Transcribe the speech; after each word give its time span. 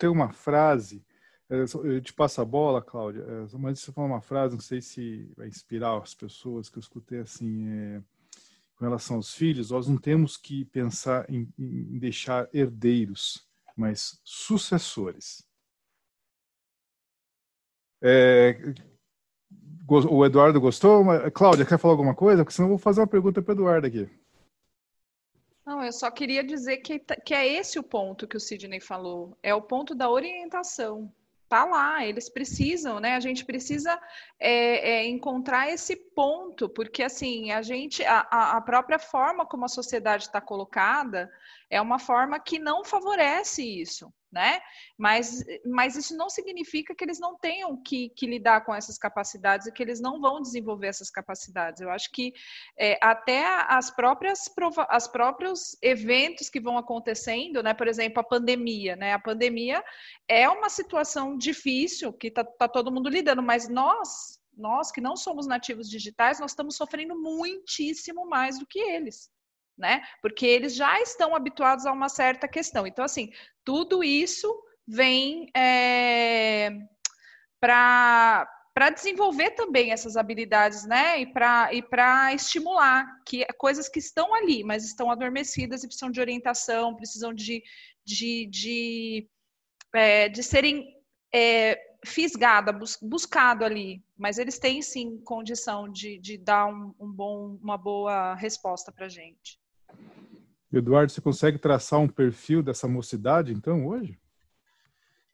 Escutei 0.00 0.08
uma 0.08 0.32
frase, 0.32 1.04
é, 1.50 1.56
eu 1.84 2.00
te 2.00 2.14
passo 2.14 2.40
a 2.40 2.44
bola, 2.44 2.80
Cláudia, 2.80 3.20
é, 3.20 3.58
mas 3.58 3.80
você 3.80 3.92
falou 3.92 4.08
uma 4.08 4.22
frase, 4.22 4.54
não 4.54 4.62
sei 4.62 4.80
se 4.80 5.30
vai 5.36 5.46
inspirar 5.46 5.98
as 5.98 6.14
pessoas, 6.14 6.70
que 6.70 6.78
eu 6.78 6.80
escutei 6.80 7.20
assim, 7.20 7.68
é, 7.68 8.02
com 8.76 8.86
relação 8.86 9.16
aos 9.16 9.34
filhos, 9.34 9.70
nós 9.70 9.86
não 9.86 9.98
temos 9.98 10.38
que 10.38 10.64
pensar 10.64 11.28
em, 11.28 11.46
em 11.58 11.98
deixar 11.98 12.48
herdeiros, 12.50 13.46
mas 13.76 14.18
sucessores. 14.24 15.46
É, 18.02 18.56
o 19.86 20.24
Eduardo 20.24 20.58
gostou? 20.58 21.04
Cláudia, 21.34 21.66
quer 21.66 21.78
falar 21.78 21.92
alguma 21.92 22.14
coisa? 22.14 22.42
Porque 22.42 22.54
senão 22.54 22.68
eu 22.68 22.70
vou 22.70 22.78
fazer 22.78 23.02
uma 23.02 23.06
pergunta 23.06 23.42
para 23.42 23.52
o 23.52 23.54
Eduardo 23.54 23.86
aqui. 23.86 24.08
Não, 25.70 25.84
eu 25.84 25.92
só 25.92 26.10
queria 26.10 26.42
dizer 26.42 26.78
que, 26.78 26.98
tá, 26.98 27.14
que 27.14 27.32
é 27.32 27.46
esse 27.46 27.78
o 27.78 27.82
ponto 27.84 28.26
que 28.26 28.36
o 28.36 28.40
Sidney 28.40 28.80
falou. 28.80 29.38
É 29.40 29.54
o 29.54 29.62
ponto 29.62 29.94
da 29.94 30.10
orientação. 30.10 31.14
Tá 31.48 31.64
lá, 31.64 32.04
eles 32.04 32.28
precisam, 32.28 32.98
né? 32.98 33.14
A 33.14 33.20
gente 33.20 33.44
precisa 33.44 33.96
é, 34.40 34.50
é, 34.90 35.06
encontrar 35.06 35.70
esse 35.70 35.94
ponto, 35.94 36.68
porque 36.68 37.04
assim, 37.04 37.52
a 37.52 37.62
gente, 37.62 38.04
a, 38.04 38.18
a 38.56 38.60
própria 38.60 38.98
forma 38.98 39.46
como 39.46 39.64
a 39.64 39.68
sociedade 39.68 40.24
está 40.24 40.40
colocada 40.40 41.30
é 41.70 41.80
uma 41.80 42.00
forma 42.00 42.40
que 42.40 42.58
não 42.58 42.84
favorece 42.84 43.62
isso 43.62 44.12
né? 44.32 44.60
Mas, 44.96 45.44
mas 45.64 45.96
isso 45.96 46.16
não 46.16 46.28
significa 46.28 46.94
que 46.94 47.04
eles 47.04 47.18
não 47.18 47.36
tenham 47.36 47.76
que, 47.82 48.10
que, 48.10 48.26
lidar 48.26 48.64
com 48.64 48.74
essas 48.74 48.96
capacidades 48.96 49.66
e 49.66 49.72
que 49.72 49.82
eles 49.82 50.00
não 50.00 50.20
vão 50.20 50.40
desenvolver 50.40 50.86
essas 50.86 51.10
capacidades. 51.10 51.80
Eu 51.80 51.90
acho 51.90 52.10
que 52.12 52.32
é, 52.78 52.98
até 53.02 53.44
as 53.68 53.90
próprias 53.90 54.48
as 54.88 55.08
próprios 55.08 55.76
eventos 55.82 56.48
que 56.48 56.60
vão 56.60 56.78
acontecendo, 56.78 57.62
né? 57.62 57.74
Por 57.74 57.88
exemplo, 57.88 58.20
a 58.20 58.24
pandemia, 58.24 58.94
né? 58.96 59.12
A 59.12 59.18
pandemia 59.18 59.82
é 60.28 60.48
uma 60.48 60.68
situação 60.68 61.36
difícil 61.36 62.12
que 62.12 62.28
está 62.28 62.44
tá 62.44 62.68
todo 62.68 62.92
mundo 62.92 63.08
lidando, 63.08 63.42
mas 63.42 63.68
nós 63.68 64.38
nós 64.56 64.90
que 64.92 65.00
não 65.00 65.16
somos 65.16 65.46
nativos 65.46 65.88
digitais, 65.88 66.38
nós 66.38 66.50
estamos 66.50 66.76
sofrendo 66.76 67.18
muitíssimo 67.18 68.28
mais 68.28 68.58
do 68.58 68.66
que 68.66 68.78
eles 68.78 69.30
né? 69.76 70.02
Porque 70.20 70.46
eles 70.46 70.74
já 70.74 71.00
estão 71.00 71.34
habituados 71.34 71.86
a 71.86 71.92
uma 71.92 72.08
certa 72.08 72.46
questão. 72.48 72.86
Então, 72.86 73.04
assim, 73.04 73.30
tudo 73.64 74.04
isso 74.04 74.52
vem 74.86 75.46
é, 75.56 76.70
para 77.60 78.48
para 78.72 78.88
desenvolver 78.88 79.50
também 79.50 79.90
essas 79.90 80.16
habilidades, 80.16 80.86
né? 80.86 81.20
E 81.20 81.26
para 81.26 81.70
e 82.32 82.36
estimular 82.36 83.04
que 83.26 83.44
coisas 83.58 83.88
que 83.88 83.98
estão 83.98 84.32
ali, 84.32 84.62
mas 84.62 84.84
estão 84.84 85.10
adormecidas 85.10 85.82
e 85.82 85.86
precisam 85.86 86.10
de 86.10 86.20
orientação, 86.20 86.94
precisam 86.94 87.34
de 87.34 87.62
de, 88.10 88.46
de, 88.46 89.28
é, 89.94 90.28
de 90.28 90.42
serem 90.42 90.84
é, 91.32 91.78
fisgada, 92.04 92.72
bus, 92.72 92.98
buscado 93.00 93.64
ali, 93.64 94.02
mas 94.16 94.38
eles 94.38 94.58
têm 94.58 94.82
sim 94.82 95.18
condição 95.18 95.88
de, 95.88 96.18
de 96.18 96.36
dar 96.36 96.66
um, 96.66 96.94
um 96.98 97.12
bom, 97.12 97.58
uma 97.62 97.78
boa 97.78 98.34
resposta 98.34 98.90
para 98.90 99.06
a 99.06 99.08
gente. 99.08 99.59
Eduardo, 100.72 101.12
você 101.12 101.20
consegue 101.20 101.58
traçar 101.58 101.98
um 101.98 102.08
perfil 102.08 102.62
dessa 102.62 102.86
mocidade, 102.86 103.52
então, 103.52 103.86
hoje? 103.86 104.18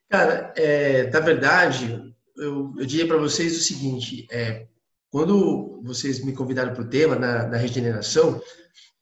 Cara, 0.09 0.53
é, 0.57 1.11
na 1.11 1.21
verdade, 1.21 2.15
eu, 2.37 2.73
eu 2.79 2.87
diria 2.87 3.07
para 3.07 3.19
vocês 3.19 3.57
o 3.57 3.63
seguinte: 3.63 4.27
é, 4.31 4.67
quando 5.11 5.83
vocês 5.83 6.25
me 6.25 6.33
convidaram 6.33 6.73
para 6.73 6.83
o 6.83 6.89
tema 6.89 7.17
na, 7.17 7.47
na 7.47 7.57
regeneração, 7.57 8.41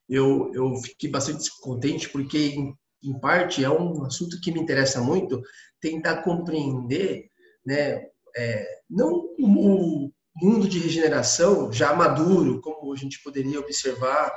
eu, 0.09 0.51
eu 0.55 0.77
fiquei 0.77 1.11
bastante 1.11 1.51
contente 1.61 2.09
porque, 2.09 2.39
em, 2.39 2.75
em, 3.03 3.19
parte, 3.21 3.63
é 3.63 3.71
um 3.71 4.05
assunto 4.05 4.41
que 4.41 4.51
me 4.51 4.61
interessa 4.61 5.01
muito 5.01 5.43
tentar 5.81 6.23
compreender, 6.23 7.29
né, 7.65 8.07
é, 8.37 8.81
não 8.89 9.29
o, 9.39 10.07
o 10.07 10.13
mundo 10.35 10.69
de 10.69 10.79
regeneração 10.79 11.73
já 11.73 11.95
maduro, 11.95 12.61
como 12.61 12.93
a 12.93 12.97
gente 12.97 13.23
poderia 13.23 13.61
observar 13.61 14.33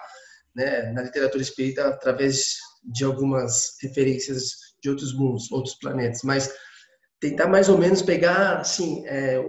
né, 0.58 0.92
na 0.92 1.04
literatura 1.04 1.44
espírita 1.44 1.88
através 1.88 2.58
de 2.84 3.04
algumas 3.04 3.78
referências 3.80 4.50
de 4.82 4.90
outros 4.90 5.14
mundos, 5.14 5.52
outros 5.52 5.76
planetas, 5.76 6.24
mas 6.24 6.52
tentar 7.20 7.48
mais 7.48 7.70
ou 7.70 7.78
menos 7.78 8.02
pegar 8.02 8.58
assim 8.58 9.06
é, 9.06 9.40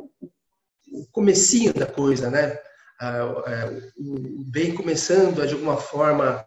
o 0.92 1.06
comecinho 1.10 1.72
da 1.72 1.86
coisa, 1.86 2.30
né? 2.30 2.58
o 3.96 4.44
bem 4.44 4.74
começando 4.74 5.40
a, 5.40 5.46
de 5.46 5.54
alguma 5.54 5.76
forma 5.76 6.44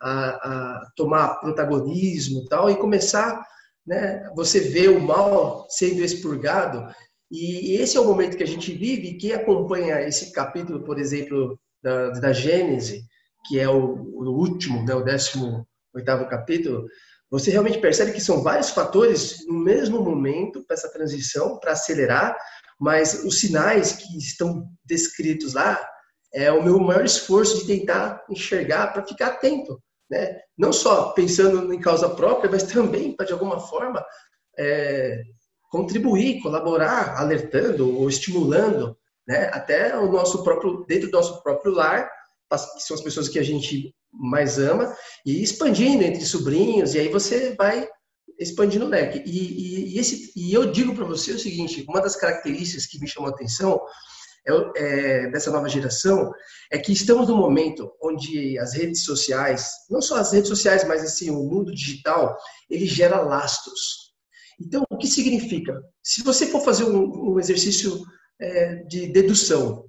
a, 0.00 0.28
a 0.28 0.90
tomar 0.94 1.40
protagonismo 1.40 2.42
e 2.42 2.48
tal 2.48 2.70
e 2.70 2.76
começar, 2.76 3.42
né? 3.86 4.28
Você 4.36 4.60
vê 4.60 4.88
o 4.88 5.00
mal 5.00 5.66
sendo 5.70 6.04
expurgado 6.04 6.94
e 7.30 7.76
esse 7.76 7.96
é 7.96 8.00
o 8.00 8.04
momento 8.04 8.36
que 8.36 8.42
a 8.42 8.46
gente 8.46 8.72
vive. 8.74 9.16
Quem 9.16 9.32
acompanha 9.32 10.02
esse 10.02 10.32
capítulo, 10.32 10.84
por 10.84 10.98
exemplo, 10.98 11.58
da, 11.82 12.10
da 12.10 12.32
Gênese, 12.32 13.06
que 13.46 13.58
é 13.58 13.68
o, 13.68 13.76
o 13.76 14.30
último, 14.30 14.84
né, 14.84 14.94
o 14.94 15.02
18 15.02 15.66
capítulo, 16.28 16.86
você 17.30 17.50
realmente 17.50 17.78
percebe 17.78 18.12
que 18.12 18.20
são 18.20 18.42
vários 18.42 18.70
fatores 18.70 19.44
no 19.46 19.58
mesmo 19.58 20.00
momento 20.00 20.64
para 20.64 20.74
essa 20.74 20.92
transição, 20.92 21.58
para 21.58 21.72
acelerar, 21.72 22.36
mas 22.78 23.24
os 23.24 23.40
sinais 23.40 23.92
que 23.92 24.16
estão 24.16 24.68
descritos 24.84 25.54
lá 25.54 25.78
é 26.32 26.52
o 26.52 26.62
meu 26.62 26.78
maior 26.78 27.04
esforço 27.04 27.58
de 27.58 27.78
tentar 27.78 28.24
enxergar 28.28 28.92
para 28.92 29.06
ficar 29.06 29.28
atento, 29.28 29.80
né? 30.10 30.38
Não 30.56 30.72
só 30.72 31.12
pensando 31.12 31.72
em 31.72 31.80
causa 31.80 32.10
própria, 32.10 32.50
mas 32.50 32.62
também 32.64 33.16
para 33.16 33.26
de 33.26 33.32
alguma 33.32 33.58
forma 33.58 34.04
é, 34.58 35.22
contribuir, 35.70 36.42
colaborar, 36.42 37.18
alertando 37.18 37.98
ou 37.98 38.08
estimulando, 38.08 38.96
né? 39.26 39.50
Até 39.52 39.96
o 39.96 40.10
nosso 40.12 40.44
próprio 40.44 40.84
dentro 40.86 41.10
do 41.10 41.16
nosso 41.16 41.42
próprio 41.42 41.72
lar 41.72 42.10
que 42.48 42.82
são 42.82 42.96
as 42.96 43.02
pessoas 43.02 43.28
que 43.28 43.38
a 43.38 43.42
gente 43.42 43.94
mais 44.12 44.58
ama, 44.58 44.94
e 45.24 45.42
expandindo 45.42 46.04
entre 46.04 46.24
sobrinhos, 46.24 46.94
e 46.94 46.98
aí 46.98 47.08
você 47.08 47.54
vai 47.54 47.86
expandindo 48.38 48.84
o 48.84 48.88
leque. 48.88 49.22
E, 49.26 49.38
e, 49.38 49.94
e 49.94 49.98
esse, 49.98 50.32
e 50.36 50.52
eu 50.52 50.70
digo 50.70 50.94
para 50.94 51.04
você 51.04 51.32
o 51.32 51.38
seguinte: 51.38 51.84
uma 51.88 52.00
das 52.00 52.16
características 52.16 52.86
que 52.86 53.00
me 53.00 53.08
chamou 53.08 53.30
a 53.30 53.34
atenção 53.34 53.80
é, 54.46 54.52
é, 54.76 55.30
dessa 55.30 55.50
nova 55.50 55.68
geração 55.68 56.30
é 56.70 56.78
que 56.78 56.92
estamos 56.92 57.28
num 57.28 57.36
momento 57.36 57.92
onde 58.00 58.58
as 58.58 58.74
redes 58.74 59.04
sociais, 59.04 59.70
não 59.90 60.00
só 60.00 60.16
as 60.16 60.32
redes 60.32 60.48
sociais, 60.48 60.84
mas 60.86 61.02
assim 61.02 61.30
o 61.30 61.42
mundo 61.42 61.74
digital, 61.74 62.36
ele 62.70 62.86
gera 62.86 63.20
lastros. 63.20 64.06
Então, 64.60 64.84
o 64.88 64.96
que 64.96 65.06
significa? 65.06 65.82
Se 66.02 66.22
você 66.22 66.46
for 66.46 66.62
fazer 66.64 66.84
um, 66.84 67.32
um 67.32 67.38
exercício 67.40 68.00
é, 68.40 68.76
de 68.84 69.08
dedução, 69.08 69.84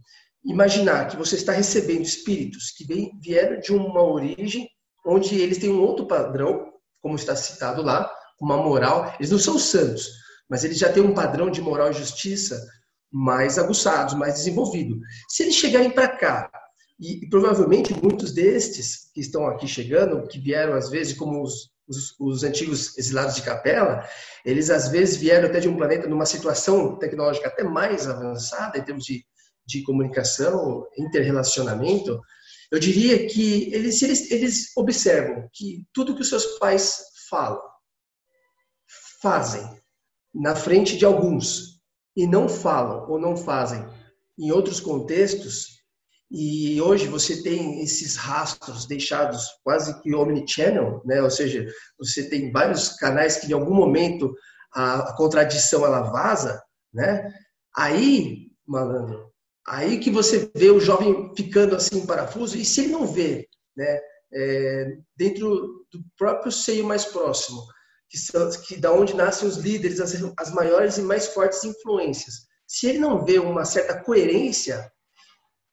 imaginar 0.47 1.07
que 1.07 1.17
você 1.17 1.35
está 1.35 1.51
recebendo 1.51 2.03
espíritos 2.03 2.71
que 2.71 2.85
vieram 3.21 3.59
de 3.59 3.73
uma 3.73 4.01
origem 4.01 4.67
onde 5.05 5.39
eles 5.39 5.57
têm 5.57 5.69
um 5.69 5.81
outro 5.81 6.07
padrão, 6.07 6.71
como 7.01 7.15
está 7.15 7.35
citado 7.35 7.81
lá, 7.81 8.09
uma 8.39 8.57
moral. 8.57 9.13
Eles 9.19 9.31
não 9.31 9.39
são 9.39 9.59
santos, 9.59 10.09
mas 10.49 10.63
eles 10.63 10.77
já 10.77 10.91
têm 10.91 11.03
um 11.03 11.13
padrão 11.13 11.51
de 11.51 11.61
moral 11.61 11.91
e 11.91 11.93
justiça 11.93 12.65
mais 13.11 13.57
aguçados, 13.57 14.13
mais 14.13 14.35
desenvolvido. 14.35 14.97
Se 15.29 15.43
eles 15.43 15.55
chegarem 15.55 15.91
para 15.91 16.07
cá, 16.07 16.49
e, 16.99 17.27
provavelmente 17.29 17.93
muitos 18.01 18.33
destes 18.33 19.11
que 19.13 19.21
estão 19.21 19.47
aqui 19.47 19.67
chegando, 19.67 20.27
que 20.27 20.39
vieram 20.39 20.73
às 20.73 20.89
vezes 20.89 21.13
como 21.13 21.43
os, 21.43 21.69
os, 21.87 22.15
os, 22.19 22.43
antigos 22.43 22.97
exilados 22.97 23.35
de 23.35 23.43
capela, 23.43 24.07
eles 24.43 24.69
às 24.69 24.89
vezes 24.89 25.17
vieram 25.17 25.47
até 25.47 25.59
de 25.59 25.69
um 25.69 25.77
planeta 25.77 26.07
numa 26.07 26.25
situação 26.25 26.97
tecnológica 26.97 27.47
até 27.47 27.63
mais 27.63 28.07
avançada 28.07 28.77
em 28.77 28.81
termos 28.81 29.05
de 29.05 29.23
de 29.67 29.83
comunicação, 29.83 30.87
interrelacionamento, 30.97 32.19
eu 32.71 32.79
diria 32.79 33.27
que 33.27 33.73
eles, 33.73 34.01
eles, 34.01 34.31
eles 34.31 34.77
observam 34.77 35.47
que 35.53 35.85
tudo 35.93 36.15
que 36.15 36.21
os 36.21 36.29
seus 36.29 36.57
pais 36.57 36.99
falam, 37.29 37.61
fazem 39.21 39.63
na 40.33 40.55
frente 40.55 40.97
de 40.97 41.05
alguns 41.05 41.81
e 42.15 42.27
não 42.27 42.47
falam 42.47 43.09
ou 43.09 43.19
não 43.19 43.35
fazem 43.35 43.85
em 44.37 44.51
outros 44.51 44.79
contextos, 44.79 45.77
e 46.29 46.79
hoje 46.81 47.07
você 47.07 47.41
tem 47.41 47.81
esses 47.81 48.17
rastros 48.17 48.85
deixados 48.85 49.47
quase 49.63 49.99
que 50.01 50.13
omnichannel, 50.13 51.01
né? 51.05 51.21
ou 51.21 51.29
seja, 51.29 51.65
você 51.97 52.29
tem 52.29 52.51
vários 52.51 52.89
canais 52.89 53.37
que 53.37 53.47
em 53.47 53.53
algum 53.53 53.73
momento 53.73 54.33
a, 54.73 55.13
contradição 55.15 55.85
ela 55.85 56.11
vaza, 56.11 56.61
né? 56.93 57.33
aí, 57.75 58.51
malandro, 58.67 59.31
Aí 59.67 59.99
que 59.99 60.09
você 60.09 60.49
vê 60.55 60.69
o 60.69 60.79
jovem 60.79 61.33
ficando 61.35 61.75
assim 61.75 62.05
parafuso, 62.05 62.57
e 62.57 62.63
se 62.63 62.81
ele 62.81 62.93
não 62.93 63.05
vê, 63.05 63.47
né, 63.75 63.99
é, 64.33 64.97
dentro 65.15 65.85
do 65.91 66.01
próprio 66.17 66.51
seio 66.51 66.85
mais 66.85 67.03
próximo, 67.03 67.61
que, 68.09 68.17
são, 68.17 68.49
que 68.65 68.77
da 68.77 68.93
onde 68.93 69.13
nascem 69.13 69.47
os 69.47 69.57
líderes, 69.57 69.99
as, 69.99 70.15
as 70.39 70.53
maiores 70.53 70.97
e 70.97 71.01
mais 71.01 71.27
fortes 71.27 71.65
influências, 71.65 72.47
se 72.65 72.87
ele 72.87 72.99
não 72.99 73.25
vê 73.25 73.39
uma 73.39 73.65
certa 73.65 74.01
coerência, 74.01 74.89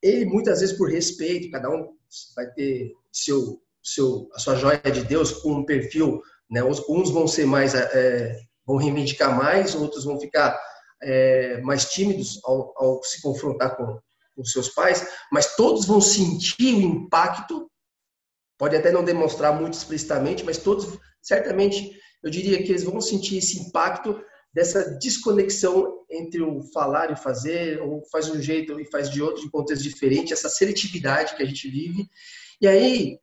ele 0.03 0.25
muitas 0.25 0.61
vezes 0.61 0.77
por 0.77 0.91
respeito, 0.91 1.51
cada 1.51 1.71
um 1.71 1.97
vai 2.35 2.51
ter 2.53 2.93
seu, 3.13 3.63
seu, 3.83 4.29
a 4.35 4.41
sua 4.41 4.57
joia 4.57 4.81
de 4.81 5.05
Deus 5.05 5.31
com 5.31 5.53
um 5.53 5.65
perfil, 5.65 6.21
né, 6.51 6.65
uns, 6.65 6.81
vão 7.11 7.29
ser 7.29 7.47
mais 7.47 7.75
é, 7.75 8.37
vão 8.67 8.77
reivindicar 8.77 9.37
mais, 9.37 9.75
outros 9.75 10.05
vão 10.05 10.19
ficar 10.19 10.59
é, 11.03 11.61
mais 11.61 11.87
tímidos 11.87 12.41
ao, 12.45 12.73
ao, 12.77 13.03
se 13.03 13.21
confrontar 13.21 13.77
com, 13.77 13.99
com 14.37 14.45
seus 14.45 14.69
pais, 14.71 15.07
mas 15.31 15.55
todos 15.55 15.87
vão 15.87 16.01
sentir 16.01 16.75
o 16.75 16.81
impacto, 16.81 17.71
pode 18.59 18.77
até 18.77 18.91
não 18.91 19.05
demonstrar 19.05 19.59
muito 19.59 19.75
explicitamente, 19.75 20.45
mas 20.45 20.59
todos, 20.59 20.99
certamente, 21.21 21.99
eu 22.23 22.31
diria 22.31 22.63
que 22.63 22.71
eles 22.71 22.85
vão 22.85 23.01
sentir 23.01 23.39
esse 23.39 23.59
impacto 23.59 24.19
dessa 24.53 24.97
desconexão 24.99 26.05
entre 26.09 26.41
o 26.41 26.63
falar 26.73 27.11
e 27.11 27.17
fazer, 27.17 27.83
ou 27.83 28.03
faz 28.11 28.27
de 28.27 28.33
um 28.33 28.41
jeito 28.41 28.81
e 28.81 28.85
faz 28.85 29.11
de 29.11 29.21
outro, 29.21 29.45
em 29.45 29.51
contexto 29.51 29.83
diferente, 29.83 30.33
essa 30.33 30.49
seletividade 30.49 31.35
que 31.35 31.43
a 31.43 31.47
gente 31.47 31.69
vive. 31.69 32.09
E 32.61 32.69
aí, 32.69 33.19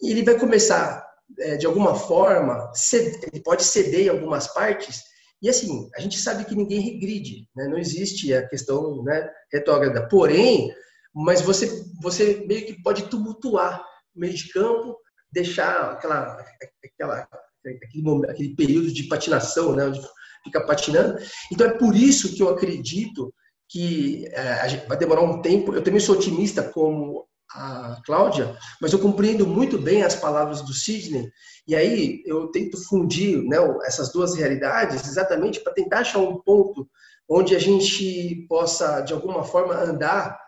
ele 0.00 0.22
vai 0.22 0.38
começar, 0.38 1.04
é, 1.40 1.56
de 1.56 1.66
alguma 1.66 1.96
forma, 1.96 2.70
ele 2.92 3.42
pode 3.42 3.64
ceder 3.64 4.06
em 4.06 4.08
algumas 4.08 4.46
partes, 4.46 5.02
e 5.42 5.48
assim, 5.48 5.88
a 5.94 6.00
gente 6.00 6.18
sabe 6.18 6.44
que 6.44 6.54
ninguém 6.54 6.80
regride, 6.80 7.46
né? 7.54 7.68
não 7.68 7.78
existe 7.78 8.32
a 8.32 8.46
questão 8.48 9.02
né, 9.02 9.30
retrógrada. 9.52 10.08
Porém, 10.08 10.72
mas 11.14 11.40
você, 11.40 11.84
você 12.00 12.44
meio 12.46 12.66
que 12.66 12.82
pode 12.82 13.08
tumultuar 13.08 13.84
o 14.14 14.20
meio 14.20 14.34
de 14.34 14.48
campo, 14.48 14.98
deixar 15.30 15.92
aquela, 15.92 16.38
aquela, 16.84 17.28
aquele, 17.64 18.30
aquele 18.30 18.56
período 18.56 18.92
de 18.92 19.04
patinação, 19.04 19.74
né, 19.74 19.84
onde 19.86 20.00
fica 20.44 20.64
patinando. 20.64 21.18
Então 21.52 21.66
é 21.66 21.76
por 21.76 21.94
isso 21.94 22.34
que 22.34 22.42
eu 22.42 22.48
acredito 22.48 23.32
que 23.68 24.26
é, 24.28 24.86
vai 24.86 24.96
demorar 24.96 25.22
um 25.22 25.42
tempo. 25.42 25.74
Eu 25.74 25.82
também 25.82 26.00
sou 26.00 26.16
otimista 26.16 26.62
como 26.62 27.26
a 27.56 28.02
Cláudia, 28.04 28.56
mas 28.80 28.92
eu 28.92 28.98
compreendo 28.98 29.46
muito 29.46 29.78
bem 29.78 30.02
as 30.02 30.14
palavras 30.14 30.60
do 30.62 30.72
Sidney, 30.72 31.30
e 31.66 31.74
aí 31.74 32.22
eu 32.26 32.48
tento 32.48 32.76
fundir 32.84 33.42
né, 33.44 33.56
essas 33.84 34.12
duas 34.12 34.34
realidades 34.34 35.08
exatamente 35.08 35.60
para 35.60 35.72
tentar 35.72 36.00
achar 36.00 36.18
um 36.18 36.40
ponto 36.40 36.88
onde 37.28 37.56
a 37.56 37.58
gente 37.58 38.46
possa, 38.48 39.00
de 39.00 39.12
alguma 39.12 39.42
forma, 39.42 39.74
andar 39.74 40.38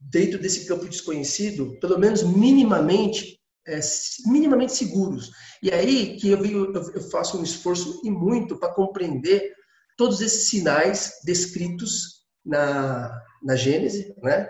dentro 0.00 0.38
desse 0.38 0.66
campo 0.66 0.88
desconhecido, 0.88 1.78
pelo 1.80 1.98
menos 1.98 2.22
minimamente, 2.22 3.38
é, 3.66 3.78
minimamente 4.26 4.72
seguros. 4.72 5.30
E 5.62 5.70
aí 5.70 6.16
que 6.16 6.30
eu, 6.30 6.44
eu, 6.44 6.72
eu 6.72 7.02
faço 7.10 7.38
um 7.38 7.42
esforço 7.42 8.00
e 8.04 8.10
muito 8.10 8.58
para 8.58 8.72
compreender 8.72 9.52
todos 9.96 10.20
esses 10.20 10.48
sinais 10.48 11.20
descritos 11.24 12.21
na, 12.44 13.20
na 13.42 13.56
Gênese, 13.56 14.14
né? 14.22 14.48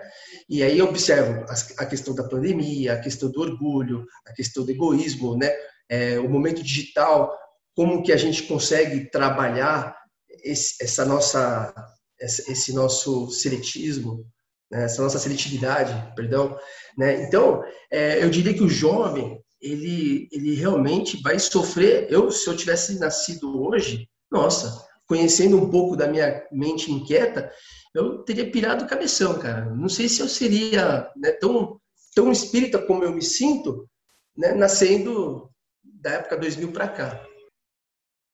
E 0.49 0.63
aí 0.63 0.77
eu 0.77 0.87
observo 0.87 1.45
a, 1.77 1.85
questão 1.85 2.13
da 2.13 2.23
pandemia, 2.23 2.93
a 2.93 2.99
questão 2.99 3.29
do 3.31 3.41
orgulho, 3.41 4.05
a 4.25 4.33
questão 4.33 4.65
do 4.65 4.71
egoísmo, 4.71 5.37
né? 5.37 5.51
É, 5.89 6.19
o 6.19 6.29
momento 6.29 6.63
digital, 6.63 7.35
como 7.75 8.03
que 8.03 8.11
a 8.11 8.17
gente 8.17 8.43
consegue 8.43 9.09
trabalhar 9.09 9.95
esse, 10.43 10.83
essa 10.83 11.05
nossa, 11.05 11.73
esse 12.19 12.73
nosso 12.73 13.29
seletismo, 13.29 14.25
né? 14.71 14.85
essa 14.85 15.01
nossa 15.01 15.19
seletividade, 15.19 16.13
perdão, 16.15 16.57
né? 16.97 17.23
Então, 17.23 17.63
é, 17.91 18.23
eu 18.23 18.29
diria 18.29 18.53
que 18.53 18.63
o 18.63 18.69
jovem 18.69 19.39
ele, 19.63 20.27
ele 20.31 20.53
realmente 20.55 21.21
vai 21.21 21.39
sofrer. 21.39 22.07
Eu, 22.11 22.29
se 22.31 22.47
eu 22.47 22.55
tivesse 22.55 22.99
nascido 22.99 23.63
hoje, 23.63 24.07
nossa, 24.29 24.85
conhecendo 25.07 25.57
um 25.57 25.69
pouco 25.69 25.95
da 25.95 26.07
minha 26.07 26.43
mente 26.51 26.91
inquieta, 26.91 27.49
eu 27.93 28.23
teria 28.23 28.49
pirado 28.49 28.85
o 28.85 28.87
cabeção, 28.87 29.39
cara. 29.39 29.65
Não 29.65 29.87
sei 29.87 30.09
se 30.09 30.21
eu 30.21 30.27
seria 30.27 31.11
né, 31.15 31.31
tão, 31.33 31.79
tão 32.15 32.31
espírita 32.31 32.81
como 32.81 33.03
eu 33.03 33.13
me 33.13 33.21
sinto, 33.21 33.87
né, 34.35 34.53
nascendo 34.53 35.49
da 35.83 36.11
época 36.11 36.37
2000 36.37 36.71
para 36.71 36.87
cá. 36.87 37.27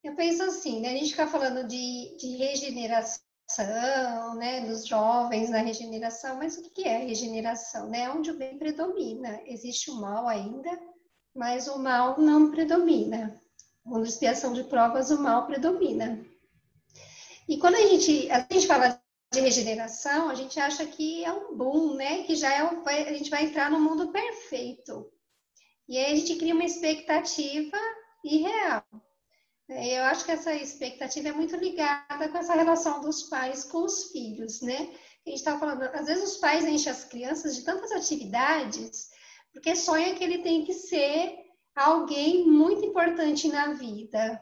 Eu 0.03 0.15
penso 0.15 0.43
assim, 0.43 0.79
né, 0.79 0.89
a 0.89 0.93
gente 0.93 1.11
fica 1.11 1.27
falando 1.27 1.67
de, 1.67 2.15
de 2.17 2.37
regeneração, 2.37 3.19
né, 4.37 4.61
dos 4.65 4.87
jovens 4.87 5.49
na 5.49 5.59
regeneração, 5.59 6.37
mas 6.37 6.57
o 6.57 6.61
que 6.71 6.87
é 6.87 6.99
regeneração? 6.99 7.89
Né? 7.89 8.09
Onde 8.09 8.31
o 8.31 8.37
bem 8.37 8.57
predomina. 8.57 9.41
Existe 9.45 9.91
o 9.91 9.95
mal 9.95 10.27
ainda, 10.27 10.69
mas 11.35 11.67
o 11.67 11.77
mal 11.77 12.17
não 12.19 12.51
predomina. 12.51 13.41
Quando 13.83 14.05
expiação 14.05 14.53
de 14.53 14.63
provas, 14.63 15.09
o 15.11 15.21
mal 15.21 15.47
predomina. 15.47 16.23
E 17.47 17.57
quando 17.57 17.75
a 17.75 17.81
gente, 17.81 18.29
a 18.29 18.45
gente 18.51 18.67
fala 18.67 18.98
de 19.31 19.39
regeneração, 19.41 20.29
a 20.29 20.35
gente 20.35 20.59
acha 20.59 20.85
que 20.85 21.23
é 21.23 21.31
um 21.31 21.55
boom, 21.55 21.93
né? 21.93 22.23
Que 22.23 22.35
já 22.35 22.51
é 22.51 22.61
a 22.61 23.13
gente 23.13 23.29
vai 23.29 23.45
entrar 23.45 23.69
no 23.69 23.79
mundo 23.79 24.11
perfeito. 24.11 25.11
E 25.87 25.97
aí 25.97 26.13
a 26.13 26.15
gente 26.15 26.35
cria 26.35 26.53
uma 26.53 26.65
expectativa 26.65 27.77
irreal. 28.23 28.83
Eu 29.67 30.03
acho 30.05 30.25
que 30.25 30.31
essa 30.31 30.53
expectativa 30.55 31.29
é 31.29 31.31
muito 31.31 31.55
ligada 31.55 32.27
com 32.27 32.37
essa 32.37 32.55
relação 32.55 33.01
dos 33.01 33.23
pais 33.23 33.63
com 33.63 33.83
os 33.83 34.11
filhos, 34.11 34.61
né? 34.61 34.89
A 35.25 35.29
gente 35.29 35.39
estava 35.39 35.59
falando, 35.59 35.83
às 35.83 36.07
vezes 36.07 36.23
os 36.23 36.37
pais 36.37 36.65
enchem 36.65 36.91
as 36.91 37.03
crianças 37.03 37.55
de 37.55 37.63
tantas 37.63 37.91
atividades, 37.91 39.09
porque 39.53 39.75
sonha 39.75 40.15
que 40.15 40.23
ele 40.23 40.39
tem 40.39 40.65
que 40.65 40.73
ser 40.73 41.37
alguém 41.75 42.47
muito 42.47 42.83
importante 42.83 43.47
na 43.47 43.73
vida 43.73 44.41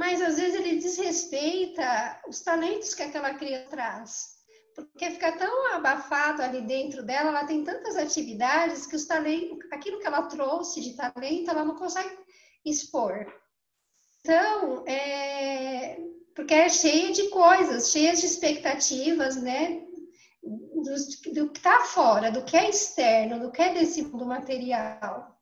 mas 0.00 0.22
às 0.22 0.36
vezes 0.38 0.54
ele 0.54 0.80
desrespeita 0.80 2.22
os 2.26 2.40
talentos 2.40 2.94
que 2.94 3.02
aquela 3.02 3.34
criança 3.34 3.68
traz. 3.68 4.40
Porque 4.74 5.10
fica 5.10 5.30
tão 5.32 5.74
abafado 5.74 6.40
ali 6.40 6.62
dentro 6.62 7.02
dela, 7.02 7.28
ela 7.28 7.44
tem 7.44 7.62
tantas 7.62 7.96
atividades 7.96 8.86
que 8.86 8.96
os 8.96 9.04
talentos, 9.04 9.58
aquilo 9.70 9.98
que 9.98 10.06
ela 10.06 10.22
trouxe 10.22 10.80
de 10.80 10.96
talento, 10.96 11.50
ela 11.50 11.66
não 11.66 11.76
consegue 11.76 12.16
expor. 12.64 13.30
Então, 14.20 14.86
é, 14.86 15.98
porque 16.34 16.54
é 16.54 16.70
cheia 16.70 17.12
de 17.12 17.28
coisas, 17.28 17.90
cheia 17.90 18.14
de 18.14 18.24
expectativas, 18.24 19.36
né? 19.36 19.84
Do, 20.42 21.34
do 21.34 21.50
que 21.50 21.58
está 21.58 21.80
fora, 21.80 22.30
do 22.30 22.42
que 22.42 22.56
é 22.56 22.70
externo, 22.70 23.38
do 23.38 23.52
que 23.52 23.60
é 23.60 23.74
desse 23.74 24.00
mundo 24.00 24.24
material. 24.24 25.38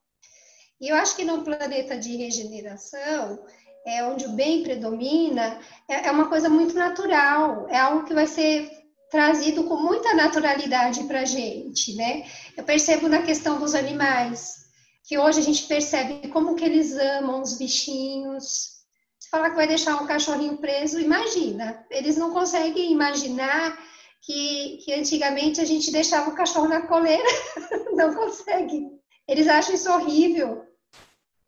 E 0.80 0.88
eu 0.88 0.96
acho 0.96 1.14
que 1.14 1.24
no 1.24 1.44
planeta 1.44 1.96
de 1.96 2.16
regeneração, 2.16 3.46
é, 3.88 4.04
onde 4.04 4.26
o 4.26 4.32
bem 4.32 4.62
predomina, 4.62 5.58
é, 5.88 6.08
é 6.08 6.10
uma 6.10 6.28
coisa 6.28 6.48
muito 6.48 6.74
natural, 6.74 7.66
é 7.70 7.78
algo 7.78 8.04
que 8.04 8.12
vai 8.12 8.26
ser 8.26 8.70
trazido 9.10 9.64
com 9.64 9.76
muita 9.76 10.14
naturalidade 10.14 11.04
para 11.04 11.22
a 11.22 11.24
gente, 11.24 11.94
né? 11.94 12.24
Eu 12.54 12.64
percebo 12.64 13.08
na 13.08 13.22
questão 13.22 13.58
dos 13.58 13.74
animais, 13.74 14.66
que 15.04 15.18
hoje 15.18 15.40
a 15.40 15.42
gente 15.42 15.64
percebe 15.64 16.28
como 16.28 16.54
que 16.54 16.64
eles 16.64 16.92
amam 16.98 17.40
os 17.40 17.56
bichinhos. 17.56 18.76
Se 19.18 19.30
falar 19.30 19.50
que 19.50 19.56
vai 19.56 19.66
deixar 19.66 19.96
um 19.96 20.06
cachorrinho 20.06 20.58
preso, 20.58 21.00
imagina. 21.00 21.82
Eles 21.90 22.18
não 22.18 22.30
conseguem 22.30 22.92
imaginar 22.92 23.78
que, 24.20 24.82
que 24.84 24.92
antigamente 24.92 25.62
a 25.62 25.64
gente 25.64 25.90
deixava 25.90 26.28
o 26.28 26.34
cachorro 26.34 26.68
na 26.68 26.82
coleira. 26.82 27.28
não 27.96 28.14
consegue. 28.14 28.86
Eles 29.26 29.48
acham 29.48 29.74
isso 29.74 29.90
horrível 29.90 30.67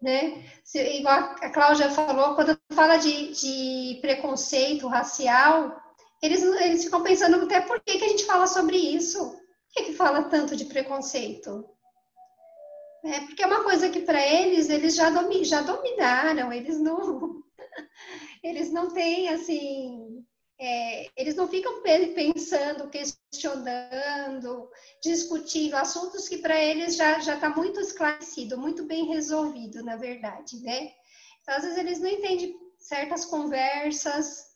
né? 0.01 0.45
Se, 0.65 0.81
igual 0.99 1.19
a 1.19 1.51
Cláudia 1.51 1.91
falou, 1.91 2.35
quando 2.35 2.59
fala 2.73 2.97
de, 2.97 3.33
de 3.33 3.99
preconceito 4.01 4.89
racial, 4.89 5.81
eles, 6.23 6.43
eles 6.43 6.85
ficam 6.85 7.03
pensando 7.03 7.45
até 7.45 7.61
por 7.61 7.81
que, 7.81 7.99
que 7.99 8.05
a 8.05 8.09
gente 8.09 8.25
fala 8.25 8.47
sobre 8.47 8.77
isso. 8.77 9.19
Por 9.31 9.41
que, 9.75 9.83
que 9.85 9.93
fala 9.93 10.25
tanto 10.25 10.57
de 10.57 10.65
preconceito? 10.65 11.65
É, 13.05 13.21
porque 13.21 13.43
é 13.43 13.47
uma 13.47 13.63
coisa 13.65 13.89
que 13.89 14.01
para 14.01 14.21
eles, 14.21 14.69
eles 14.69 14.95
já, 14.95 15.09
domi, 15.11 15.45
já 15.45 15.63
dominaram, 15.63 16.53
eles 16.53 16.79
não, 16.79 17.43
eles 18.45 18.71
não 18.73 18.91
têm, 18.91 19.29
assim, 19.31 20.10
é, 20.61 21.11
eles 21.17 21.35
não 21.35 21.49
ficam 21.49 21.83
pensando, 21.83 22.91
questionando, 22.91 24.71
discutindo 25.03 25.75
assuntos 25.75 26.29
que 26.29 26.37
para 26.37 26.63
eles 26.63 26.97
já 26.97 27.19
já 27.19 27.37
está 27.37 27.49
muito 27.49 27.81
esclarecido, 27.81 28.59
muito 28.59 28.85
bem 28.85 29.07
resolvido, 29.07 29.83
na 29.83 29.97
verdade, 29.97 30.61
né? 30.61 30.93
Então, 31.41 31.55
às 31.55 31.63
vezes 31.63 31.79
eles 31.79 31.99
não 31.99 32.11
entendem 32.11 32.55
certas 32.79 33.25
conversas, 33.25 34.51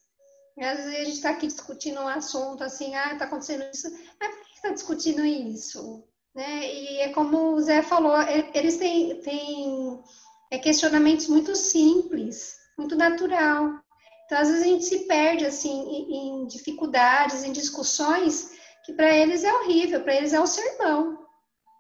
às 0.61 0.77
vezes 0.77 0.95
a 0.95 1.05
gente 1.05 1.17
está 1.17 1.31
aqui 1.31 1.47
discutindo 1.47 2.01
um 2.01 2.09
assunto 2.09 2.63
assim, 2.63 2.95
ah, 2.95 3.15
está 3.15 3.25
acontecendo 3.25 3.65
isso, 3.73 3.91
mas 4.21 4.35
por 4.35 4.45
que 4.45 4.55
está 4.57 4.69
discutindo 4.71 5.25
isso? 5.25 6.05
Né? 6.35 6.71
E 6.71 6.99
é 6.99 7.09
como 7.15 7.55
o 7.55 7.61
Zé 7.63 7.81
falou, 7.81 8.15
eles 8.53 8.77
têm, 8.77 9.21
têm 9.23 10.03
é, 10.51 10.59
questionamentos 10.59 11.29
muito 11.29 11.57
simples, 11.57 12.57
muito 12.77 12.95
natural. 12.95 13.84
Então, 14.25 14.39
às 14.39 14.49
vezes 14.49 14.63
a 14.63 14.67
gente 14.67 14.85
se 14.85 15.01
perde 15.07 15.45
assim 15.45 15.71
em, 15.71 16.43
em 16.43 16.47
dificuldades, 16.47 17.45
em 17.45 17.53
discussões 17.53 18.53
que 18.85 18.93
para 18.93 19.15
eles 19.15 19.45
é 19.45 19.53
horrível, 19.53 20.03
para 20.03 20.15
eles 20.15 20.33
é 20.33 20.41
um 20.41 20.47
sermão. 20.47 21.27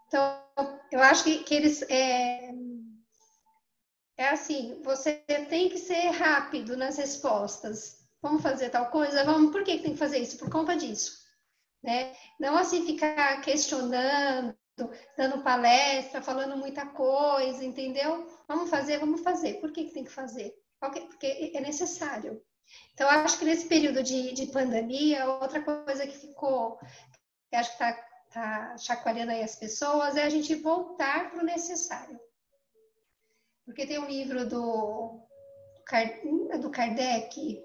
Então, 0.06 0.42
eu 0.90 1.00
acho 1.00 1.24
que, 1.24 1.38
que 1.44 1.54
eles 1.54 1.82
é, 1.82 2.50
é 4.16 4.28
assim, 4.28 4.80
você 4.82 5.12
tem 5.48 5.68
que 5.68 5.78
ser 5.78 6.10
rápido 6.10 6.76
nas 6.76 6.96
respostas. 6.96 8.04
Vamos 8.22 8.42
fazer 8.42 8.70
tal 8.70 8.90
coisa? 8.90 9.24
Vamos, 9.24 9.52
por 9.52 9.62
que 9.64 9.78
tem 9.78 9.92
que 9.92 9.98
fazer 9.98 10.18
isso? 10.18 10.38
Por 10.38 10.50
conta 10.50 10.76
disso. 10.76 11.22
Né? 11.82 12.14
Não 12.40 12.56
assim 12.56 12.86
ficar 12.86 13.40
questionando, 13.42 14.56
dando 15.16 15.42
palestra, 15.42 16.22
falando 16.22 16.56
muita 16.56 16.86
coisa, 16.86 17.62
entendeu? 17.62 18.26
Vamos 18.48 18.70
fazer, 18.70 18.98
vamos 18.98 19.20
fazer. 19.20 19.60
Por 19.60 19.70
que, 19.72 19.84
que 19.84 19.92
tem 19.92 20.04
que 20.04 20.10
fazer? 20.10 20.54
Porque 20.90 21.52
é 21.54 21.60
necessário. 21.60 22.42
Então, 22.92 23.08
acho 23.08 23.38
que 23.38 23.44
nesse 23.44 23.66
período 23.66 24.02
de, 24.02 24.32
de 24.32 24.46
pandemia, 24.46 25.28
outra 25.28 25.62
coisa 25.62 26.06
que 26.06 26.16
ficou, 26.16 26.78
que 27.50 27.56
acho 27.56 27.76
que 27.76 27.84
está 27.84 27.92
tá 28.32 28.78
chacoalhando 28.78 29.32
aí 29.32 29.42
as 29.42 29.56
pessoas, 29.56 30.16
é 30.16 30.24
a 30.24 30.30
gente 30.30 30.54
voltar 30.54 31.30
para 31.30 31.40
o 31.40 31.46
necessário. 31.46 32.18
Porque 33.64 33.86
tem 33.86 33.98
um 33.98 34.06
livro 34.06 34.46
do, 34.48 35.20
do 36.60 36.70
Kardec 36.70 37.64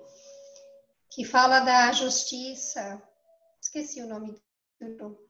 que 1.09 1.25
fala 1.25 1.59
da 1.59 1.91
justiça, 1.91 3.01
esqueci 3.61 4.01
o 4.01 4.07
nome 4.07 4.39
do 4.79 5.28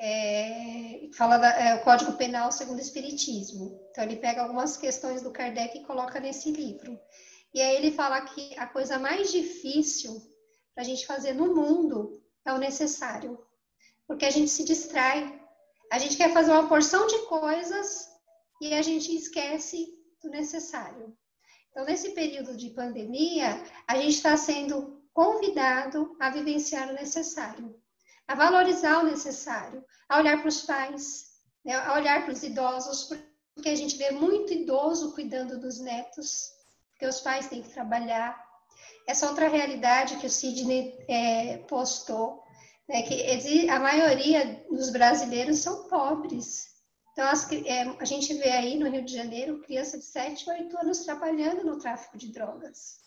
é, 0.00 1.08
fala 1.12 1.38
da, 1.38 1.48
é, 1.48 1.74
o 1.74 1.82
Código 1.82 2.12
Penal 2.12 2.52
segundo 2.52 2.78
o 2.78 2.82
Espiritismo. 2.82 3.80
Então, 3.90 4.04
ele 4.04 4.16
pega 4.16 4.42
algumas 4.42 4.76
questões 4.76 5.22
do 5.22 5.32
Kardec 5.32 5.76
e 5.76 5.84
coloca 5.84 6.20
nesse 6.20 6.52
livro. 6.52 6.98
E 7.52 7.60
aí 7.60 7.76
ele 7.76 7.92
fala 7.92 8.20
que 8.20 8.56
a 8.58 8.66
coisa 8.66 8.98
mais 8.98 9.32
difícil 9.32 10.22
para 10.74 10.84
a 10.84 10.86
gente 10.86 11.06
fazer 11.06 11.32
no 11.32 11.54
mundo 11.54 12.22
é 12.44 12.52
o 12.52 12.58
necessário, 12.58 13.38
porque 14.06 14.24
a 14.24 14.30
gente 14.30 14.50
se 14.50 14.64
distrai. 14.64 15.40
A 15.90 15.98
gente 15.98 16.16
quer 16.16 16.32
fazer 16.32 16.52
uma 16.52 16.68
porção 16.68 17.06
de 17.06 17.18
coisas 17.26 18.08
e 18.60 18.74
a 18.74 18.82
gente 18.82 19.14
esquece 19.14 19.88
do 20.22 20.30
necessário. 20.30 21.16
Então, 21.70 21.84
nesse 21.84 22.10
período 22.10 22.56
de 22.56 22.70
pandemia, 22.70 23.62
a 23.86 23.96
gente 23.96 24.14
está 24.14 24.36
sendo 24.36 25.02
convidado 25.12 26.16
a 26.20 26.30
vivenciar 26.30 26.90
o 26.90 26.94
necessário 26.94 27.74
a 28.28 28.34
valorizar 28.34 29.00
o 29.00 29.06
necessário, 29.06 29.82
a 30.06 30.18
olhar 30.18 30.38
para 30.38 30.48
os 30.48 30.60
pais, 30.60 31.28
né, 31.64 31.74
a 31.74 31.94
olhar 31.94 32.24
para 32.24 32.32
os 32.32 32.42
idosos, 32.42 33.10
porque 33.54 33.70
a 33.70 33.74
gente 33.74 33.96
vê 33.96 34.10
muito 34.10 34.52
idoso 34.52 35.14
cuidando 35.14 35.58
dos 35.58 35.80
netos, 35.80 36.52
porque 36.92 37.06
os 37.06 37.20
pais 37.22 37.48
têm 37.48 37.62
que 37.62 37.70
trabalhar. 37.70 38.38
Essa 39.06 39.26
outra 39.26 39.48
realidade 39.48 40.18
que 40.18 40.26
o 40.26 40.30
Sidney 40.30 40.94
é, 41.08 41.56
postou, 41.68 42.44
né, 42.86 43.02
que 43.02 43.68
a 43.70 43.80
maioria 43.80 44.62
dos 44.70 44.90
brasileiros 44.90 45.60
são 45.60 45.88
pobres. 45.88 46.68
Então, 47.12 47.26
as, 47.26 47.50
é, 47.50 47.82
a 47.98 48.04
gente 48.04 48.34
vê 48.34 48.50
aí 48.50 48.78
no 48.78 48.90
Rio 48.90 49.04
de 49.04 49.12
Janeiro 49.12 49.62
criança 49.62 49.98
de 49.98 50.04
7, 50.04 50.48
8 50.48 50.78
anos 50.78 51.00
trabalhando 51.00 51.64
no 51.64 51.78
tráfico 51.78 52.18
de 52.18 52.28
drogas. 52.30 53.00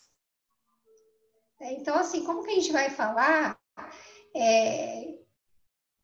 É, 1.60 1.72
então, 1.74 1.94
assim, 1.94 2.24
como 2.24 2.42
que 2.42 2.50
a 2.50 2.54
gente 2.54 2.72
vai 2.72 2.90
falar 2.90 3.56
é, 4.34 5.18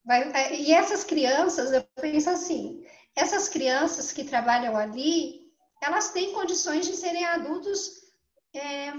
vai, 0.04 0.54
e 0.54 0.72
essas 0.72 1.04
crianças, 1.04 1.72
eu 1.72 1.82
penso 2.00 2.30
assim, 2.30 2.84
essas 3.14 3.48
crianças 3.48 4.12
que 4.12 4.24
trabalham 4.24 4.76
ali, 4.76 5.48
elas 5.82 6.10
têm 6.10 6.32
condições 6.32 6.86
de 6.86 6.96
serem 6.96 7.24
adultos 7.24 7.90
é, 8.54 8.92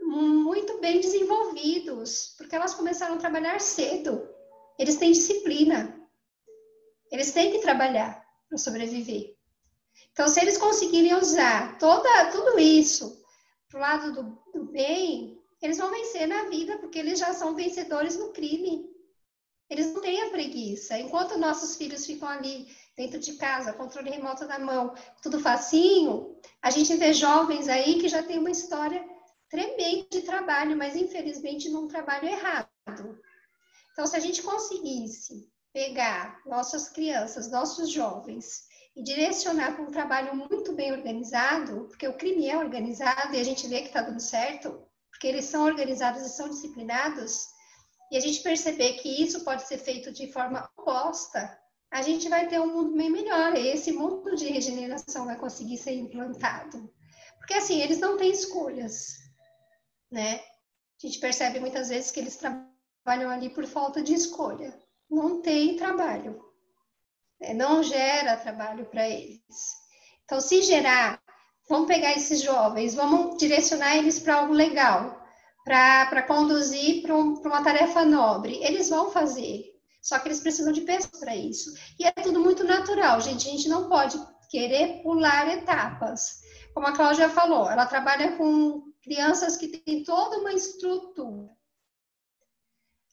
muito 0.00 0.80
bem 0.80 1.00
desenvolvidos, 1.00 2.34
porque 2.36 2.54
elas 2.54 2.74
começaram 2.74 3.14
a 3.14 3.18
trabalhar 3.18 3.60
cedo. 3.60 4.28
Eles 4.78 4.96
têm 4.96 5.12
disciplina. 5.12 5.98
Eles 7.10 7.32
têm 7.32 7.50
que 7.50 7.60
trabalhar 7.60 8.24
para 8.48 8.58
sobreviver. 8.58 9.34
Então, 10.12 10.28
se 10.28 10.40
eles 10.40 10.58
conseguirem 10.58 11.14
usar 11.14 11.78
toda, 11.78 12.30
tudo 12.30 12.58
isso 12.58 13.22
para 13.68 13.78
o 13.78 13.80
lado 13.80 14.12
do, 14.12 14.38
do 14.52 14.72
bem, 14.72 15.37
eles 15.60 15.78
vão 15.78 15.90
vencer 15.90 16.26
na 16.26 16.44
vida, 16.44 16.78
porque 16.78 16.98
eles 16.98 17.18
já 17.18 17.32
são 17.34 17.54
vencedores 17.54 18.16
no 18.16 18.32
crime. 18.32 18.88
Eles 19.68 19.92
não 19.92 20.00
têm 20.00 20.22
a 20.22 20.30
preguiça. 20.30 20.98
Enquanto 20.98 21.38
nossos 21.38 21.76
filhos 21.76 22.06
ficam 22.06 22.28
ali 22.28 22.66
dentro 22.96 23.18
de 23.18 23.34
casa, 23.34 23.72
controle 23.72 24.10
remoto 24.10 24.46
na 24.46 24.58
mão, 24.58 24.94
tudo 25.22 25.40
facinho, 25.40 26.36
a 26.62 26.70
gente 26.70 26.94
vê 26.96 27.12
jovens 27.12 27.68
aí 27.68 28.00
que 28.00 28.08
já 28.08 28.22
tem 28.22 28.38
uma 28.38 28.50
história 28.50 29.04
tremenda 29.50 30.06
de 30.10 30.22
trabalho, 30.22 30.76
mas 30.76 30.96
infelizmente 30.96 31.68
num 31.68 31.88
trabalho 31.88 32.28
errado. 32.28 32.68
Então, 33.92 34.06
se 34.06 34.16
a 34.16 34.20
gente 34.20 34.42
conseguisse 34.42 35.50
pegar 35.72 36.40
nossas 36.46 36.88
crianças, 36.88 37.50
nossos 37.50 37.90
jovens 37.90 38.68
e 38.96 39.02
direcionar 39.02 39.74
para 39.74 39.84
um 39.84 39.90
trabalho 39.90 40.34
muito 40.34 40.72
bem 40.72 40.92
organizado, 40.92 41.86
porque 41.88 42.08
o 42.08 42.16
crime 42.16 42.48
é 42.48 42.56
organizado 42.56 43.34
e 43.34 43.40
a 43.40 43.44
gente 43.44 43.66
vê 43.68 43.82
que 43.82 43.88
está 43.88 44.02
dando 44.02 44.20
certo, 44.20 44.87
porque 45.18 45.26
eles 45.26 45.46
são 45.46 45.64
organizados 45.64 46.22
e 46.22 46.28
são 46.28 46.48
disciplinados, 46.48 47.48
e 48.08 48.16
a 48.16 48.20
gente 48.20 48.40
perceber 48.40 48.92
que 48.94 49.20
isso 49.20 49.42
pode 49.44 49.66
ser 49.66 49.78
feito 49.78 50.12
de 50.12 50.32
forma 50.32 50.70
oposta, 50.78 51.58
a 51.90 52.02
gente 52.02 52.28
vai 52.28 52.46
ter 52.46 52.60
um 52.60 52.72
mundo 52.72 52.96
bem 52.96 53.10
melhor. 53.10 53.56
E 53.56 53.66
esse 53.66 53.90
mundo 53.90 54.36
de 54.36 54.46
regeneração 54.46 55.26
vai 55.26 55.36
conseguir 55.36 55.76
ser 55.76 55.92
implantado. 55.92 56.88
Porque 57.38 57.54
assim, 57.54 57.80
eles 57.80 57.98
não 57.98 58.16
têm 58.16 58.30
escolhas, 58.30 59.16
né? 60.08 60.36
A 60.36 61.06
gente 61.06 61.18
percebe 61.18 61.58
muitas 61.58 61.88
vezes 61.88 62.12
que 62.12 62.20
eles 62.20 62.36
trabalham 62.36 63.28
ali 63.28 63.50
por 63.50 63.66
falta 63.66 64.00
de 64.00 64.14
escolha. 64.14 64.72
Não 65.10 65.42
tem 65.42 65.76
trabalho. 65.76 66.40
Né? 67.40 67.54
Não 67.54 67.82
gera 67.82 68.36
trabalho 68.36 68.86
para 68.86 69.08
eles. 69.08 69.42
Então, 70.24 70.40
se 70.40 70.62
gerar 70.62 71.20
vamos 71.68 71.86
pegar 71.86 72.12
esses 72.12 72.40
jovens, 72.40 72.94
vamos 72.94 73.36
direcionar 73.38 73.96
eles 73.96 74.18
para 74.18 74.36
algo 74.36 74.52
legal, 74.52 75.22
para 75.64 76.22
conduzir 76.22 77.02
para 77.02 77.14
um, 77.14 77.34
uma 77.34 77.62
tarefa 77.62 78.04
nobre. 78.04 78.58
Eles 78.62 78.88
vão 78.88 79.10
fazer, 79.10 79.74
só 80.00 80.18
que 80.18 80.28
eles 80.28 80.40
precisam 80.40 80.72
de 80.72 80.80
pessoas 80.80 81.20
para 81.20 81.36
isso. 81.36 81.74
E 81.98 82.06
é 82.06 82.10
tudo 82.10 82.40
muito 82.40 82.64
natural, 82.64 83.20
gente. 83.20 83.48
A 83.48 83.50
gente 83.50 83.68
não 83.68 83.88
pode 83.88 84.18
querer 84.48 85.02
pular 85.02 85.48
etapas. 85.48 86.40
Como 86.72 86.86
a 86.86 86.92
Cláudia 86.92 87.28
falou, 87.28 87.70
ela 87.70 87.86
trabalha 87.86 88.36
com 88.36 88.82
crianças 89.02 89.56
que 89.56 89.68
têm 89.68 90.04
toda 90.04 90.38
uma 90.38 90.52
estrutura. 90.52 91.57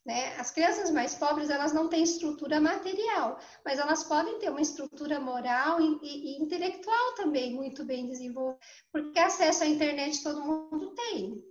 Né? 0.06 0.36
As 0.38 0.52
crianças 0.52 0.92
mais 0.92 1.16
pobres 1.16 1.50
elas 1.50 1.74
não 1.74 1.90
têm 1.90 2.04
estrutura 2.04 2.62
material, 2.62 3.40
mas 3.66 3.80
elas 3.80 4.04
podem 4.04 4.38
ter 4.38 4.52
uma 4.52 4.62
estrutura 4.62 5.20
moral 5.20 5.82
e, 5.82 6.00
e, 6.04 6.38
e 6.38 6.44
intelectual 6.44 7.16
também 7.16 7.56
muito 7.56 7.84
bem 7.84 8.06
desenvolvida, 8.06 8.60
porque 8.92 9.18
acesso 9.18 9.64
à 9.64 9.68
internet 9.68 10.22
todo 10.22 10.46
mundo 10.46 10.94
tem. 10.94 11.44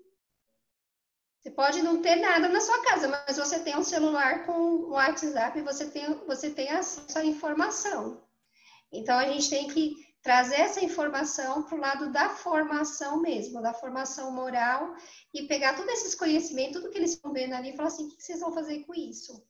Você 1.43 1.51
pode 1.51 1.83
não 1.83 2.01
ter 2.01 2.17
nada 2.17 2.49
na 2.49 2.61
sua 2.61 2.81
casa, 2.85 3.09
mas 3.09 3.37
você 3.37 3.59
tem 3.59 3.77
um 3.77 3.83
celular 3.83 4.47
com 4.47 4.53
o 4.53 4.91
WhatsApp 4.91 5.59
e 5.59 5.63
você 5.63 5.91
tem, 5.91 6.15
você 6.25 6.49
tem 6.49 6.71
acesso 6.71 7.19
à 7.19 7.25
informação. 7.25 8.23
Então 8.93 9.19
a 9.19 9.29
gente 9.29 9.51
tem 9.51 9.67
que 9.67 10.04
trazer 10.25 10.57
essa 10.57 10.83
informação 10.83 11.63
para 11.65 11.77
o 11.77 11.81
lado 11.81 12.11
da 12.11 12.31
formação 12.31 13.21
mesmo, 13.21 13.61
da 13.61 13.75
formação 13.75 14.31
moral, 14.33 14.97
e 15.35 15.47
pegar 15.47 15.77
todos 15.77 15.93
esses 15.93 16.15
conhecimentos, 16.15 16.81
tudo 16.81 16.91
que 16.91 16.97
eles 16.97 17.13
estão 17.13 17.31
vendo 17.31 17.53
ali, 17.53 17.71
e 17.71 17.77
falar 17.77 17.89
assim: 17.89 18.07
o 18.07 18.17
que 18.17 18.23
vocês 18.23 18.41
vão 18.41 18.53
fazer 18.53 18.81
com 18.85 18.95
isso? 18.95 19.47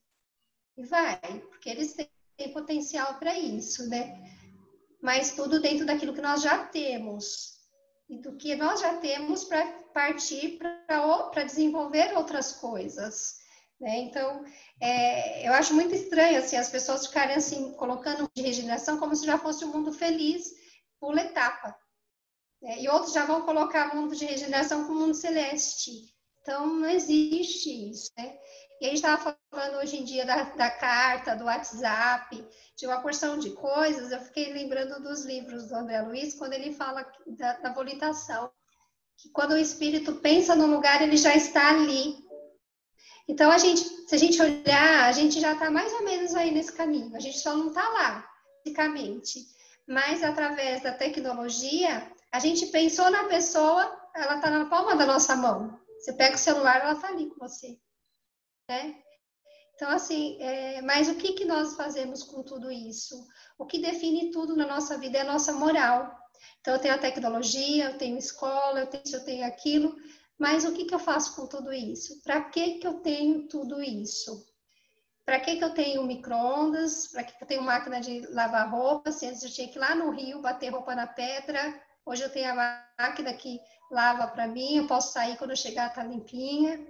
E 0.77 0.85
vai, 0.85 1.21
porque 1.49 1.71
eles 1.71 1.95
têm, 1.95 2.09
potencial 2.53 3.15
para 3.21 3.39
isso, 3.39 3.89
né? 3.89 4.21
Mas 5.01 5.31
tudo 5.31 5.61
dentro 5.61 5.87
daquilo 5.87 6.13
que 6.13 6.21
nós 6.21 6.43
já 6.43 6.67
temos, 6.67 7.55
e 8.09 8.19
do 8.19 8.37
que 8.37 8.57
nós 8.57 8.81
já 8.81 8.97
temos 8.97 9.45
para 9.45 9.65
partir 9.95 10.59
para 10.59 11.45
desenvolver 11.45 12.17
outras 12.17 12.51
coisas. 12.51 13.37
Né? 13.81 13.99
Então, 13.99 14.45
é, 14.81 15.47
eu 15.49 15.53
acho 15.53 15.73
muito 15.73 15.95
estranho 15.95 16.39
assim, 16.39 16.57
as 16.57 16.69
pessoas 16.69 17.07
ficarem 17.07 17.37
assim, 17.37 17.73
colocando 17.75 18.29
de 18.35 18.43
regeneração 18.43 18.99
como 18.99 19.15
se 19.15 19.25
já 19.25 19.39
fosse 19.39 19.65
um 19.65 19.73
mundo 19.73 19.93
feliz, 19.93 20.64
pula 21.05 21.21
etapa. 21.21 21.77
Né? 22.63 22.81
E 22.81 22.89
outros 22.89 23.13
já 23.13 23.27
vão 23.27 23.43
colocar 23.43 23.95
mundo 23.95 24.17
de 24.17 24.25
regeneração 24.25 24.87
como 24.87 25.01
mundo 25.01 25.15
celeste. 25.15 26.15
Então, 26.41 26.67
não 26.67 26.89
existe 26.89 27.91
isso, 27.91 28.11
né? 28.17 28.35
E 28.81 28.87
a 28.87 28.89
gente 28.89 28.97
estava 28.97 29.37
falando 29.51 29.77
hoje 29.77 29.99
em 29.99 30.05
dia 30.05 30.25
da, 30.25 30.43
da, 30.45 30.71
carta, 30.71 31.37
do 31.37 31.45
WhatsApp, 31.45 32.47
de 32.77 32.87
uma 32.87 33.01
porção 33.01 33.39
de 33.39 33.51
coisas. 33.51 34.11
Eu 34.11 34.21
fiquei 34.21 34.53
lembrando 34.53 35.03
dos 35.03 35.25
livros 35.25 35.69
do 35.69 35.75
André 35.75 36.01
Luiz, 36.03 36.35
quando 36.35 36.55
ele 36.55 36.73
fala 36.73 37.07
da, 37.27 37.53
da 37.59 37.73
volitação. 37.73 38.51
Que 39.17 39.31
quando 39.31 39.53
o 39.53 39.59
espírito 39.59 40.17
pensa 40.17 40.57
no 40.57 40.67
lugar, 40.67 41.03
ele 41.03 41.17
já 41.17 41.35
está 41.35 41.71
ali. 41.71 42.17
Então, 43.29 43.51
a 43.51 43.59
gente, 43.59 43.81
se 43.81 44.15
a 44.15 44.19
gente 44.19 44.41
olhar, 44.43 45.05
a 45.05 45.13
gente 45.13 45.41
já 45.41 45.53
está 45.53 45.71
mais 45.71 45.93
ou 45.93 46.03
menos 46.03 46.35
aí 46.35 46.51
nesse 46.51 46.73
caminho. 46.73 47.15
A 47.15 47.21
gente 47.21 47.39
só 47.39 47.57
não 47.57 47.69
está 47.69 47.89
lá, 47.91 48.29
fisicamente 48.63 49.55
mas 49.87 50.23
através 50.23 50.83
da 50.83 50.93
tecnologia, 50.93 52.11
a 52.33 52.39
gente 52.39 52.67
pensou 52.67 53.11
na 53.11 53.25
pessoa, 53.25 53.83
ela 54.15 54.37
está 54.37 54.51
na 54.51 54.67
palma 54.67 54.97
da 54.97 55.07
nossa 55.07 55.37
mão. 55.37 55.79
Você 55.99 56.13
pega 56.13 56.35
o 56.35 56.39
celular, 56.39 56.81
ela 56.81 56.93
está 56.93 57.09
ali 57.09 57.29
com 57.31 57.39
você. 57.39 57.79
Né? 58.69 59.03
Então, 59.75 59.91
assim, 59.91 60.41
é, 60.41 60.81
mas 60.83 61.09
o 61.09 61.17
que, 61.17 61.33
que 61.33 61.45
nós 61.45 61.75
fazemos 61.75 62.23
com 62.23 62.43
tudo 62.43 62.71
isso? 62.71 63.27
O 63.59 63.67
que 63.67 63.79
define 63.79 64.31
tudo 64.31 64.57
na 64.57 64.67
nossa 64.67 64.97
vida 64.99 65.19
é 65.19 65.21
a 65.23 65.33
nossa 65.33 65.53
moral. 65.53 66.15
Então, 66.61 66.75
eu 66.75 66.81
tenho 66.81 66.95
a 66.95 66.99
tecnologia, 66.99 67.87
eu 67.87 67.99
tenho 67.99 68.19
escola, 68.19 68.81
eu 68.81 68.87
tenho 68.87 69.03
isso, 69.05 69.17
eu 69.17 69.25
tenho 69.25 69.47
aquilo, 69.47 69.97
mas 70.39 70.65
o 70.65 70.73
que, 70.73 70.85
que 70.85 70.95
eu 70.95 70.99
faço 70.99 71.35
com 71.37 71.47
tudo 71.47 71.73
isso? 71.73 72.23
Para 72.23 72.43
que, 72.51 72.79
que 72.79 72.87
eu 72.87 73.01
tenho 73.01 73.49
tudo 73.49 73.83
isso? 73.83 74.45
Para 75.25 75.41
que, 75.41 75.57
que 75.57 75.65
eu 75.65 75.75
tenho 75.75 76.05
micro-ondas? 76.05 77.09
Para 77.09 77.25
que, 77.25 77.37
que 77.37 77.45
eu 77.45 77.49
tenho 77.49 77.63
máquina 77.63 78.01
de 78.01 78.21
lavar 78.29 78.71
roupa? 78.71 79.11
Se 79.11 79.27
antes 79.27 79.43
eu 79.43 79.51
tinha 79.51 79.69
que 79.69 79.79
ir 79.79 79.81
lá 79.81 79.95
no 79.95 80.11
rio 80.11 80.43
bater 80.43 80.71
roupa 80.71 80.95
na 80.95 81.07
pedra 81.07 81.81
Hoje 82.07 82.23
eu 82.23 82.31
tenho 82.31 82.51
a 82.51 82.85
máquina 82.99 83.33
que 83.33 83.59
lava 83.91 84.27
para 84.27 84.47
mim, 84.47 84.77
eu 84.77 84.87
posso 84.87 85.15
sair 85.15 85.39
quando 85.39 85.51
eu 85.53 85.57
chegar, 85.57 85.95
tá 85.95 86.05
limpinha. 86.05 86.87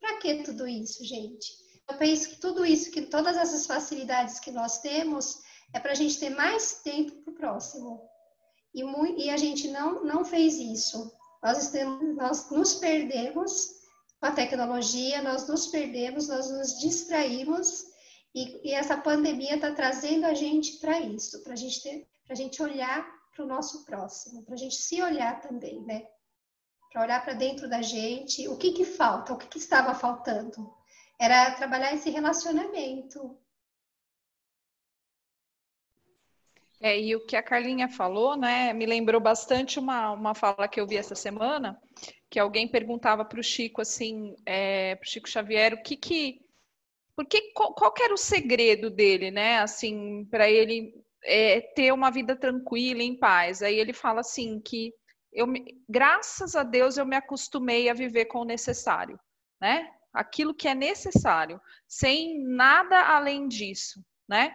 Para 0.00 0.18
que 0.18 0.42
tudo 0.44 0.66
isso, 0.66 1.04
gente? 1.04 1.46
Eu 1.88 1.98
penso 1.98 2.30
que 2.30 2.36
tudo 2.36 2.64
isso, 2.64 2.90
que 2.90 3.02
todas 3.02 3.36
essas 3.36 3.66
facilidades 3.66 4.40
que 4.40 4.50
nós 4.50 4.80
temos, 4.80 5.42
é 5.74 5.80
para 5.80 5.92
a 5.92 5.94
gente 5.94 6.18
ter 6.18 6.30
mais 6.30 6.80
tempo 6.82 7.12
para 7.22 7.32
o 7.32 7.36
próximo. 7.36 8.08
E, 8.74 8.82
e, 9.24 9.30
a 9.30 9.36
gente 9.36 9.68
não, 9.68 10.02
não 10.04 10.24
fez 10.24 10.54
isso. 10.54 11.12
Nós, 11.42 11.70
nós 12.16 12.50
nos 12.50 12.74
perdemos 12.74 13.75
com 14.26 14.32
a 14.32 14.34
tecnologia, 14.34 15.22
nós 15.22 15.46
nos 15.46 15.68
perdemos, 15.68 16.26
nós 16.26 16.50
nos 16.50 16.80
distraímos, 16.80 17.84
e, 18.34 18.68
e 18.68 18.74
essa 18.74 18.96
pandemia 18.96 19.54
está 19.54 19.70
trazendo 19.72 20.26
a 20.26 20.34
gente 20.34 20.78
para 20.78 20.98
isso, 20.98 21.44
para 21.44 21.54
gente 21.54 21.80
ter, 21.80 22.06
a 22.28 22.34
gente 22.34 22.60
olhar 22.60 23.06
para 23.32 23.44
o 23.44 23.48
nosso 23.48 23.84
próximo, 23.84 24.42
para 24.42 24.54
a 24.54 24.58
gente 24.58 24.74
se 24.74 25.00
olhar 25.00 25.40
também, 25.40 25.80
né? 25.82 26.06
Para 26.92 27.02
olhar 27.02 27.24
para 27.24 27.34
dentro 27.34 27.68
da 27.68 27.82
gente, 27.82 28.48
o 28.48 28.56
que 28.56 28.72
que 28.72 28.84
falta, 28.84 29.32
o 29.32 29.38
que, 29.38 29.46
que 29.46 29.58
estava 29.58 29.94
faltando. 29.94 30.74
Era 31.20 31.52
trabalhar 31.52 31.94
esse 31.94 32.10
relacionamento, 32.10 33.38
É, 36.78 37.00
e 37.00 37.16
o 37.16 37.24
que 37.24 37.36
a 37.36 37.42
Carlinha 37.42 37.88
falou, 37.88 38.36
né, 38.36 38.72
me 38.74 38.84
lembrou 38.84 39.18
bastante 39.18 39.78
uma, 39.78 40.12
uma 40.12 40.34
fala 40.34 40.68
que 40.68 40.78
eu 40.78 40.86
vi 40.86 40.98
essa 40.98 41.14
semana, 41.14 41.80
que 42.36 42.40
alguém 42.40 42.68
perguntava 42.68 43.24
para 43.24 43.40
o 43.40 43.42
Chico, 43.42 43.80
assim, 43.80 44.36
é, 44.44 44.94
para 44.96 45.06
o 45.06 45.08
Chico 45.08 45.26
Xavier, 45.26 45.72
o 45.72 45.82
que 45.82 45.96
que, 45.96 46.42
porque, 47.16 47.50
qual, 47.54 47.72
qual 47.72 47.94
era 47.98 48.12
o 48.12 48.18
segredo 48.18 48.90
dele, 48.90 49.30
né, 49.30 49.58
assim, 49.60 50.22
para 50.26 50.46
ele 50.50 50.92
é, 51.24 51.62
ter 51.62 51.94
uma 51.94 52.10
vida 52.10 52.36
tranquila, 52.36 53.02
em 53.02 53.18
paz. 53.18 53.62
Aí 53.62 53.80
ele 53.80 53.94
fala 53.94 54.20
assim, 54.20 54.60
que 54.60 54.92
eu, 55.32 55.46
graças 55.88 56.54
a 56.54 56.62
Deus 56.62 56.98
eu 56.98 57.06
me 57.06 57.16
acostumei 57.16 57.88
a 57.88 57.94
viver 57.94 58.26
com 58.26 58.40
o 58.40 58.44
necessário, 58.44 59.18
né, 59.58 59.90
aquilo 60.12 60.52
que 60.52 60.68
é 60.68 60.74
necessário, 60.74 61.58
sem 61.88 62.38
nada 62.38 63.16
além 63.16 63.48
disso, 63.48 64.04
né, 64.28 64.54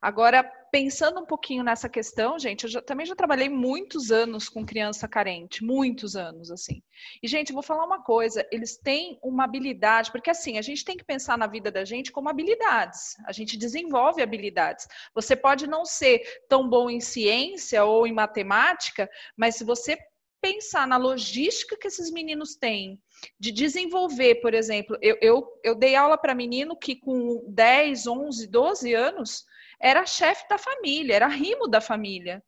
Agora, 0.00 0.44
pensando 0.70 1.20
um 1.20 1.24
pouquinho 1.24 1.64
nessa 1.64 1.88
questão, 1.88 2.38
gente, 2.38 2.64
eu 2.64 2.70
já, 2.70 2.82
também 2.82 3.06
já 3.06 3.14
trabalhei 3.14 3.48
muitos 3.48 4.10
anos 4.10 4.48
com 4.48 4.64
criança 4.64 5.08
carente, 5.08 5.64
muitos 5.64 6.16
anos, 6.16 6.50
assim. 6.50 6.82
E, 7.22 7.28
gente, 7.28 7.52
vou 7.52 7.62
falar 7.62 7.84
uma 7.84 8.02
coisa: 8.02 8.46
eles 8.52 8.76
têm 8.76 9.18
uma 9.22 9.44
habilidade, 9.44 10.12
porque 10.12 10.30
assim, 10.30 10.58
a 10.58 10.62
gente 10.62 10.84
tem 10.84 10.96
que 10.96 11.04
pensar 11.04 11.38
na 11.38 11.46
vida 11.46 11.70
da 11.70 11.84
gente 11.84 12.12
como 12.12 12.28
habilidades. 12.28 13.16
A 13.26 13.32
gente 13.32 13.56
desenvolve 13.56 14.22
habilidades. 14.22 14.86
Você 15.14 15.34
pode 15.34 15.66
não 15.66 15.84
ser 15.84 16.22
tão 16.48 16.68
bom 16.68 16.90
em 16.90 17.00
ciência 17.00 17.84
ou 17.84 18.06
em 18.06 18.12
matemática, 18.12 19.08
mas 19.36 19.56
se 19.56 19.64
você 19.64 19.96
pensar 20.40 20.86
na 20.86 20.96
logística 20.96 21.76
que 21.76 21.88
esses 21.88 22.10
meninos 22.10 22.54
têm 22.54 23.00
de 23.40 23.50
desenvolver, 23.50 24.36
por 24.36 24.54
exemplo, 24.54 24.96
eu, 25.00 25.16
eu, 25.20 25.60
eu 25.64 25.74
dei 25.74 25.96
aula 25.96 26.16
para 26.18 26.34
menino 26.34 26.76
que 26.76 26.94
com 26.94 27.44
10, 27.48 28.06
11, 28.06 28.46
12 28.46 28.94
anos 28.94 29.44
era 29.80 30.06
chefe 30.06 30.46
da 30.48 30.58
família, 30.58 31.14
era 31.14 31.26
rimo 31.26 31.68
da 31.68 31.80
família. 31.80 32.42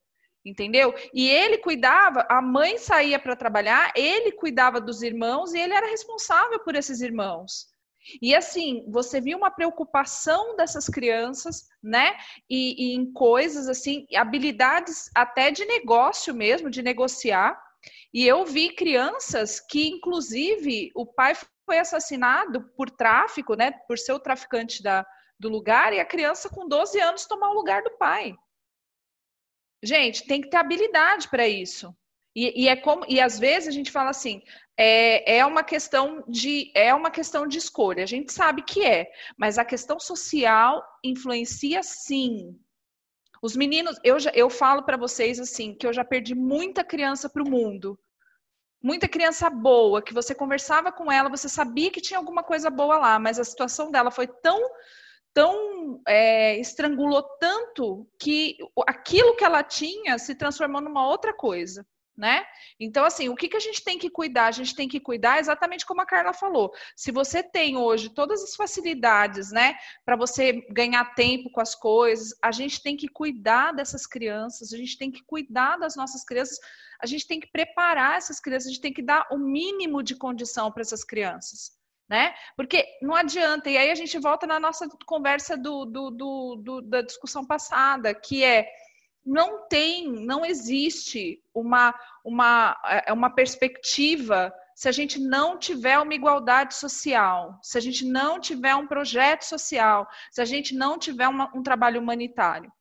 Entendeu? 0.44 0.94
E 1.12 1.28
ele 1.28 1.58
cuidava, 1.58 2.26
a 2.28 2.40
mãe 2.40 2.78
saía 2.78 3.18
para 3.18 3.36
trabalhar, 3.36 3.92
ele 3.94 4.32
cuidava 4.32 4.80
dos 4.80 5.02
irmãos 5.02 5.52
e 5.52 5.58
ele 5.58 5.74
era 5.74 5.90
responsável 5.90 6.60
por 6.60 6.74
esses 6.74 7.00
irmãos. 7.00 7.66
E 8.22 8.34
assim, 8.34 8.84
você 8.88 9.20
viu 9.20 9.36
uma 9.36 9.50
preocupação 9.50 10.56
dessas 10.56 10.86
crianças, 10.86 11.66
né? 11.82 12.16
E, 12.48 12.92
e, 12.92 12.96
em 12.96 13.12
coisas 13.12 13.68
assim, 13.68 14.06
habilidades 14.14 15.10
até 15.14 15.50
de 15.50 15.64
negócio 15.64 16.34
mesmo, 16.34 16.70
de 16.70 16.80
negociar. 16.80 17.60
E 18.14 18.26
eu 18.26 18.46
vi 18.46 18.74
crianças 18.74 19.60
que, 19.60 19.88
inclusive, 19.88 20.90
o 20.94 21.04
pai 21.04 21.34
foi 21.66 21.78
assassinado 21.78 22.62
por 22.76 22.88
tráfico, 22.90 23.54
né? 23.54 23.72
Por 23.86 23.98
ser 23.98 24.12
o 24.12 24.20
traficante 24.20 24.82
da, 24.82 25.04
do 25.38 25.48
lugar 25.48 25.92
e 25.92 26.00
a 26.00 26.04
criança 26.04 26.48
com 26.48 26.68
12 26.68 27.00
anos 27.00 27.26
tomar 27.26 27.50
o 27.50 27.54
lugar 27.54 27.82
do 27.82 27.96
pai. 27.96 28.36
Gente, 29.82 30.26
tem 30.26 30.40
que 30.40 30.50
ter 30.50 30.56
habilidade 30.56 31.28
para 31.28 31.46
isso. 31.46 31.94
E, 32.34 32.64
e, 32.64 32.68
é 32.68 32.76
como 32.76 33.04
e 33.08 33.20
às 33.20 33.38
vezes 33.38 33.68
a 33.68 33.72
gente 33.72 33.90
fala 33.90 34.10
assim 34.10 34.42
é, 34.76 35.38
é 35.38 35.46
uma 35.46 35.64
questão 35.64 36.22
de 36.28 36.70
é 36.74 36.94
uma 36.94 37.10
questão 37.10 37.46
de 37.46 37.58
escolha. 37.58 38.02
A 38.02 38.06
gente 38.06 38.32
sabe 38.32 38.62
que 38.62 38.84
é, 38.84 39.10
mas 39.36 39.58
a 39.58 39.64
questão 39.64 39.98
social 39.98 40.84
influencia 41.02 41.82
sim. 41.82 42.58
Os 43.40 43.54
meninos, 43.54 43.96
eu, 44.02 44.18
já, 44.18 44.32
eu 44.34 44.50
falo 44.50 44.82
para 44.82 44.96
vocês 44.96 45.38
assim 45.38 45.74
que 45.74 45.86
eu 45.86 45.92
já 45.92 46.04
perdi 46.04 46.34
muita 46.34 46.82
criança 46.82 47.28
para 47.28 47.42
o 47.42 47.48
mundo 47.48 47.98
muita 48.82 49.08
criança 49.08 49.50
boa, 49.50 50.02
que 50.02 50.14
você 50.14 50.34
conversava 50.34 50.92
com 50.92 51.10
ela, 51.10 51.28
você 51.28 51.48
sabia 51.48 51.90
que 51.90 52.00
tinha 52.00 52.18
alguma 52.18 52.42
coisa 52.42 52.70
boa 52.70 52.96
lá, 52.96 53.18
mas 53.18 53.38
a 53.38 53.44
situação 53.44 53.90
dela 53.90 54.10
foi 54.10 54.26
tão 54.26 54.60
tão 55.32 56.00
é, 56.06 56.58
estrangulou 56.58 57.22
tanto 57.38 58.08
que 58.18 58.56
aquilo 58.86 59.36
que 59.36 59.44
ela 59.44 59.62
tinha 59.62 60.18
se 60.18 60.34
transformou 60.34 60.80
numa 60.80 61.06
outra 61.06 61.32
coisa. 61.32 61.86
Né? 62.16 62.44
Então, 62.80 63.04
assim, 63.04 63.28
o 63.28 63.36
que, 63.36 63.46
que 63.46 63.56
a 63.56 63.60
gente 63.60 63.84
tem 63.84 63.96
que 63.96 64.10
cuidar? 64.10 64.46
A 64.46 64.50
gente 64.50 64.74
tem 64.74 64.88
que 64.88 64.98
cuidar 64.98 65.38
exatamente 65.38 65.86
como 65.86 66.00
a 66.00 66.06
Carla 66.06 66.32
falou. 66.32 66.72
Se 66.96 67.12
você 67.12 67.44
tem 67.44 67.76
hoje 67.76 68.08
todas 68.08 68.42
as 68.42 68.56
facilidades, 68.56 69.52
né, 69.52 69.76
para 70.04 70.16
você 70.16 70.66
ganhar 70.72 71.14
tempo 71.14 71.48
com 71.48 71.60
as 71.60 71.76
coisas, 71.76 72.36
a 72.42 72.50
gente 72.50 72.82
tem 72.82 72.96
que 72.96 73.06
cuidar 73.06 73.70
dessas 73.70 74.04
crianças, 74.04 74.72
a 74.72 74.76
gente 74.76 74.98
tem 74.98 75.12
que 75.12 75.22
cuidar 75.22 75.76
das 75.76 75.94
nossas 75.94 76.24
crianças, 76.24 76.58
a 77.00 77.06
gente 77.06 77.24
tem 77.24 77.38
que 77.38 77.52
preparar 77.52 78.16
essas 78.16 78.40
crianças, 78.40 78.66
a 78.66 78.70
gente 78.70 78.82
tem 78.82 78.92
que 78.92 79.02
dar 79.02 79.28
o 79.30 79.38
mínimo 79.38 80.02
de 80.02 80.16
condição 80.16 80.72
para 80.72 80.82
essas 80.82 81.04
crianças 81.04 81.77
né? 82.08 82.34
Porque 82.56 82.84
não 83.02 83.14
adianta, 83.14 83.68
e 83.68 83.76
aí 83.76 83.90
a 83.90 83.94
gente 83.94 84.18
volta 84.18 84.46
na 84.46 84.58
nossa 84.58 84.88
conversa 85.06 85.56
do, 85.56 85.84
do, 85.84 86.10
do, 86.10 86.56
do, 86.56 86.82
da 86.82 87.02
discussão 87.02 87.44
passada, 87.46 88.14
que 88.14 88.42
é 88.42 88.68
não 89.24 89.68
tem, 89.68 90.10
não 90.10 90.44
existe 90.44 91.42
uma, 91.52 91.94
uma, 92.24 92.76
é, 93.06 93.12
uma 93.12 93.28
perspectiva 93.28 94.52
se 94.74 94.88
a 94.88 94.92
gente 94.92 95.20
não 95.20 95.58
tiver 95.58 95.98
uma 95.98 96.14
igualdade 96.14 96.74
social, 96.74 97.58
se 97.62 97.76
a 97.76 97.80
gente 97.80 98.04
não 98.04 98.40
tiver 98.40 98.74
um 98.74 98.86
projeto 98.86 99.42
social, 99.42 100.08
se 100.30 100.40
a 100.40 100.44
gente 100.44 100.74
não 100.74 100.98
tiver 100.98 101.28
uma, 101.28 101.50
um 101.54 101.62
trabalho 101.62 102.00
humanitário 102.00 102.72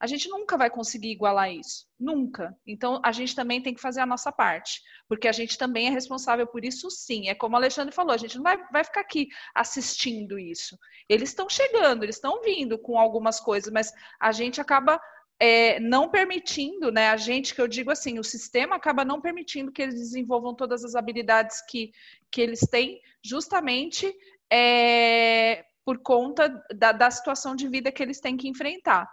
a 0.00 0.06
gente 0.06 0.28
nunca 0.28 0.56
vai 0.56 0.68
conseguir 0.68 1.10
igualar 1.10 1.52
isso. 1.52 1.86
Nunca. 1.98 2.56
Então, 2.66 3.00
a 3.04 3.12
gente 3.12 3.34
também 3.34 3.62
tem 3.62 3.74
que 3.74 3.80
fazer 3.80 4.00
a 4.00 4.06
nossa 4.06 4.30
parte. 4.32 4.82
Porque 5.08 5.28
a 5.28 5.32
gente 5.32 5.56
também 5.56 5.86
é 5.86 5.90
responsável 5.90 6.46
por 6.46 6.64
isso, 6.64 6.90
sim. 6.90 7.28
É 7.28 7.34
como 7.34 7.54
o 7.54 7.58
Alexandre 7.58 7.94
falou, 7.94 8.12
a 8.12 8.18
gente 8.18 8.36
não 8.36 8.42
vai, 8.42 8.58
vai 8.70 8.84
ficar 8.84 9.00
aqui 9.00 9.28
assistindo 9.54 10.38
isso. 10.38 10.78
Eles 11.08 11.30
estão 11.30 11.48
chegando, 11.48 12.02
eles 12.02 12.16
estão 12.16 12.42
vindo 12.42 12.78
com 12.78 12.98
algumas 12.98 13.40
coisas, 13.40 13.72
mas 13.72 13.92
a 14.20 14.32
gente 14.32 14.60
acaba 14.60 15.00
é, 15.38 15.80
não 15.80 16.08
permitindo, 16.08 16.90
né? 16.90 17.08
A 17.08 17.16
gente, 17.16 17.54
que 17.54 17.60
eu 17.60 17.68
digo 17.68 17.90
assim, 17.90 18.18
o 18.18 18.24
sistema 18.24 18.76
acaba 18.76 19.04
não 19.04 19.20
permitindo 19.20 19.72
que 19.72 19.82
eles 19.82 19.94
desenvolvam 19.94 20.54
todas 20.54 20.84
as 20.84 20.94
habilidades 20.94 21.60
que, 21.68 21.92
que 22.30 22.40
eles 22.40 22.60
têm, 22.60 23.00
justamente 23.22 24.14
é, 24.50 25.64
por 25.84 25.98
conta 25.98 26.48
da, 26.74 26.92
da 26.92 27.10
situação 27.10 27.54
de 27.54 27.68
vida 27.68 27.92
que 27.92 28.02
eles 28.02 28.20
têm 28.20 28.36
que 28.36 28.48
enfrentar. 28.48 29.08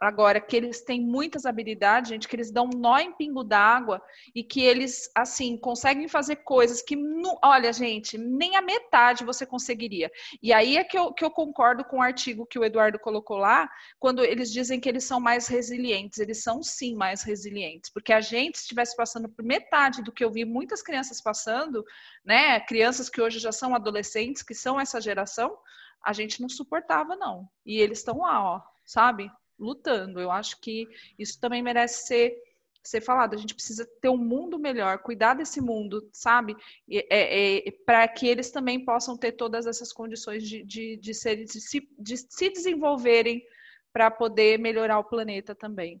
Agora, 0.00 0.40
que 0.40 0.56
eles 0.56 0.80
têm 0.80 1.00
muitas 1.00 1.44
habilidades, 1.44 2.10
gente, 2.10 2.28
que 2.28 2.36
eles 2.36 2.52
dão 2.52 2.66
um 2.72 2.78
nó 2.78 2.98
em 2.98 3.12
pingo 3.12 3.42
d'água 3.42 4.00
e 4.32 4.44
que 4.44 4.60
eles, 4.60 5.10
assim, 5.12 5.56
conseguem 5.56 6.06
fazer 6.06 6.36
coisas 6.36 6.80
que, 6.80 6.96
olha, 7.42 7.72
gente, 7.72 8.16
nem 8.16 8.54
a 8.54 8.62
metade 8.62 9.24
você 9.24 9.44
conseguiria. 9.44 10.08
E 10.40 10.52
aí 10.52 10.76
é 10.76 10.84
que 10.84 10.96
eu, 10.96 11.12
que 11.12 11.24
eu 11.24 11.30
concordo 11.30 11.84
com 11.84 11.98
o 11.98 12.02
artigo 12.02 12.46
que 12.46 12.58
o 12.58 12.64
Eduardo 12.64 12.96
colocou 13.00 13.38
lá, 13.38 13.68
quando 13.98 14.22
eles 14.22 14.52
dizem 14.52 14.78
que 14.78 14.88
eles 14.88 15.02
são 15.02 15.18
mais 15.18 15.48
resilientes. 15.48 16.20
Eles 16.20 16.44
são, 16.44 16.62
sim, 16.62 16.94
mais 16.94 17.24
resilientes. 17.24 17.90
Porque 17.90 18.12
a 18.12 18.20
gente, 18.20 18.58
se 18.58 18.62
estivesse 18.64 18.94
passando 18.94 19.28
por 19.28 19.44
metade 19.44 20.00
do 20.02 20.12
que 20.12 20.24
eu 20.24 20.30
vi 20.30 20.44
muitas 20.44 20.80
crianças 20.80 21.20
passando, 21.20 21.84
né, 22.24 22.60
crianças 22.60 23.08
que 23.08 23.20
hoje 23.20 23.40
já 23.40 23.50
são 23.50 23.74
adolescentes, 23.74 24.42
que 24.42 24.54
são 24.54 24.78
essa 24.78 25.00
geração, 25.00 25.58
a 26.04 26.12
gente 26.12 26.40
não 26.40 26.48
suportava, 26.48 27.16
não. 27.16 27.48
E 27.66 27.80
eles 27.80 27.98
estão 27.98 28.18
lá, 28.18 28.40
ó, 28.40 28.62
sabe? 28.84 29.28
Lutando. 29.58 30.20
Eu 30.20 30.30
acho 30.30 30.60
que 30.60 30.86
isso 31.18 31.40
também 31.40 31.62
merece 31.62 32.06
ser 32.06 32.48
ser 32.82 33.00
falado. 33.00 33.34
A 33.34 33.36
gente 33.36 33.54
precisa 33.54 33.86
ter 34.00 34.08
um 34.08 34.16
mundo 34.16 34.58
melhor, 34.58 34.98
cuidar 34.98 35.34
desse 35.34 35.60
mundo, 35.60 36.08
sabe? 36.12 36.56
É, 36.90 37.66
é, 37.66 37.70
para 37.84 38.06
que 38.08 38.26
eles 38.26 38.50
também 38.50 38.84
possam 38.84 39.16
ter 39.16 39.32
todas 39.32 39.66
essas 39.66 39.92
condições 39.92 40.42
de, 40.42 40.62
de, 40.62 40.96
de, 40.96 41.14
ser, 41.14 41.44
de, 41.44 41.60
se, 41.60 41.88
de 41.98 42.16
se 42.16 42.50
desenvolverem 42.50 43.44
para 43.92 44.10
poder 44.10 44.58
melhorar 44.58 44.98
o 44.98 45.04
planeta 45.04 45.54
também. 45.54 46.00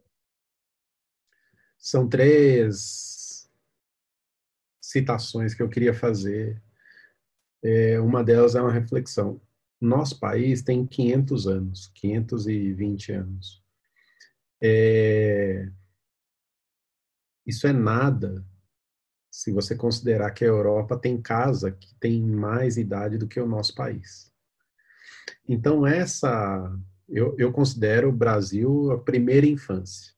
São 1.78 2.08
três 2.08 3.48
citações 4.80 5.54
que 5.54 5.62
eu 5.62 5.68
queria 5.68 5.94
fazer. 5.94 6.60
É, 7.62 8.00
uma 8.00 8.24
delas 8.24 8.54
é 8.54 8.60
uma 8.60 8.72
reflexão 8.72 9.40
nosso 9.80 10.18
país 10.18 10.62
tem 10.62 10.86
500 10.86 11.46
anos, 11.46 11.90
520 11.94 13.12
anos. 13.12 13.62
É... 14.60 15.70
Isso 17.46 17.66
é 17.66 17.72
nada 17.72 18.44
se 19.30 19.52
você 19.52 19.76
considerar 19.76 20.32
que 20.32 20.44
a 20.44 20.48
Europa 20.48 20.98
tem 20.98 21.20
casa 21.20 21.70
que 21.70 21.94
tem 22.00 22.20
mais 22.20 22.76
idade 22.76 23.16
do 23.16 23.28
que 23.28 23.40
o 23.40 23.46
nosso 23.46 23.74
país. 23.74 24.32
Então, 25.48 25.86
essa, 25.86 26.76
eu, 27.08 27.34
eu 27.38 27.52
considero 27.52 28.08
o 28.08 28.16
Brasil 28.16 28.90
a 28.90 28.98
primeira 28.98 29.46
infância. 29.46 30.12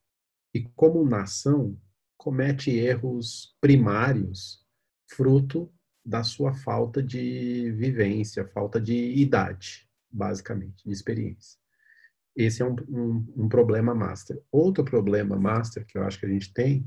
E 0.55 0.63
como 0.75 1.05
nação, 1.05 1.79
comete 2.17 2.71
erros 2.71 3.57
primários, 3.61 4.65
fruto 5.09 5.73
da 6.11 6.25
sua 6.25 6.53
falta 6.53 7.01
de 7.01 7.71
vivência, 7.71 8.45
falta 8.45 8.81
de 8.81 8.97
idade, 9.15 9.89
basicamente, 10.11 10.85
de 10.85 10.91
experiência. 10.91 11.57
Esse 12.35 12.63
é 12.63 12.65
um, 12.65 12.75
um, 12.89 13.45
um 13.45 13.49
problema 13.49 13.95
master. 13.95 14.43
Outro 14.51 14.85
problema 14.85 15.39
master 15.39 15.87
que 15.87 15.97
eu 15.97 16.03
acho 16.03 16.19
que 16.19 16.27
a 16.27 16.29
gente 16.29 16.53
tem 16.53 16.85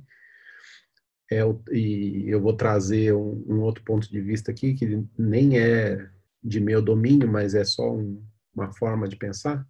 é 1.32 1.44
o, 1.46 1.64
e 1.72 2.26
eu 2.28 2.42
vou 2.42 2.54
trazer 2.54 3.14
um, 3.14 3.42
um, 3.48 3.62
outro 3.62 3.82
ponto 3.86 4.12
de 4.12 4.20
vista 4.20 4.52
aqui 4.52 4.74
que 4.74 5.08
nem 5.18 5.58
é 5.58 6.10
de 6.44 6.60
meu 6.60 6.82
domínio, 6.82 7.32
mas 7.32 7.56
é 7.56 7.64
só 7.64 7.94
um, 7.94 8.22
uma 8.54 8.74
forma 8.74 9.08
de 9.08 9.16
pensar, 9.16 9.66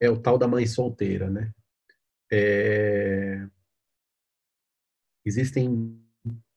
é 0.00 0.08
o 0.08 0.18
tal 0.18 0.38
da 0.38 0.48
mãe 0.48 0.66
solteira, 0.66 1.28
né? 1.28 1.52
É... 2.32 3.46
Existem 5.26 6.00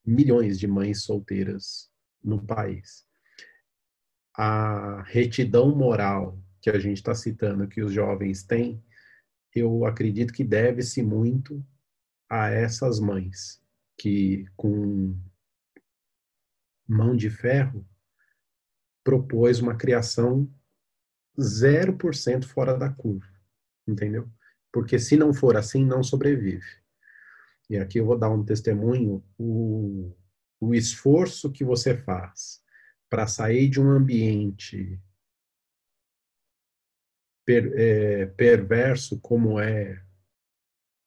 milhões 0.06 0.58
de 0.58 0.66
mães 0.66 1.04
solteiras 1.04 1.89
no 2.24 2.44
país. 2.46 3.08
A 4.36 5.02
retidão 5.04 5.76
moral 5.76 6.42
que 6.62 6.70
a 6.70 6.80
gente 6.80 6.98
está 6.98 7.16
citando, 7.16 7.68
que 7.68 7.82
os 7.82 7.92
jovens 7.92 8.44
têm, 8.44 8.84
eu 9.56 9.86
acredito 9.86 10.34
que 10.34 10.44
deve-se 10.44 11.02
muito 11.02 11.66
a 12.30 12.50
essas 12.50 13.00
mães 13.00 13.62
que, 13.98 14.46
com 14.56 15.18
mão 16.88 17.16
de 17.16 17.30
ferro, 17.30 17.88
propôs 19.04 19.60
uma 19.60 19.76
criação 19.76 20.50
0% 21.38 22.46
fora 22.46 22.78
da 22.78 22.90
curva, 22.90 23.28
entendeu? 23.88 24.30
Porque 24.72 25.00
se 25.00 25.18
não 25.18 25.34
for 25.34 25.58
assim, 25.58 25.86
não 25.86 26.04
sobrevive. 26.04 26.66
E 27.70 27.78
aqui 27.78 28.00
eu 28.00 28.06
vou 28.06 28.18
dar 28.18 28.30
um 28.30 28.44
testemunho, 28.44 29.24
o, 29.38 30.16
o 30.60 30.74
esforço 30.74 31.52
que 31.52 31.64
você 31.64 31.96
faz 31.96 32.62
para 33.10 33.26
sair 33.28 33.70
de 33.70 33.80
um 33.82 33.90
ambiente 33.90 35.00
per, 37.46 37.72
é, 37.76 38.26
perverso 38.28 39.20
como 39.20 39.60
é 39.60 40.04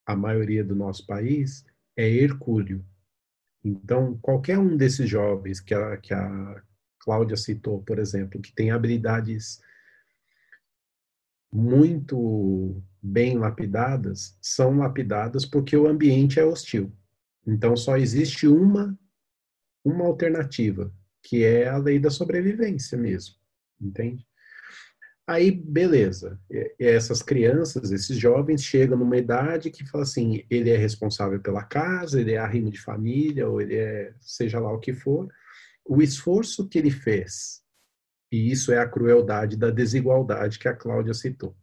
a 0.05 0.17
maioria 0.17 0.65
do 0.65 0.75
nosso 0.75 1.07
país 1.07 1.65
é 1.97 2.09
hercúleo. 2.09 2.85
Então, 3.65 4.19
qualquer 4.21 4.59
um 4.59 4.77
desses 4.77 5.09
jovens 5.09 5.61
que 5.61 5.73
a, 5.73 5.97
que 5.97 6.13
a 6.13 6.63
Cláudia 6.99 7.37
citou, 7.37 7.83
por 7.83 7.99
exemplo, 7.99 8.41
que 8.41 8.53
tem 8.53 8.71
habilidades 8.71 9.61
muito 11.53 12.83
bem 13.01 13.39
lapidadas, 13.39 14.37
são 14.41 14.79
lapidadas 14.79 15.45
porque 15.45 15.77
o 15.77 15.87
ambiente 15.87 16.41
é 16.41 16.45
hostil. 16.45 16.93
Então, 17.47 17.77
só 17.77 17.97
existe 17.97 18.49
uma, 18.49 18.99
uma 19.85 20.05
alternativa, 20.05 20.93
que 21.23 21.45
é 21.45 21.69
a 21.69 21.77
lei 21.77 21.99
da 21.99 22.11
sobrevivência 22.11 22.99
mesmo, 22.99 23.37
entende? 23.81 24.27
Aí, 25.27 25.53
beleza. 25.53 26.39
E 26.51 26.75
essas 26.79 27.23
crianças, 27.23 27.93
esses 27.93 28.17
jovens 28.17 28.63
chegam 28.63 28.99
numa 28.99 29.17
idade 29.17 29.71
que 29.71 29.87
fala 29.89 30.03
assim, 30.03 30.45
ele 30.51 30.71
é 30.71 30.77
responsável 30.77 31.41
pela 31.41 31.63
casa, 31.63 32.21
ele 32.21 32.33
é 32.33 32.39
arrimo 32.39 32.71
de 32.71 32.81
família, 32.81 33.49
ou 33.49 33.61
ele 33.61 33.77
é 33.77 34.13
seja 34.21 34.59
lá 34.59 34.73
o 34.73 34.81
que 34.81 34.93
for. 34.93 35.29
O 35.85 36.03
esforço 36.03 36.69
que 36.69 36.79
ele 36.79 36.91
fez, 36.91 37.63
e 38.33 38.51
isso 38.51 38.73
é 38.73 38.79
a 38.79 38.89
crueldade 38.89 39.57
da 39.57 39.71
desigualdade 39.71 40.59
que 40.59 40.69
a 40.69 40.75
Cláudia 40.75 41.15
citou. 41.15 41.57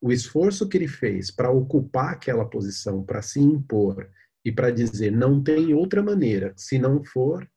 O 0.00 0.10
esforço 0.10 0.68
que 0.68 0.76
ele 0.76 0.88
fez 0.88 1.30
para 1.30 1.50
ocupar 1.50 2.12
aquela 2.12 2.44
posição, 2.44 3.02
para 3.02 3.22
se 3.22 3.40
impor 3.40 4.10
e 4.44 4.50
para 4.52 4.70
dizer 4.70 5.10
não 5.10 5.42
tem 5.42 5.74
outra 5.74 6.02
maneira, 6.02 6.52
se 6.56 6.78
não 6.78 7.04
for 7.04 7.48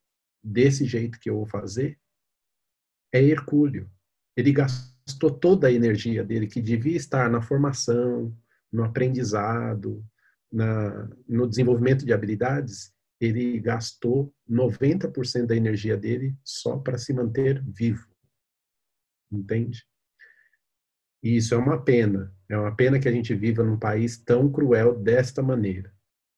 desse 0.42 0.84
jeito 0.84 1.18
que 1.18 1.30
eu 1.30 1.36
vou 1.36 1.46
fazer, 1.46 1.98
é 3.12 3.22
hercúleo. 3.22 3.90
Ele 4.36 4.52
gastou 4.52 5.30
toda 5.30 5.68
a 5.68 5.72
energia 5.72 6.24
dele, 6.24 6.46
que 6.46 6.60
devia 6.60 6.96
estar 6.96 7.30
na 7.30 7.40
formação, 7.40 8.36
no 8.70 8.84
aprendizado, 8.84 10.04
na, 10.52 11.08
no 11.28 11.48
desenvolvimento 11.48 12.04
de 12.04 12.12
habilidades, 12.12 12.92
ele 13.20 13.58
gastou 13.58 14.32
90% 14.48 15.46
da 15.46 15.56
energia 15.56 15.96
dele 15.96 16.36
só 16.44 16.78
para 16.78 16.98
se 16.98 17.12
manter 17.12 17.62
vivo. 17.64 18.06
Entende? 19.30 19.84
E 21.22 21.36
isso 21.36 21.54
é 21.54 21.58
uma 21.58 21.82
pena. 21.82 22.32
É 22.48 22.56
uma 22.56 22.74
pena 22.74 22.98
que 22.98 23.08
a 23.08 23.12
gente 23.12 23.34
viva 23.34 23.62
num 23.62 23.78
país 23.78 24.16
tão 24.16 24.50
cruel 24.50 24.98
desta 24.98 25.42
maneira. 25.42 25.92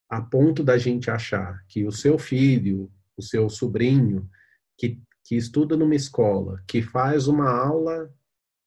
A 0.09 0.21
ponto 0.21 0.65
da 0.65 0.77
gente 0.79 1.11
achar 1.11 1.65
que 1.69 1.85
o 1.85 1.93
seu 1.93 2.19
filho, 2.19 2.91
o 3.21 3.23
seu 3.23 3.49
sobrinho, 3.49 4.29
que, 4.77 5.01
que 5.25 5.37
estuda 5.37 5.77
numa 5.77 5.95
escola, 5.95 6.63
que 6.67 6.83
faz 6.83 7.29
uma 7.29 7.51
aula 7.51 8.13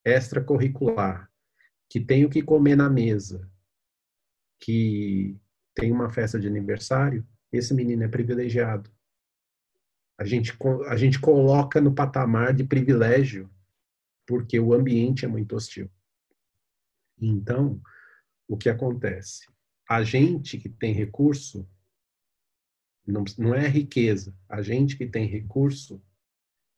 extracurricular, 0.05 1.29
que 1.89 1.99
tem 1.99 2.23
o 2.23 2.29
que 2.29 2.41
comer 2.41 2.75
na 2.75 2.89
mesa, 2.89 3.49
que 4.59 5.37
tem 5.75 5.91
uma 5.91 6.09
festa 6.09 6.39
de 6.39 6.47
aniversário, 6.47 7.27
esse 7.51 7.73
menino 7.73 8.03
é 8.03 8.07
privilegiado. 8.07 8.89
A 10.17 10.23
gente, 10.23 10.55
a 10.87 10.95
gente 10.95 11.19
coloca 11.19 11.81
no 11.81 11.93
patamar 11.93 12.53
de 12.53 12.63
privilégio 12.63 13.49
porque 14.25 14.59
o 14.59 14.73
ambiente 14.73 15.25
é 15.25 15.27
muito 15.27 15.55
hostil. 15.55 15.89
Então, 17.19 17.81
o 18.47 18.55
que 18.55 18.69
acontece? 18.69 19.47
A 19.89 20.03
gente 20.03 20.57
que 20.57 20.69
tem 20.69 20.93
recurso, 20.93 21.67
não, 23.05 23.23
não 23.37 23.53
é 23.53 23.67
riqueza, 23.67 24.35
a 24.47 24.61
gente 24.61 24.97
que 24.97 25.05
tem 25.05 25.25
recurso 25.27 26.01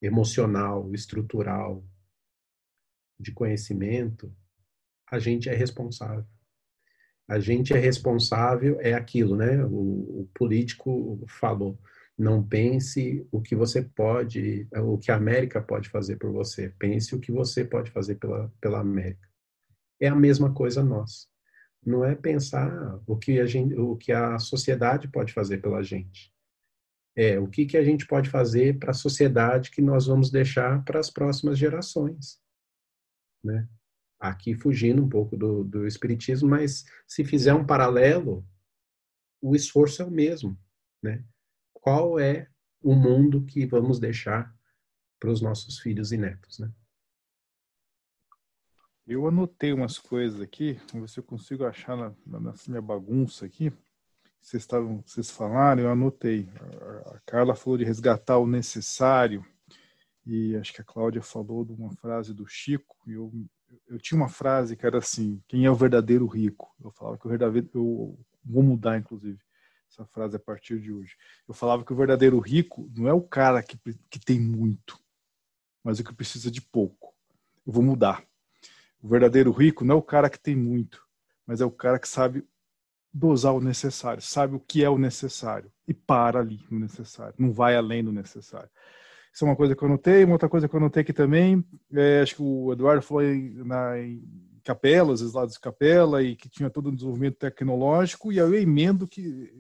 emocional, 0.02 0.94
estrutural, 0.94 1.84
de 3.20 3.32
conhecimento, 3.32 4.32
a 5.10 5.20
gente 5.20 5.50
é 5.50 5.54
responsável. 5.54 6.26
A 7.28 7.40
gente 7.40 7.74
é 7.74 7.78
responsável, 7.78 8.80
é 8.80 8.94
aquilo, 8.94 9.36
né? 9.36 9.64
O, 9.66 10.22
o 10.22 10.30
político 10.34 11.24
falou: 11.28 11.80
não 12.18 12.44
pense 12.44 13.28
o 13.32 13.42
que 13.42 13.56
você 13.56 13.82
pode, 13.82 14.68
o 14.74 14.98
que 14.98 15.12
a 15.12 15.16
América 15.16 15.62
pode 15.62 15.90
fazer 15.90 16.18
por 16.18 16.32
você, 16.32 16.70
pense 16.78 17.16
o 17.16 17.20
que 17.20 17.32
você 17.32 17.66
pode 17.66 17.90
fazer 17.90 18.16
pela, 18.16 18.54
pela 18.62 18.80
América. 18.80 19.28
É 20.00 20.08
a 20.08 20.16
mesma 20.16 20.54
coisa 20.54 20.84
nós. 20.84 21.28
Não 21.86 22.04
é 22.04 22.16
pensar 22.16 23.00
o 23.06 23.16
que 23.16 23.40
a, 23.40 23.46
gente, 23.46 23.76
o 23.76 23.96
que 23.96 24.12
a 24.12 24.40
sociedade 24.40 25.08
pode 25.08 25.32
fazer 25.34 25.60
pela 25.60 25.84
gente. 25.84 26.34
É 27.16 27.40
o 27.40 27.48
que, 27.48 27.66
que 27.66 27.78
a 27.78 27.84
gente 27.84 28.06
pode 28.08 28.30
fazer 28.30 28.80
para 28.80 28.92
a 28.92 28.94
sociedade 28.94 29.72
que 29.72 29.82
nós 29.82 30.08
vamos 30.08 30.32
deixar 30.32 30.84
para 30.84 31.00
as 31.00 31.10
próximas 31.10 31.58
gerações 31.58 32.44
né? 33.46 33.70
Aqui 34.20 34.56
fugindo 34.56 35.04
um 35.04 35.08
pouco 35.08 35.38
do, 35.38 35.64
do 35.64 35.86
espiritismo, 35.86 36.50
mas 36.50 36.84
se 37.08 37.24
fizer 37.24 37.54
um 37.54 37.66
paralelo, 37.66 38.46
o 39.42 39.56
esforço 39.56 40.02
é 40.02 40.06
o 40.06 40.12
mesmo, 40.12 40.60
né? 41.04 41.24
Qual 41.74 42.20
é 42.20 42.50
o 42.82 42.96
mundo 42.96 43.46
que 43.46 43.66
vamos 43.66 44.00
deixar 44.00 44.54
para 45.20 45.30
os 45.30 45.42
nossos 45.42 45.80
filhos 45.80 46.12
e 46.12 46.18
netos, 46.18 46.60
né? 46.60 46.72
Eu 49.08 49.28
anotei 49.28 49.72
umas 49.72 50.00
coisas 50.00 50.42
aqui, 50.42 50.80
vamos 50.92 51.02
ver 51.02 51.14
se 51.14 51.20
eu 51.20 51.24
consigo 51.24 51.64
achar 51.64 51.96
na, 51.96 52.12
na, 52.26 52.54
minha 52.68 52.82
bagunça 52.82 53.46
aqui. 53.46 53.72
Vocês 54.42 54.64
estavam, 54.64 55.04
vocês 55.06 55.30
falaram, 55.30 55.84
eu 55.84 55.92
anotei. 55.92 56.50
A 57.14 57.20
Carla 57.24 57.54
falou 57.54 57.78
de 57.78 57.84
resgatar 57.84 58.40
o 58.40 58.48
necessário 58.48 59.46
e 60.26 60.56
acho 60.56 60.74
que 60.74 60.82
a 60.82 60.84
Cláudia 60.84 61.22
falou 61.22 61.64
de 61.64 61.72
uma 61.72 61.92
frase 61.92 62.34
do 62.34 62.48
Chico, 62.48 62.98
e 63.06 63.14
eu, 63.14 63.32
eu 63.88 64.00
tinha 64.00 64.20
uma 64.20 64.28
frase 64.28 64.76
que 64.76 64.84
era 64.84 64.98
assim, 64.98 65.40
quem 65.48 65.66
é 65.66 65.70
o 65.70 65.76
verdadeiro 65.76 66.26
rico? 66.26 66.76
Eu 66.84 66.90
falava 66.90 67.16
que 67.16 67.28
o 67.28 67.30
verdadeiro, 67.30 67.70
eu 67.76 68.20
vou 68.44 68.64
mudar 68.64 68.98
inclusive 68.98 69.40
essa 69.88 70.04
frase 70.06 70.36
a 70.36 70.40
partir 70.40 70.80
de 70.80 70.92
hoje. 70.92 71.16
Eu 71.48 71.54
falava 71.54 71.86
que 71.86 71.94
o 71.94 71.96
verdadeiro 71.96 72.40
rico 72.40 72.90
não 72.98 73.08
é 73.08 73.14
o 73.14 73.22
cara 73.22 73.62
que, 73.62 73.78
que 74.10 74.20
tem 74.20 74.40
muito, 74.40 75.00
mas 75.84 76.00
o 76.00 76.04
que 76.04 76.14
precisa 76.14 76.50
de 76.50 76.60
pouco. 76.60 77.14
Eu 77.68 77.72
vou 77.72 77.84
mudar. 77.84 78.26
O 79.06 79.08
verdadeiro 79.08 79.52
rico 79.52 79.86
não 79.86 79.94
é 79.94 79.98
o 80.00 80.02
cara 80.02 80.32
que 80.32 80.40
tem 80.40 80.56
muito, 80.56 81.00
mas 81.46 81.62
é 81.62 81.66
o 81.66 81.70
cara 81.70 82.00
que 82.00 82.08
sabe 82.08 82.44
dosar 83.14 83.54
o 83.54 83.62
necessário, 83.62 84.20
sabe 84.20 84.56
o 84.56 84.60
que 84.60 84.84
é 84.84 84.90
o 84.90 84.98
necessário 84.98 85.72
e 85.88 85.94
para 85.94 86.40
ali 86.40 86.60
no 86.72 86.80
necessário, 86.80 87.36
não 87.38 87.54
vai 87.54 87.76
além 87.76 88.04
do 88.04 88.12
necessário. 88.12 88.68
Isso 89.32 89.46
é 89.46 89.48
uma 89.48 89.56
coisa 89.56 89.76
que 89.76 89.84
eu 89.84 89.90
notei. 89.90 90.24
Uma 90.24 90.34
outra 90.34 90.50
coisa 90.50 90.68
que 90.68 90.76
eu 90.76 90.80
notei 90.80 91.04
aqui 91.04 91.14
também, 91.14 91.64
é, 91.94 92.22
acho 92.22 92.38
que 92.38 92.42
o 92.42 92.74
Eduardo 92.74 93.04
foi 93.04 93.54
na, 93.58 94.00
em 94.00 94.24
Capelas, 94.64 95.22
os 95.22 95.34
lados 95.34 95.54
de 95.54 95.60
Capela, 95.60 96.24
e 96.24 96.36
que 96.36 96.50
tinha 96.50 96.72
todo 96.72 96.90
um 96.90 96.96
desenvolvimento 96.96 97.38
tecnológico, 97.38 98.34
e 98.34 98.40
aí 98.40 98.48
eu 98.48 98.60
emendo 98.60 99.08
que 99.08 99.54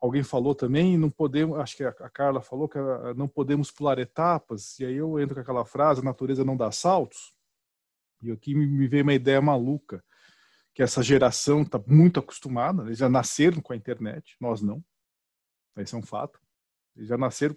alguém 0.00 0.22
falou 0.22 0.54
também, 0.54 0.96
não 0.96 1.10
podemos, 1.10 1.58
acho 1.58 1.76
que 1.76 1.84
a 1.84 1.92
Carla 1.92 2.40
falou 2.40 2.70
que 2.70 2.78
não 3.14 3.28
podemos 3.28 3.70
pular 3.70 3.98
etapas, 3.98 4.78
e 4.80 4.86
aí 4.86 4.96
eu 4.96 5.20
entro 5.20 5.34
com 5.34 5.42
aquela 5.42 5.66
frase, 5.66 6.00
a 6.00 6.04
natureza 6.04 6.42
não 6.42 6.56
dá 6.56 6.70
saltos, 6.72 7.34
e 8.22 8.30
aqui 8.30 8.54
me 8.54 8.86
veio 8.86 9.02
uma 9.02 9.14
ideia 9.14 9.40
maluca, 9.40 10.02
que 10.74 10.82
essa 10.82 11.02
geração 11.02 11.62
está 11.62 11.82
muito 11.86 12.18
acostumada, 12.20 12.84
eles 12.84 12.98
já 12.98 13.08
nasceram 13.08 13.60
com 13.60 13.72
a 13.72 13.76
internet, 13.76 14.36
nós 14.40 14.62
não, 14.62 14.82
esse 15.76 15.94
é 15.94 15.98
um 15.98 16.02
fato, 16.02 16.40
eles 16.96 17.08
já 17.08 17.18
nasceram, 17.18 17.56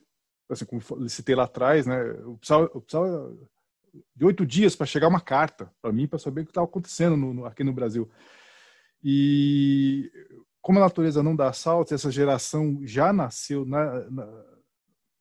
assim, 0.50 0.66
como 0.66 0.82
eu 1.02 1.10
citei 1.10 1.36
lá 1.36 1.44
atrás, 1.44 1.86
né, 1.86 2.02
eu 2.20 2.38
precisava, 2.38 2.70
eu 2.74 2.82
precisava 2.82 3.38
de 4.16 4.26
oito 4.26 4.46
dias 4.46 4.76
para 4.76 4.86
chegar 4.86 5.08
uma 5.08 5.22
carta 5.22 5.72
para 5.82 5.92
mim, 5.92 6.08
para 6.08 6.20
saber 6.20 6.42
o 6.42 6.46
que 6.46 6.52
estava 6.52 6.68
acontecendo 6.68 7.16
no, 7.16 7.34
no, 7.34 7.46
aqui 7.46 7.64
no 7.64 7.74
Brasil. 7.74 8.10
E 9.04 10.12
como 10.62 10.80
a 10.80 10.82
natureza 10.82 11.22
não 11.22 11.36
dá 11.36 11.54
saltos, 11.54 11.94
essa 11.94 12.12
geração 12.12 12.80
já 12.84 13.14
nasceu 13.14 13.66
na, 13.66 14.10
na, 14.10 14.46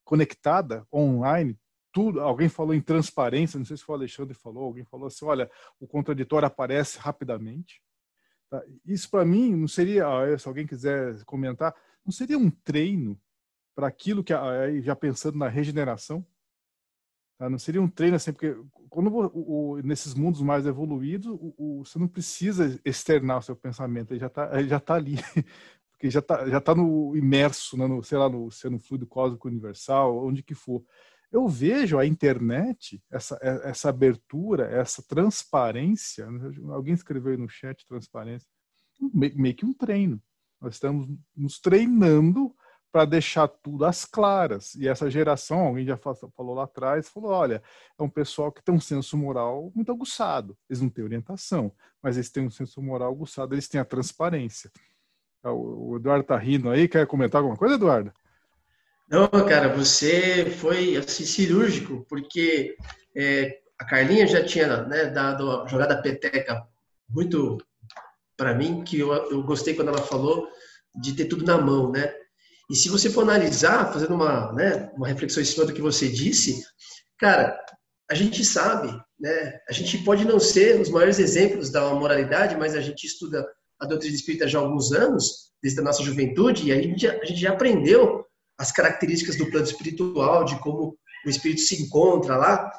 conectada 0.04 0.86
online. 0.92 1.58
Tudo, 1.94 2.20
alguém 2.20 2.48
falou 2.48 2.74
em 2.74 2.80
transparência, 2.80 3.56
não 3.56 3.64
sei 3.64 3.76
se 3.76 3.84
foi 3.84 3.94
o 3.94 3.98
Alexandre 3.98 4.34
falou, 4.34 4.64
alguém 4.64 4.84
falou 4.84 5.06
assim, 5.06 5.24
olha, 5.24 5.50
o 5.80 5.86
contraditório 5.86 6.46
aparece 6.46 6.98
rapidamente. 6.98 7.80
Tá? 8.50 8.62
Isso 8.84 9.08
para 9.08 9.24
mim 9.24 9.54
não 9.54 9.68
seria, 9.68 10.04
se 10.36 10.46
alguém 10.46 10.66
quiser 10.66 11.24
comentar, 11.24 11.74
não 12.04 12.12
seria 12.12 12.36
um 12.36 12.50
treino 12.50 13.18
para 13.74 13.86
aquilo 13.86 14.22
que 14.22 14.34
já 14.82 14.94
pensando 14.94 15.38
na 15.38 15.48
regeneração, 15.48 16.26
Tá? 17.38 17.50
Não 17.50 17.58
seria 17.58 17.82
um 17.82 17.88
treino 17.88 18.16
assim, 18.16 18.32
porque 18.32 18.56
quando 18.88 19.08
o, 19.12 19.72
o, 19.72 19.82
nesses 19.82 20.14
mundos 20.14 20.40
mais 20.40 20.66
evoluídos, 20.66 21.36
o, 21.38 21.82
você 21.84 21.98
não 21.98 22.08
precisa 22.08 22.80
externar 22.84 23.38
o 23.38 23.42
seu 23.42 23.56
pensamento, 23.56 24.12
ele 24.12 24.20
já 24.20 24.28
está 24.28 24.62
já 24.62 24.80
tá 24.80 24.94
ali, 24.94 25.16
porque 25.90 26.10
já 26.10 26.20
está 26.20 26.48
já 26.48 26.60
tá 26.60 26.74
no 26.74 27.16
imerso, 27.16 27.76
né, 27.76 27.86
no, 27.86 28.02
sei 28.02 28.18
lá, 28.18 28.28
no, 28.28 28.50
se 28.50 28.66
é 28.66 28.70
no 28.70 28.78
fluido 28.78 29.06
cósmico 29.06 29.48
universal, 29.48 30.24
onde 30.24 30.42
que 30.42 30.54
for. 30.54 30.84
Eu 31.34 31.48
vejo 31.48 31.98
a 31.98 32.06
internet, 32.06 33.02
essa, 33.10 33.36
é, 33.42 33.68
essa 33.68 33.88
abertura, 33.88 34.70
essa 34.70 35.02
transparência, 35.02 36.30
né, 36.30 36.52
alguém 36.68 36.94
escreveu 36.94 37.32
aí 37.32 37.36
no 37.36 37.48
chat 37.48 37.84
transparência, 37.88 38.48
meio 39.12 39.52
que 39.52 39.66
um 39.66 39.72
treino. 39.72 40.22
Nós 40.60 40.74
estamos 40.74 41.08
nos 41.36 41.58
treinando 41.58 42.54
para 42.92 43.04
deixar 43.04 43.48
tudo 43.48 43.84
às 43.84 44.04
claras. 44.04 44.76
E 44.76 44.86
essa 44.86 45.10
geração, 45.10 45.58
alguém 45.66 45.84
já 45.84 45.96
falou 45.96 46.54
lá 46.54 46.62
atrás, 46.62 47.08
falou: 47.08 47.32
olha, 47.32 47.60
é 47.98 48.02
um 48.04 48.08
pessoal 48.08 48.52
que 48.52 48.62
tem 48.62 48.72
um 48.72 48.80
senso 48.80 49.16
moral 49.16 49.72
muito 49.74 49.90
aguçado. 49.90 50.56
Eles 50.70 50.80
não 50.80 50.88
têm 50.88 51.02
orientação, 51.02 51.72
mas 52.00 52.16
eles 52.16 52.30
têm 52.30 52.46
um 52.46 52.50
senso 52.50 52.80
moral 52.80 53.10
aguçado, 53.10 53.56
eles 53.56 53.66
têm 53.66 53.80
a 53.80 53.84
transparência. 53.84 54.70
Ah, 55.42 55.52
o 55.52 55.96
Eduardo 55.96 56.22
está 56.22 56.38
rindo 56.38 56.70
aí, 56.70 56.86
quer 56.86 57.08
comentar 57.08 57.40
alguma 57.40 57.56
coisa, 57.56 57.74
Eduardo? 57.74 58.12
Não, 59.14 59.28
cara, 59.46 59.68
você 59.68 60.50
foi 60.58 60.96
assim, 60.96 61.24
cirúrgico, 61.24 62.04
porque 62.08 62.74
é, 63.16 63.58
a 63.78 63.84
Carlinha 63.84 64.26
já 64.26 64.44
tinha 64.44 64.82
né, 64.86 65.04
dado 65.04 65.48
a 65.52 65.68
jogada 65.68 66.02
peteca 66.02 66.66
muito 67.08 67.58
para 68.36 68.56
mim, 68.56 68.82
que 68.82 68.98
eu, 68.98 69.12
eu 69.12 69.40
gostei 69.44 69.72
quando 69.72 69.90
ela 69.90 70.02
falou 70.02 70.48
de 71.00 71.12
ter 71.12 71.26
tudo 71.26 71.44
na 71.44 71.56
mão, 71.56 71.92
né? 71.92 72.12
E 72.68 72.74
se 72.74 72.88
você 72.88 73.08
for 73.08 73.20
analisar, 73.20 73.92
fazendo 73.92 74.16
uma, 74.16 74.52
né, 74.52 74.90
uma 74.96 75.06
reflexão 75.06 75.40
em 75.40 75.46
cima 75.46 75.64
do 75.64 75.72
que 75.72 75.80
você 75.80 76.08
disse, 76.08 76.64
cara, 77.16 77.56
a 78.10 78.14
gente 78.16 78.44
sabe, 78.44 79.00
né, 79.20 79.60
a 79.68 79.72
gente 79.72 79.96
pode 79.98 80.24
não 80.24 80.40
ser 80.40 80.80
os 80.80 80.88
maiores 80.88 81.20
exemplos 81.20 81.70
da 81.70 81.94
moralidade, 81.94 82.56
mas 82.56 82.74
a 82.74 82.80
gente 82.80 83.06
estuda 83.06 83.46
a 83.78 83.86
doutrina 83.86 84.16
espírita 84.16 84.48
já 84.48 84.58
há 84.58 84.62
alguns 84.62 84.90
anos, 84.90 85.52
desde 85.62 85.78
a 85.78 85.84
nossa 85.84 86.02
juventude, 86.02 86.66
e 86.66 86.72
a 86.72 86.82
gente, 86.82 87.06
a 87.06 87.24
gente 87.24 87.40
já 87.40 87.52
aprendeu 87.52 88.24
as 88.58 88.72
características 88.72 89.36
do 89.36 89.50
plano 89.50 89.66
espiritual, 89.66 90.44
de 90.44 90.58
como 90.60 90.96
o 91.26 91.30
espírito 91.30 91.60
se 91.60 91.82
encontra 91.82 92.36
lá. 92.36 92.70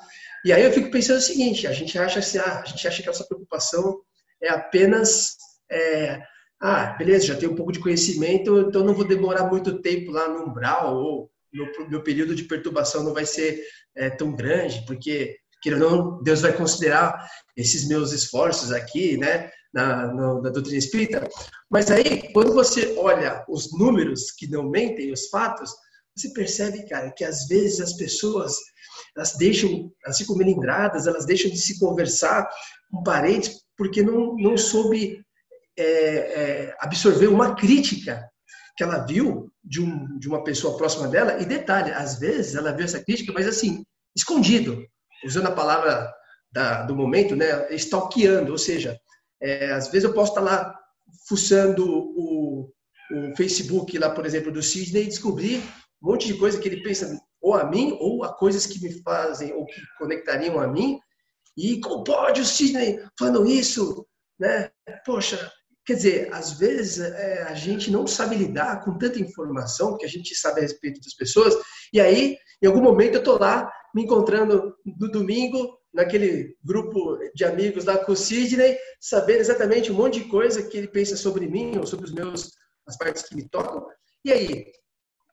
E 0.43 0.53
aí 0.53 0.63
eu 0.63 0.71
fico 0.71 0.91
pensando 0.91 1.17
o 1.17 1.21
seguinte: 1.21 1.67
a 1.67 1.71
gente 1.71 1.97
acha 1.97 2.19
assim, 2.19 2.37
ah, 2.37 2.61
a 2.61 2.65
gente 2.65 2.87
acha 2.87 3.01
que 3.01 3.09
a 3.09 3.11
nossa 3.11 3.25
preocupação 3.25 4.01
é 4.41 4.49
apenas 4.49 5.35
é, 5.71 6.21
ah, 6.61 6.95
beleza, 6.97 7.27
já 7.27 7.35
tenho 7.35 7.51
um 7.51 7.55
pouco 7.55 7.71
de 7.71 7.79
conhecimento, 7.79 8.59
então 8.59 8.83
não 8.83 8.93
vou 8.93 9.05
demorar 9.05 9.45
muito 9.45 9.81
tempo 9.81 10.11
lá 10.11 10.27
no 10.27 10.45
umbral, 10.45 10.95
ou 10.95 11.31
meu, 11.53 11.89
meu 11.89 12.03
período 12.03 12.35
de 12.35 12.43
perturbação 12.43 13.03
não 13.03 13.13
vai 13.13 13.25
ser 13.25 13.61
é, 13.95 14.09
tão 14.09 14.35
grande, 14.35 14.83
porque, 14.85 15.37
querendo 15.61 15.85
ou 15.85 15.91
não, 15.91 16.23
Deus 16.23 16.41
vai 16.41 16.53
considerar 16.53 17.29
esses 17.55 17.87
meus 17.87 18.11
esforços 18.11 18.71
aqui, 18.71 19.17
né, 19.17 19.51
na, 19.75 20.07
na, 20.07 20.41
na 20.41 20.49
doutrina 20.49 20.77
espírita. 20.77 21.29
Mas 21.69 21.91
aí, 21.91 22.31
quando 22.31 22.53
você 22.53 22.95
olha 22.97 23.43
os 23.49 23.77
números 23.77 24.31
que 24.31 24.47
não 24.47 24.69
mentem, 24.69 25.11
os 25.11 25.27
fatos, 25.27 25.69
você 26.15 26.29
percebe, 26.29 26.87
cara, 26.87 27.11
que 27.11 27.25
às 27.25 27.45
vezes 27.45 27.81
as 27.81 27.93
pessoas 27.93 28.55
elas 29.15 29.35
deixam, 29.37 29.91
elas 30.05 30.17
ficam 30.17 30.37
melindradas, 30.37 31.05
elas 31.05 31.25
deixam 31.25 31.51
de 31.51 31.57
se 31.57 31.77
conversar 31.77 32.49
com 32.89 33.03
parentes 33.03 33.65
porque 33.77 34.01
não, 34.01 34.35
não 34.37 34.57
soube 34.57 35.21
é, 35.77 35.83
é, 35.83 36.75
absorver 36.79 37.27
uma 37.27 37.55
crítica 37.55 38.25
que 38.77 38.83
ela 38.83 39.05
viu 39.05 39.51
de, 39.61 39.81
um, 39.81 40.17
de 40.17 40.29
uma 40.29 40.43
pessoa 40.43 40.77
próxima 40.77 41.07
dela, 41.07 41.41
e 41.41 41.45
detalhe, 41.45 41.91
às 41.91 42.19
vezes 42.19 42.55
ela 42.55 42.71
viu 42.71 42.85
essa 42.85 43.03
crítica, 43.03 43.33
mas 43.33 43.47
assim, 43.47 43.83
escondido, 44.15 44.85
usando 45.25 45.47
a 45.47 45.51
palavra 45.51 46.09
da, 46.51 46.83
do 46.83 46.95
momento, 46.95 47.35
né, 47.35 47.73
stalkeando, 47.75 48.51
ou 48.51 48.57
seja, 48.57 48.97
é, 49.45 49.71
às 49.71 49.89
vezes 49.89 50.03
eu 50.03 50.13
posso 50.13 50.31
estar 50.31 50.41
lá 50.41 50.75
fuçando 51.27 51.85
o, 51.87 52.71
o 53.11 53.35
Facebook 53.37 53.97
lá, 53.97 54.09
por 54.09 54.25
exemplo, 54.25 54.51
do 54.51 54.63
Sidney 54.63 55.03
e 55.03 55.07
descobrir 55.07 55.57
um 56.01 56.11
monte 56.11 56.27
de 56.27 56.33
coisa 56.35 56.59
que 56.59 56.67
ele 56.67 56.81
pensa 56.81 57.19
ou 57.41 57.53
a 57.53 57.63
mim, 57.63 57.95
ou 57.99 58.23
a 58.23 58.33
coisas 58.33 58.65
que 58.65 58.81
me 58.81 58.91
fazem, 59.03 59.53
ou 59.53 59.65
que 59.65 59.79
conectariam 59.99 60.59
a 60.59 60.67
mim, 60.67 60.99
e 61.55 61.79
como 61.79 62.03
pode 62.03 62.41
o 62.41 62.45
Sidney 62.45 62.99
falando 63.19 63.45
isso, 63.45 64.05
né? 64.39 64.71
Poxa, 65.05 65.51
Quer 65.85 65.93
dizer, 65.93 66.33
às 66.33 66.53
vezes 66.53 66.99
é, 66.99 67.43
a 67.43 67.53
gente 67.53 67.91
não 67.91 68.07
sabe 68.07 68.35
lidar 68.35 68.83
com 68.83 68.97
tanta 68.97 69.19
informação 69.19 69.95
que 69.95 70.05
a 70.05 70.09
gente 70.09 70.33
sabe 70.33 70.59
a 70.59 70.63
respeito 70.63 70.99
das 70.99 71.13
pessoas, 71.13 71.55
e 71.93 72.01
aí, 72.01 72.37
em 72.59 72.65
algum 72.65 72.81
momento, 72.81 73.13
eu 73.13 73.19
estou 73.19 73.37
lá 73.39 73.71
me 73.93 74.01
encontrando 74.01 74.75
no 74.83 75.11
domingo, 75.11 75.77
naquele 75.95 76.57
grupo 76.61 77.17
de 77.33 77.45
amigos 77.45 77.85
lá 77.85 77.97
com 77.97 78.11
o 78.11 78.15
Sidney, 78.15 78.77
sabendo 78.99 79.39
exatamente 79.39 79.91
um 79.91 79.95
monte 79.95 80.21
de 80.21 80.29
coisa 80.29 80.61
que 80.61 80.77
ele 80.77 80.89
pensa 80.89 81.15
sobre 81.15 81.47
mim 81.47 81.77
ou 81.77 81.87
sobre 81.87 82.05
os 82.05 82.11
meus, 82.11 82.51
as 82.85 82.97
partes 82.97 83.23
que 83.23 83.35
me 83.35 83.47
tocam. 83.47 83.87
E 84.23 84.31
aí, 84.31 84.71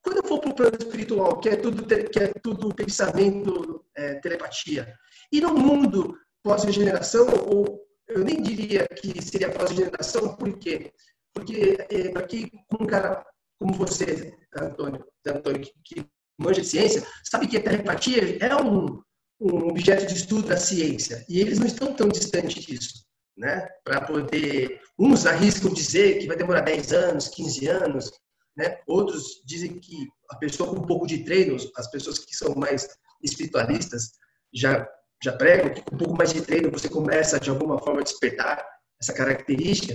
quando 0.02 0.18
eu 0.18 0.24
for 0.24 0.40
para 0.40 0.50
o 0.50 0.54
plano 0.54 0.76
espiritual, 0.78 1.40
que 1.40 1.48
é 1.48 1.56
tudo, 1.56 1.84
que 1.84 2.18
é 2.18 2.32
tudo 2.42 2.74
pensamento, 2.74 3.84
é, 3.96 4.14
telepatia, 4.20 4.94
e 5.32 5.40
no 5.40 5.52
mundo 5.52 6.16
pós-regeneração 6.44 7.26
ou 7.48 7.82
eu 8.08 8.20
nem 8.20 8.40
diria 8.40 8.86
que 8.86 9.20
seria 9.20 9.50
geração, 9.74 10.36
por 10.36 10.58
quê? 10.58 10.92
Porque 11.34 11.76
é, 11.90 12.18
aqui, 12.18 12.50
um 12.80 12.86
cara 12.86 13.24
como 13.58 13.74
você, 13.74 14.32
Antônio, 14.54 15.04
Antônio 15.26 15.60
que, 15.60 15.72
que 15.84 16.06
manja 16.38 16.60
de 16.60 16.68
ciência, 16.68 17.06
sabe 17.24 17.48
que 17.48 17.56
a 17.56 17.62
telepatia 17.62 18.38
é 18.44 18.56
um, 18.56 19.00
um 19.42 19.68
objeto 19.68 20.06
de 20.06 20.14
estudo 20.14 20.48
da 20.48 20.56
ciência, 20.56 21.24
e 21.28 21.40
eles 21.40 21.58
não 21.58 21.66
estão 21.66 21.92
tão 21.92 22.08
distantes 22.08 22.62
disso. 22.64 23.04
Né? 23.36 23.66
Para 23.82 24.02
poder. 24.02 24.80
Uns 24.98 25.24
arriscam 25.24 25.72
dizer 25.72 26.18
que 26.18 26.26
vai 26.26 26.36
demorar 26.36 26.60
10 26.60 26.92
anos, 26.92 27.28
15 27.28 27.66
anos, 27.66 28.12
né? 28.56 28.78
outros 28.86 29.42
dizem 29.46 29.78
que 29.78 30.06
a 30.30 30.36
pessoa 30.36 30.68
com 30.68 30.82
um 30.82 30.86
pouco 30.86 31.06
de 31.06 31.24
treino, 31.24 31.56
as 31.76 31.90
pessoas 31.90 32.18
que 32.18 32.36
são 32.36 32.54
mais 32.54 32.86
espiritualistas, 33.22 34.12
já 34.52 34.86
já 35.22 35.32
prego 35.32 35.72
que 35.72 35.82
com 35.82 35.94
um 35.94 35.98
pouco 35.98 36.16
mais 36.16 36.32
de 36.32 36.42
treino 36.42 36.70
você 36.70 36.88
começa 36.88 37.38
de 37.38 37.48
alguma 37.48 37.78
forma 37.78 38.00
a 38.00 38.04
despertar 38.04 38.66
essa 39.00 39.12
característica. 39.12 39.94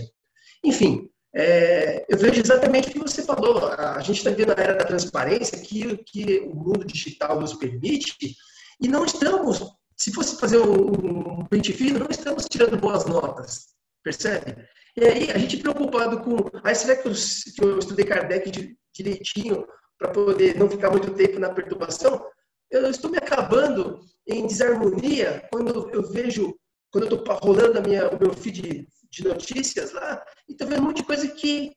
Enfim, 0.63 1.09
é, 1.35 2.05
eu 2.09 2.17
vejo 2.17 2.39
exatamente 2.39 2.87
o 2.87 2.91
que 2.91 2.99
você 2.99 3.21
falou. 3.21 3.67
A 3.67 3.99
gente 3.99 4.17
está 4.17 4.29
vivendo 4.29 4.57
a 4.57 4.61
era 4.61 4.73
da 4.73 4.85
transparência 4.85 5.59
que, 5.59 5.97
que 5.97 6.39
o 6.39 6.55
mundo 6.55 6.85
digital 6.85 7.39
nos 7.39 7.53
permite 7.53 8.35
e 8.79 8.87
não 8.87 9.05
estamos, 9.05 9.63
se 9.95 10.11
fosse 10.11 10.39
fazer 10.39 10.59
um, 10.59 11.45
pente 11.45 11.73
fino, 11.73 11.99
não 11.99 12.07
estamos 12.09 12.45
tirando 12.45 12.77
boas 12.77 13.05
notas, 13.05 13.67
percebe? 14.03 14.55
E 14.95 15.03
aí 15.03 15.31
a 15.31 15.37
gente 15.37 15.57
preocupado 15.57 16.21
com, 16.21 16.37
ah, 16.63 16.75
será 16.75 16.95
que 16.95 17.07
eu, 17.07 17.13
que 17.13 17.63
eu 17.63 17.79
estudei 17.79 18.05
Kardec 18.05 18.75
direitinho 18.93 19.67
para 19.97 20.11
poder 20.11 20.57
não 20.57 20.69
ficar 20.69 20.89
muito 20.91 21.13
tempo 21.13 21.39
na 21.39 21.53
perturbação? 21.53 22.25
Eu 22.69 22.89
estou 22.89 23.09
me 23.09 23.17
acabando 23.17 23.99
em 24.27 24.45
desarmonia 24.45 25.47
quando 25.51 25.89
eu 25.91 26.03
vejo, 26.09 26.55
quando 26.91 27.07
eu 27.07 27.17
estou 27.17 27.35
rolando 27.37 27.77
a 27.79 27.81
minha, 27.81 28.09
o 28.09 28.19
meu 28.19 28.33
feed 28.33 28.87
de 29.09 29.23
notícias 29.23 29.93
lá, 29.93 30.23
e 30.47 30.51
estou 30.51 30.67
vendo 30.67 30.81
um 30.81 30.85
monte 30.85 30.97
de 30.97 31.05
coisa 31.05 31.27
que, 31.27 31.71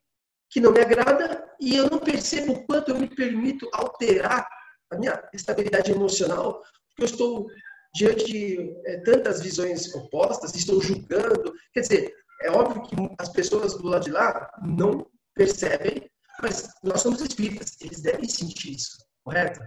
que 0.50 0.60
não 0.60 0.72
me 0.72 0.80
agrada 0.80 1.46
e 1.60 1.76
eu 1.76 1.88
não 1.88 1.98
percebo 1.98 2.52
o 2.52 2.66
quanto 2.66 2.90
eu 2.90 2.98
me 2.98 3.08
permito 3.08 3.68
alterar 3.72 4.46
a 4.90 4.96
minha 4.96 5.22
estabilidade 5.32 5.92
emocional, 5.92 6.62
eu 6.98 7.04
estou 7.04 7.46
diante 7.94 8.24
de 8.24 8.76
é, 8.86 8.98
tantas 8.98 9.42
visões 9.42 9.92
opostas, 9.94 10.54
estou 10.54 10.80
julgando. 10.80 11.52
Quer 11.72 11.80
dizer, 11.80 12.14
é 12.42 12.50
óbvio 12.50 12.82
que 12.82 12.96
as 13.18 13.28
pessoas 13.28 13.74
do 13.74 13.86
lado 13.86 14.04
de 14.04 14.10
lá 14.10 14.50
não 14.62 15.06
percebem, 15.34 16.08
mas 16.42 16.68
nós 16.82 17.00
somos 17.00 17.20
espíritas, 17.20 17.76
eles 17.80 18.00
devem 18.00 18.28
sentir 18.28 18.72
isso, 18.72 18.98
correto? 19.24 19.60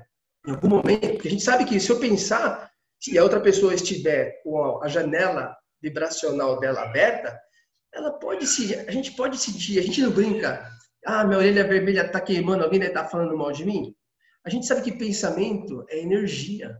Em 0.47 0.51
algum 0.51 0.69
momento, 0.69 1.13
porque 1.13 1.27
a 1.27 1.31
gente 1.31 1.43
sabe 1.43 1.65
que 1.65 1.79
se 1.79 1.89
eu 1.89 1.99
pensar, 1.99 2.71
se 2.99 3.17
a 3.17 3.23
outra 3.23 3.39
pessoa 3.39 3.73
estiver 3.73 4.41
com 4.43 4.81
a 4.83 4.87
janela 4.87 5.55
vibracional 5.81 6.59
dela 6.59 6.83
aberta, 6.83 7.39
ela 7.93 8.11
pode 8.11 8.47
se, 8.47 8.73
a 8.75 8.91
gente 8.91 9.11
pode 9.11 9.37
sentir, 9.37 9.79
a 9.79 9.83
gente 9.83 10.01
não 10.01 10.11
brinca, 10.11 10.67
ah, 11.05 11.23
minha 11.23 11.37
orelha 11.37 11.67
vermelha 11.67 12.05
está 12.05 12.19
queimando, 12.19 12.63
alguém 12.63 12.81
está 12.81 13.05
falando 13.05 13.37
mal 13.37 13.51
de 13.51 13.65
mim? 13.65 13.95
A 14.43 14.49
gente 14.49 14.65
sabe 14.65 14.81
que 14.81 14.97
pensamento 14.97 15.85
é 15.89 15.99
energia? 15.99 16.77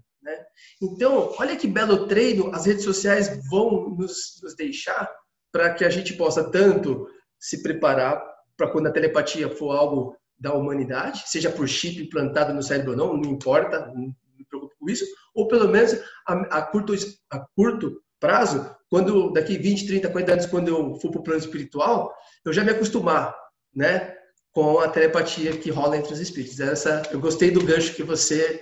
Então, 0.82 1.34
olha 1.38 1.56
que 1.56 1.68
belo 1.68 2.08
treino 2.08 2.54
as 2.54 2.66
redes 2.66 2.84
sociais 2.84 3.40
vão 3.50 3.90
nos, 3.90 4.40
nos 4.42 4.56
deixar 4.56 5.10
para 5.52 5.74
que 5.74 5.86
a 5.86 5.90
gente 5.90 6.14
possa 6.14 6.50
tanto 6.50 7.08
se 7.40 7.62
preparar 7.62 8.22
para 8.58 8.72
quando 8.72 8.88
a 8.88 8.92
telepatia 8.92 9.50
for 9.50 9.72
algo 9.72 10.16
da 10.38 10.54
humanidade, 10.54 11.24
seja 11.28 11.50
por 11.50 11.68
chip 11.68 12.02
implantado 12.02 12.54
no 12.54 12.64
cérebro 12.64 12.92
ou 12.92 12.98
não, 12.98 13.18
não 13.18 13.32
importa, 13.32 13.86
não 13.88 14.14
me 14.38 14.46
preocupo 14.50 14.74
com 14.80 14.90
isso, 14.90 15.06
ou 15.34 15.48
pelo 15.48 15.70
menos 15.70 15.94
a, 16.28 16.34
a, 16.58 16.62
curto, 16.62 16.94
a 17.30 17.40
curto 17.56 18.02
prazo, 18.20 18.76
quando 18.90 19.32
daqui 19.32 19.58
20, 19.58 19.88
30, 19.88 20.10
40 20.10 20.32
anos, 20.32 20.46
quando 20.46 20.68
eu 20.68 20.96
for 20.96 21.12
para 21.12 21.20
o 21.20 21.24
plano 21.24 21.40
espiritual, 21.40 22.14
eu 22.46 22.54
já 22.54 22.64
me 22.64 22.72
acostumar, 22.72 23.36
né, 23.74 24.16
com 24.52 24.80
a 24.80 24.88
telepatia 24.88 25.58
que 25.58 25.72
rola 25.72 25.98
entre 25.98 26.14
os 26.14 26.20
espíritos. 26.20 26.60
Essa, 26.60 27.02
eu 27.12 27.20
gostei 27.20 27.50
do 27.50 27.64
gancho 27.64 27.96
que 27.96 28.04
você, 28.04 28.62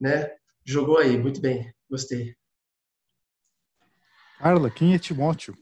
né, 0.00 0.30
jogou 0.70 0.98
aí. 0.98 1.16
Muito 1.16 1.40
bem, 1.40 1.72
gostei. 1.90 2.36
Carla, 4.38 4.70
quem 4.70 4.94
é 4.94 4.98
Timóteo? 4.98 5.56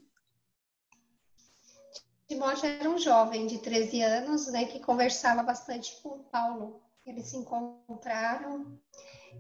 Timóteo 2.29 2.67
era 2.67 2.91
um 2.91 2.99
jovem 2.99 3.47
de 3.47 3.59
13 3.59 4.03
anos, 4.03 4.49
né, 4.49 4.65
que 4.65 4.81
conversava 4.81 5.43
bastante 5.43 5.97
com 6.03 6.25
Paulo. 6.25 6.83
Eles 7.07 7.29
se 7.29 7.37
encontraram 7.37 8.79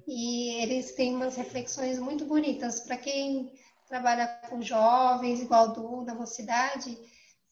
e 0.06 0.62
eles 0.62 0.94
têm 0.94 1.16
umas 1.16 1.34
reflexões 1.34 1.98
muito 1.98 2.24
bonitas. 2.24 2.80
Para 2.80 2.96
quem 2.96 3.52
trabalha 3.88 4.28
com 4.48 4.62
jovens, 4.62 5.40
igual 5.40 5.72
do 5.72 6.02
na 6.02 6.14
mocidade, 6.14 6.96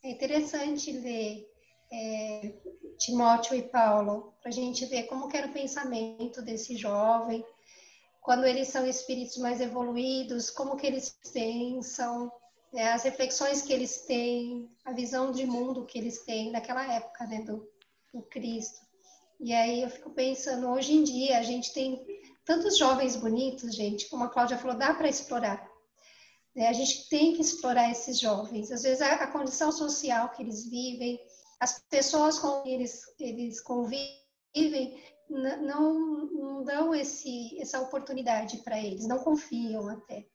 é 0.04 0.10
interessante 0.12 0.92
ler 0.92 1.44
é, 1.92 2.54
Timóteo 2.98 3.56
e 3.56 3.62
Paulo, 3.62 4.34
para 4.40 4.50
a 4.50 4.54
gente 4.54 4.86
ver 4.86 5.04
como 5.04 5.28
era 5.36 5.48
o 5.48 5.52
pensamento 5.52 6.40
desse 6.40 6.76
jovem, 6.76 7.44
quando 8.24 8.46
eles 8.46 8.68
são 8.68 8.86
espíritos 8.86 9.36
mais 9.36 9.60
evoluídos, 9.60 10.48
como 10.48 10.78
que 10.78 10.86
eles 10.86 11.14
pensam, 11.30 12.32
né, 12.72 12.90
as 12.90 13.02
reflexões 13.02 13.60
que 13.60 13.70
eles 13.70 14.06
têm, 14.06 14.66
a 14.82 14.92
visão 14.92 15.30
de 15.30 15.44
mundo 15.44 15.84
que 15.84 15.98
eles 15.98 16.24
têm 16.24 16.50
naquela 16.50 16.90
época, 16.90 17.26
né, 17.26 17.42
do, 17.42 17.68
do 18.14 18.22
Cristo. 18.22 18.80
E 19.38 19.52
aí 19.52 19.82
eu 19.82 19.90
fico 19.90 20.08
pensando, 20.08 20.70
hoje 20.70 20.94
em 20.94 21.04
dia 21.04 21.38
a 21.38 21.42
gente 21.42 21.74
tem 21.74 22.02
tantos 22.46 22.78
jovens 22.78 23.14
bonitos, 23.14 23.74
gente, 23.74 24.08
como 24.08 24.24
a 24.24 24.30
Cláudia 24.30 24.56
falou, 24.56 24.78
dá 24.78 24.94
para 24.94 25.06
explorar. 25.06 25.70
Né? 26.56 26.68
A 26.68 26.72
gente 26.72 27.10
tem 27.10 27.34
que 27.34 27.42
explorar 27.42 27.90
esses 27.90 28.18
jovens. 28.18 28.72
Às 28.72 28.84
vezes 28.84 29.02
a, 29.02 29.16
a, 29.16 29.26
condição 29.26 29.70
social 29.70 30.30
que 30.30 30.42
eles 30.42 30.64
vivem, 30.64 31.20
as 31.60 31.78
pessoas 31.90 32.38
com 32.38 32.62
quem 32.62 32.72
eles, 32.72 33.02
eles 33.20 33.60
convivem, 33.60 34.18
não, 35.28 36.26
não 36.26 36.64
dão 36.64 36.94
esse, 36.94 37.60
essa 37.60 37.80
oportunidade 37.80 38.58
para 38.58 38.78
eles, 38.78 39.06
não 39.06 39.18
confiam 39.18 39.88
até. 39.88 40.26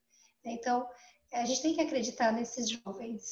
Então, 0.44 0.88
a 1.34 1.46
gente 1.46 1.62
tem 1.62 1.76
que 1.76 1.82
acreditar 1.82 2.32
nesses 2.32 2.70
jovens, 2.70 3.24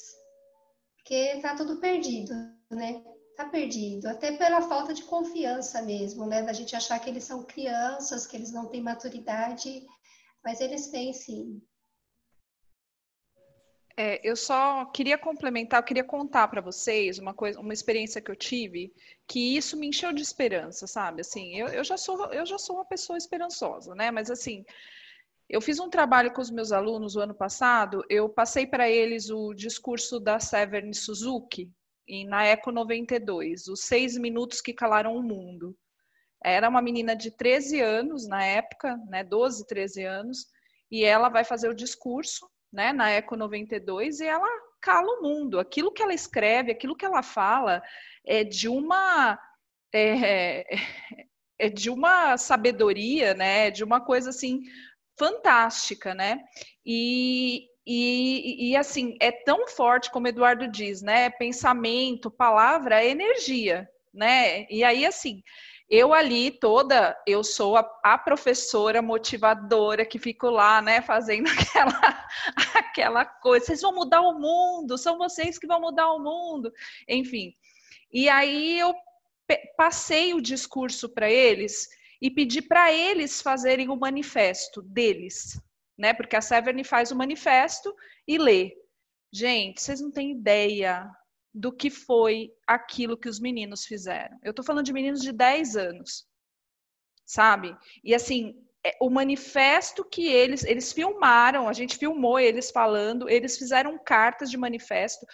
porque 0.97 1.15
está 1.15 1.55
tudo 1.55 1.79
perdido, 1.79 2.33
né? 2.69 3.03
Está 3.31 3.49
perdido, 3.49 4.07
até 4.07 4.35
pela 4.35 4.61
falta 4.63 4.93
de 4.93 5.03
confiança 5.03 5.81
mesmo, 5.81 6.25
né? 6.25 6.41
Da 6.41 6.53
gente 6.53 6.75
achar 6.75 6.99
que 6.99 7.09
eles 7.09 7.23
são 7.23 7.43
crianças, 7.43 8.25
que 8.25 8.35
eles 8.35 8.51
não 8.51 8.67
têm 8.67 8.81
maturidade, 8.81 9.85
mas 10.43 10.59
eles 10.59 10.87
têm 10.87 11.13
sim. 11.13 11.61
É, 13.99 14.21
eu 14.23 14.35
só 14.35 14.85
queria 14.85 15.17
complementar, 15.17 15.79
eu 15.79 15.83
queria 15.83 16.03
contar 16.03 16.47
para 16.49 16.61
vocês 16.61 17.17
uma 17.17 17.33
coisa, 17.33 17.59
uma 17.59 17.73
experiência 17.73 18.21
que 18.21 18.29
eu 18.29 18.35
tive, 18.35 18.93
que 19.27 19.57
isso 19.57 19.75
me 19.75 19.87
encheu 19.87 20.13
de 20.13 20.21
esperança, 20.21 20.85
sabe? 20.85 21.21
Assim, 21.21 21.55
eu, 21.55 21.67
eu 21.69 21.83
já 21.83 21.97
sou, 21.97 22.31
eu 22.31 22.45
já 22.45 22.59
sou 22.59 22.75
uma 22.75 22.85
pessoa 22.85 23.17
esperançosa, 23.17 23.95
né? 23.95 24.11
Mas 24.11 24.29
assim, 24.29 24.63
eu 25.49 25.59
fiz 25.59 25.79
um 25.79 25.89
trabalho 25.89 26.31
com 26.31 26.39
os 26.39 26.51
meus 26.51 26.71
alunos 26.71 27.15
o 27.15 27.21
ano 27.21 27.33
passado, 27.33 28.03
eu 28.07 28.29
passei 28.29 28.67
para 28.67 28.87
eles 28.87 29.31
o 29.31 29.51
discurso 29.55 30.19
da 30.19 30.39
Severn 30.39 30.93
Suzuki 30.93 31.71
na 32.27 32.45
Eco 32.45 32.71
92, 32.71 33.67
os 33.67 33.81
seis 33.81 34.15
minutos 34.15 34.61
que 34.61 34.73
calaram 34.73 35.15
o 35.15 35.23
mundo. 35.23 35.75
Era 36.43 36.69
uma 36.69 36.83
menina 36.83 37.15
de 37.15 37.31
13 37.31 37.81
anos 37.81 38.27
na 38.27 38.45
época, 38.45 38.95
né, 39.09 39.23
12, 39.23 39.65
13 39.65 40.03
anos, 40.03 40.45
e 40.91 41.03
ela 41.03 41.29
vai 41.29 41.43
fazer 41.43 41.67
o 41.67 41.75
discurso 41.75 42.47
né, 42.71 42.93
na 42.93 43.09
Eco 43.09 43.35
92 43.35 44.19
e 44.19 44.25
ela 44.25 44.47
cala 44.81 45.07
o 45.07 45.21
mundo. 45.21 45.59
Aquilo 45.59 45.91
que 45.91 46.01
ela 46.01 46.13
escreve, 46.13 46.71
aquilo 46.71 46.95
que 46.95 47.05
ela 47.05 47.23
fala 47.23 47.81
é 48.25 48.43
de 48.43 48.67
uma 48.67 49.39
é, 49.93 50.65
é 51.59 51.69
de 51.69 51.89
uma 51.89 52.37
sabedoria, 52.37 53.33
né, 53.33 53.71
de 53.71 53.83
uma 53.83 54.01
coisa 54.01 54.29
assim 54.29 54.61
fantástica, 55.17 56.13
né? 56.13 56.39
E, 56.85 57.67
e, 57.85 58.69
e, 58.69 58.75
assim, 58.77 59.17
é 59.19 59.31
tão 59.31 59.67
forte 59.67 60.11
como 60.11 60.27
Eduardo 60.27 60.67
diz, 60.67 61.01
né? 61.01 61.29
Pensamento, 61.31 62.29
palavra, 62.29 63.03
é 63.03 63.09
energia, 63.09 63.89
né? 64.13 64.67
E 64.69 64.83
aí, 64.83 65.05
assim, 65.05 65.41
eu 65.89 66.13
ali 66.13 66.51
toda, 66.51 67.17
eu 67.25 67.43
sou 67.43 67.77
a, 67.77 67.99
a, 68.03 68.17
professora 68.17 69.01
motivadora 69.01 70.05
que 70.05 70.19
fico 70.19 70.49
lá, 70.49 70.81
né, 70.81 71.01
fazendo 71.01 71.47
aquela, 71.51 72.27
aquela 72.75 73.25
coisa. 73.25 73.67
Vocês 73.67 73.81
vão 73.81 73.93
mudar 73.93 74.21
o 74.21 74.37
mundo, 74.37 74.97
são 74.97 75.17
vocês 75.17 75.57
que 75.57 75.67
vão 75.67 75.79
mudar 75.79 76.11
o 76.11 76.19
mundo. 76.19 76.71
Enfim. 77.07 77.55
E 78.11 78.27
aí 78.27 78.79
eu 78.79 78.93
passei 79.77 80.33
o 80.33 80.41
discurso 80.41 81.07
para 81.07 81.29
eles 81.29 81.87
e 82.21 82.29
pedi 82.29 82.61
para 82.61 82.91
eles 82.91 83.41
fazerem 83.41 83.89
o 83.89 83.95
manifesto 83.95 84.81
deles, 84.81 85.61
né? 85.97 86.13
Porque 86.13 86.35
a 86.35 86.41
Severn 86.41 86.83
faz 86.83 87.11
o 87.11 87.15
manifesto 87.15 87.95
e 88.27 88.37
lê. 88.37 88.75
Gente, 89.31 89.81
vocês 89.81 90.01
não 90.01 90.11
têm 90.11 90.31
ideia 90.31 91.09
do 91.57 91.71
que 91.71 91.89
foi 91.89 92.53
aquilo 92.67 93.17
que 93.17 93.27
os 93.27 93.39
meninos 93.39 93.83
fizeram. 93.83 94.37
Eu 94.43 94.51
estou 94.51 94.63
falando 94.63 94.85
de 94.85 94.93
meninos 94.93 95.21
de 95.21 95.31
10 95.31 95.75
anos, 95.75 96.27
sabe? 97.25 97.75
E 98.03 98.13
assim, 98.13 98.55
é, 98.85 98.95
o 99.01 99.09
manifesto 99.09 100.05
que 100.05 100.27
eles 100.27 100.63
eles 100.63 100.93
filmaram, 100.93 101.67
a 101.67 101.73
gente 101.73 101.97
filmou 101.97 102.39
eles 102.39 102.69
falando, 102.69 103.27
eles 103.27 103.57
fizeram 103.57 103.97
cartas 103.97 104.51
de 104.51 104.57
manifesto. 104.57 105.25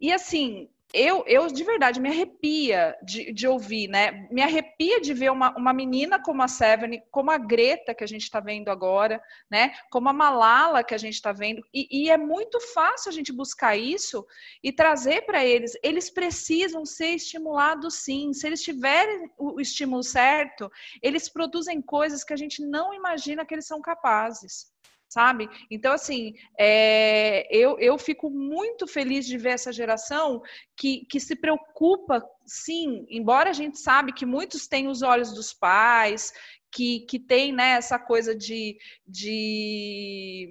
E 0.00 0.12
assim, 0.12 0.68
eu, 0.92 1.24
eu 1.26 1.46
de 1.46 1.62
verdade 1.62 2.00
me 2.00 2.08
arrepia 2.08 2.96
de, 3.02 3.32
de 3.32 3.46
ouvir, 3.46 3.88
né? 3.88 4.28
Me 4.30 4.42
arrepia 4.42 5.00
de 5.00 5.14
ver 5.14 5.30
uma, 5.30 5.56
uma 5.56 5.72
menina 5.72 6.20
como 6.20 6.42
a 6.42 6.48
Seven, 6.48 7.02
como 7.10 7.30
a 7.30 7.38
Greta 7.38 7.94
que 7.94 8.02
a 8.02 8.06
gente 8.06 8.22
está 8.22 8.40
vendo 8.40 8.70
agora, 8.70 9.22
né? 9.50 9.72
Como 9.90 10.08
a 10.08 10.12
Malala 10.12 10.82
que 10.82 10.94
a 10.94 10.98
gente 10.98 11.14
está 11.14 11.32
vendo. 11.32 11.62
E, 11.72 11.86
e, 11.90 12.10
é 12.10 12.16
muito 12.16 12.60
fácil 12.60 13.10
a 13.10 13.12
gente 13.12 13.32
buscar 13.32 13.76
isso 13.76 14.26
e 14.62 14.72
trazer 14.72 15.22
para 15.22 15.44
eles. 15.44 15.78
Eles 15.82 16.10
precisam 16.10 16.84
ser 16.84 17.14
estimulados 17.14 17.94
sim. 17.94 18.32
Se 18.32 18.46
eles 18.46 18.62
tiverem 18.62 19.30
o 19.38 19.60
estímulo 19.60 20.02
certo, 20.02 20.70
eles 21.02 21.28
produzem 21.28 21.80
coisas 21.80 22.24
que 22.24 22.32
a 22.32 22.36
gente 22.36 22.64
não 22.64 22.92
imagina 22.92 23.44
que 23.44 23.54
eles 23.54 23.66
são 23.66 23.80
capazes 23.80 24.70
sabe? 25.10 25.50
Então, 25.68 25.92
assim, 25.92 26.34
é, 26.56 27.44
eu, 27.54 27.76
eu 27.80 27.98
fico 27.98 28.30
muito 28.30 28.86
feliz 28.86 29.26
de 29.26 29.36
ver 29.36 29.50
essa 29.50 29.72
geração 29.72 30.40
que, 30.76 31.04
que 31.10 31.18
se 31.18 31.34
preocupa, 31.34 32.24
sim, 32.46 33.04
embora 33.10 33.50
a 33.50 33.52
gente 33.52 33.78
sabe 33.80 34.12
que 34.12 34.24
muitos 34.24 34.68
têm 34.68 34.86
os 34.86 35.02
olhos 35.02 35.34
dos 35.34 35.52
pais, 35.52 36.32
que, 36.72 37.00
que 37.00 37.18
tem 37.18 37.52
né, 37.52 37.70
essa 37.70 37.98
coisa 37.98 38.36
de, 38.36 38.78
de 39.04 40.48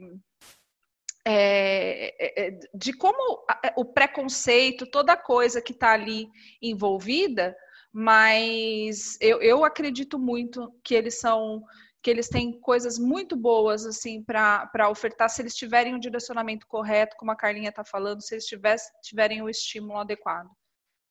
é, 1.26 2.60
de 2.74 2.92
como 2.92 3.46
o 3.78 3.86
preconceito, 3.86 4.86
toda 4.86 5.16
coisa 5.16 5.62
que 5.62 5.72
está 5.72 5.94
ali 5.94 6.28
envolvida, 6.62 7.56
mas 7.94 9.18
eu, 9.22 9.42
eu 9.42 9.64
acredito 9.64 10.20
muito 10.20 10.74
que 10.84 10.94
eles 10.96 11.20
são 11.20 11.64
que 12.02 12.10
eles 12.10 12.30
têm 12.30 12.60
coisas 12.60 12.98
muito 12.98 13.36
boas 13.36 13.86
assim 13.86 14.24
para 14.24 14.90
ofertar 14.90 15.30
se 15.30 15.42
eles 15.42 15.56
tiverem 15.56 15.94
um 15.94 16.00
direcionamento 16.00 16.66
correto, 16.66 17.16
como 17.18 17.32
a 17.32 17.36
Carlinha 17.36 17.70
está 17.70 17.84
falando, 17.84 18.22
se 18.22 18.36
eles 18.36 18.46
tivesse, 18.46 18.90
tiverem 19.02 19.42
o 19.42 19.50
estímulo 19.50 20.00
adequado. 20.00 20.50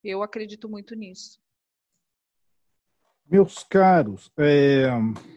Eu 0.03 0.23
acredito 0.23 0.69
muito 0.69 0.95
nisso. 0.95 1.41
Meus 3.27 3.63
caros, 3.63 4.33
é, 4.39 4.87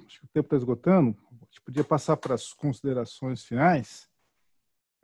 acho 0.06 0.20
que 0.20 0.26
o 0.26 0.30
tempo 0.30 0.48
está 0.48 0.56
esgotando. 0.56 1.18
A 1.30 1.44
gente 1.44 1.62
podia 1.62 1.84
passar 1.84 2.16
para 2.16 2.36
as 2.36 2.54
considerações 2.54 3.44
finais. 3.44 4.10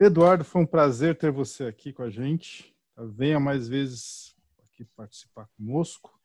Eduardo, 0.00 0.44
foi 0.44 0.62
um 0.62 0.66
prazer 0.66 1.18
ter 1.18 1.30
você 1.30 1.64
aqui 1.64 1.92
com 1.92 2.02
a 2.02 2.08
gente. 2.08 2.74
Venha 2.96 3.38
mais 3.38 3.68
vezes 3.68 4.34
aqui 4.64 4.84
participar 4.84 5.46
conosco. 5.48 6.18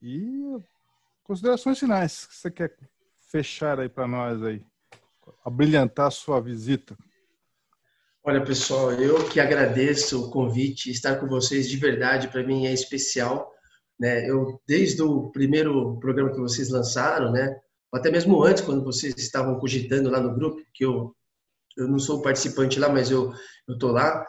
E 0.00 0.56
considerações 1.24 1.80
finais 1.80 2.26
que 2.26 2.36
você 2.36 2.50
quer 2.52 2.76
fechar 3.26 3.80
aí 3.80 3.88
para 3.88 4.06
nós 4.06 4.42
aí, 4.42 4.62
abrilhantar 5.44 6.06
a 6.06 6.10
sua 6.10 6.40
visita. 6.40 6.96
Olha, 8.24 8.44
pessoal, 8.44 8.92
eu 8.92 9.28
que 9.28 9.38
agradeço 9.38 10.24
o 10.24 10.30
convite, 10.30 10.90
estar 10.90 11.16
com 11.16 11.28
vocês 11.28 11.68
de 11.68 11.76
verdade 11.76 12.28
para 12.28 12.42
mim 12.42 12.66
é 12.66 12.72
especial. 12.72 13.52
Né? 13.98 14.28
Eu 14.28 14.60
desde 14.66 15.00
o 15.02 15.30
primeiro 15.30 15.96
programa 16.00 16.32
que 16.32 16.40
vocês 16.40 16.68
lançaram, 16.68 17.30
né, 17.30 17.56
até 17.92 18.10
mesmo 18.10 18.42
antes, 18.42 18.62
quando 18.62 18.84
vocês 18.84 19.14
estavam 19.16 19.58
cogitando 19.58 20.10
lá 20.10 20.20
no 20.20 20.34
grupo, 20.34 20.60
que 20.74 20.84
eu 20.84 21.14
eu 21.76 21.86
não 21.86 21.98
sou 21.98 22.22
participante 22.22 22.80
lá, 22.80 22.88
mas 22.88 23.10
eu 23.10 23.32
eu 23.68 23.78
tô 23.78 23.92
lá 23.92 24.24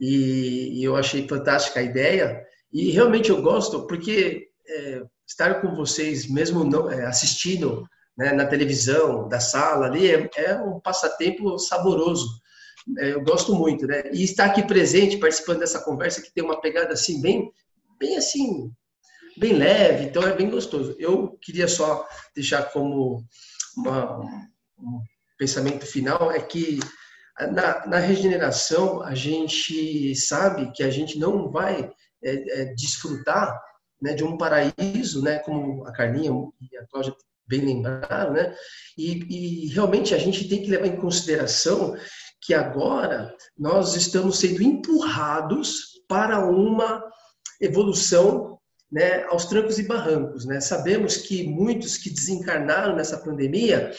e, 0.00 0.80
e 0.80 0.84
eu 0.84 0.96
achei 0.96 1.26
fantástica 1.28 1.80
a 1.80 1.82
ideia 1.82 2.42
e 2.72 2.90
realmente 2.90 3.30
eu 3.30 3.42
gosto 3.42 3.86
porque 3.86 4.48
é, 4.66 5.02
estar 5.26 5.60
com 5.60 5.74
vocês, 5.74 6.28
mesmo 6.28 6.64
não 6.64 6.90
é, 6.90 7.04
assistindo 7.04 7.86
né, 8.16 8.32
na 8.32 8.46
televisão, 8.46 9.28
da 9.28 9.40
sala 9.40 9.86
ali, 9.86 10.10
é, 10.10 10.30
é 10.36 10.56
um 10.56 10.80
passatempo 10.80 11.58
saboroso. 11.58 12.28
É, 12.98 13.12
eu 13.12 13.22
gosto 13.22 13.54
muito, 13.54 13.86
né? 13.86 14.04
E 14.12 14.22
estar 14.22 14.46
aqui 14.46 14.62
presente, 14.62 15.16
participando 15.16 15.60
dessa 15.60 15.80
conversa 15.80 16.20
que 16.20 16.32
tem 16.32 16.44
uma 16.44 16.60
pegada 16.60 16.92
assim 16.92 17.20
bem, 17.20 17.50
bem 17.98 18.16
assim, 18.16 18.70
bem 19.36 19.54
leve, 19.54 20.04
então 20.04 20.22
é 20.22 20.34
bem 20.34 20.50
gostoso. 20.50 20.94
Eu 20.98 21.36
queria 21.40 21.66
só 21.66 22.06
deixar 22.34 22.62
como 22.70 23.24
uma, 23.76 24.20
um 24.78 25.00
pensamento 25.38 25.86
final 25.86 26.30
é 26.30 26.40
que 26.40 26.78
na, 27.52 27.86
na, 27.86 27.98
regeneração 27.98 29.02
a 29.02 29.14
gente 29.14 30.14
sabe 30.14 30.70
que 30.72 30.82
a 30.82 30.90
gente 30.90 31.18
não 31.18 31.50
vai 31.50 31.90
é, 32.22 32.60
é, 32.60 32.64
desfrutar 32.74 33.60
né, 34.00 34.14
de 34.14 34.22
um 34.22 34.36
paraíso, 34.36 35.22
né, 35.22 35.38
como 35.40 35.84
a 35.86 35.92
Carlinha 35.92 36.30
e 36.60 36.76
a 36.76 36.86
Cláudia 36.86 37.14
bem 37.46 37.60
lembraram, 37.60 38.32
né, 38.32 38.54
e, 38.96 39.64
e 39.66 39.68
realmente 39.68 40.14
a 40.14 40.18
gente 40.18 40.48
tem 40.48 40.62
que 40.62 40.70
levar 40.70 40.86
em 40.86 40.96
consideração 40.96 41.94
que 42.40 42.54
agora 42.54 43.34
nós 43.58 43.96
estamos 43.96 44.38
sendo 44.38 44.62
empurrados 44.62 45.94
para 46.08 46.44
uma 46.46 47.02
evolução 47.60 48.58
né, 48.92 49.24
aos 49.24 49.46
trancos 49.46 49.78
e 49.78 49.82
barrancos. 49.82 50.44
Né? 50.44 50.60
Sabemos 50.60 51.16
que 51.16 51.44
muitos 51.44 51.96
que 51.96 52.10
desencarnaram 52.10 52.94
nessa 52.94 53.18
pandemia, 53.18 53.90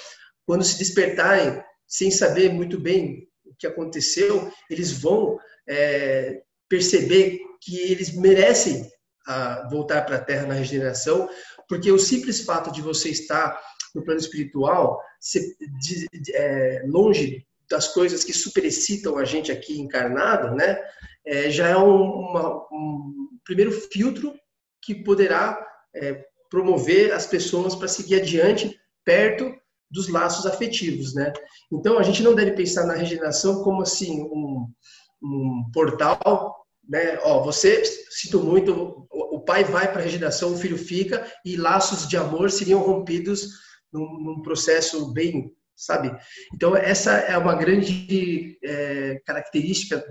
quando 0.45 0.63
se 0.63 0.77
despertarem 0.77 1.61
sem 1.87 2.11
saber 2.11 2.53
muito 2.53 2.79
bem 2.79 3.27
o 3.45 3.53
que 3.55 3.67
aconteceu, 3.67 4.51
eles 4.69 4.91
vão 4.91 5.39
é, 5.67 6.41
perceber 6.69 7.39
que 7.61 7.77
eles 7.79 8.15
merecem 8.15 8.89
a, 9.26 9.67
voltar 9.69 10.05
para 10.05 10.17
a 10.17 10.23
Terra 10.23 10.47
na 10.47 10.53
regeneração, 10.53 11.30
porque 11.67 11.91
o 11.91 11.99
simples 11.99 12.41
fato 12.41 12.71
de 12.71 12.82
você 12.82 13.09
estar 13.09 13.59
no 13.93 14.03
plano 14.03 14.19
espiritual, 14.19 14.99
se, 15.19 15.55
de, 15.80 16.07
de, 16.11 16.36
é, 16.36 16.84
longe 16.86 17.45
das 17.69 17.88
coisas 17.88 18.23
que 18.23 18.34
superexcitam 18.34 19.17
a 19.17 19.26
gente 19.26 19.51
aqui 19.51 19.80
encarnado, 19.80 20.55
né, 20.55 20.80
é, 21.26 21.49
já 21.49 21.69
é 21.69 21.78
um, 21.78 22.01
uma, 22.01 22.57
um 22.71 23.30
primeiro 23.43 23.71
filtro 23.71 24.34
que 24.82 24.93
poderá 24.93 25.65
é, 25.95 26.23
promover 26.49 27.11
as 27.11 27.26
pessoas 27.26 27.76
para 27.76 27.88
seguir 27.88 28.21
adiante 28.21 28.80
perto 29.03 29.51
dos 29.89 30.07
laços 30.09 30.45
afetivos, 30.45 31.13
né? 31.13 31.32
Então 31.71 31.97
a 31.97 32.03
gente 32.03 32.21
não 32.21 32.36
deve 32.36 32.51
pensar 32.51 32.86
na 32.86 32.93
regeneração 32.93 33.63
como 33.63 33.82
assim 33.82 34.21
um, 34.23 34.67
um 35.23 35.69
portal, 35.73 36.64
né? 36.88 37.19
Ó, 37.23 37.43
você 37.43 37.83
sinto 38.09 38.41
muito, 38.41 39.07
o 39.11 39.39
pai 39.39 39.63
vai 39.63 39.91
para 39.91 40.01
a 40.01 40.03
regeneração, 40.03 40.53
o 40.53 40.57
filho 40.57 40.77
fica 40.77 41.25
e 41.43 41.55
laços 41.55 42.07
de 42.07 42.17
amor 42.17 42.51
seriam 42.51 42.81
rompidos 42.81 43.49
num, 43.91 44.19
num 44.21 44.41
processo 44.41 45.11
bem, 45.11 45.51
sabe? 45.75 46.15
Então 46.53 46.75
essa 46.75 47.11
é 47.11 47.38
uma 47.38 47.55
grande 47.55 48.57
é, 48.63 49.21
característica 49.25 50.03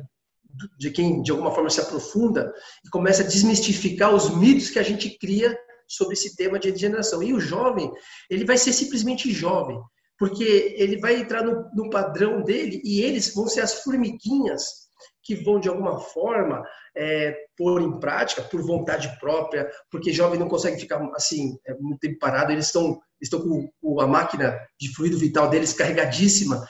de 0.79 0.91
quem 0.91 1.22
de 1.22 1.31
alguma 1.31 1.53
forma 1.53 1.70
se 1.70 1.81
aprofunda 1.81 2.53
e 2.85 2.89
começa 2.89 3.22
a 3.22 3.27
desmistificar 3.27 4.14
os 4.14 4.37
mitos 4.37 4.70
que 4.70 4.79
a 4.79 4.85
gente 4.85 5.18
cria 5.18 5.57
sobre 5.89 6.14
esse 6.14 6.37
tema 6.37 6.59
de 6.59 6.70
regeneração. 6.70 7.22
E 7.22 7.33
o 7.33 7.41
jovem, 7.41 7.91
ele 8.31 8.45
vai 8.45 8.57
ser 8.57 8.72
simplesmente 8.72 9.31
jovem, 9.33 9.79
porque 10.18 10.75
ele 10.79 10.99
vai 10.99 11.16
entrar 11.16 11.43
no, 11.43 11.68
no 11.75 11.91
padrão 11.91 12.43
dele 12.43 12.81
e 12.85 13.01
eles 13.01 13.35
vão 13.35 13.49
ser 13.49 13.61
as 13.61 13.83
formiguinhas 13.83 14.84
que 15.25 15.35
vão 15.35 15.59
de 15.59 15.68
alguma 15.68 15.99
forma 15.99 16.62
é, 16.97 17.35
pôr 17.57 17.81
em 17.81 17.99
prática 17.99 18.43
por 18.43 18.62
vontade 18.62 19.18
própria, 19.18 19.68
porque 19.91 20.12
jovem 20.12 20.39
não 20.39 20.49
consegue 20.49 20.79
ficar 20.79 21.03
assim 21.14 21.57
é, 21.66 21.75
muito 21.75 22.01
tempo 22.01 22.18
parado, 22.18 22.53
eles 22.53 22.66
estão 22.66 23.01
estão 23.20 23.41
com, 23.41 23.70
com 23.81 24.01
a 24.01 24.07
máquina 24.07 24.55
de 24.79 24.95
fluido 24.95 25.16
vital 25.16 25.49
deles 25.49 25.72
carregadíssima 25.72 26.62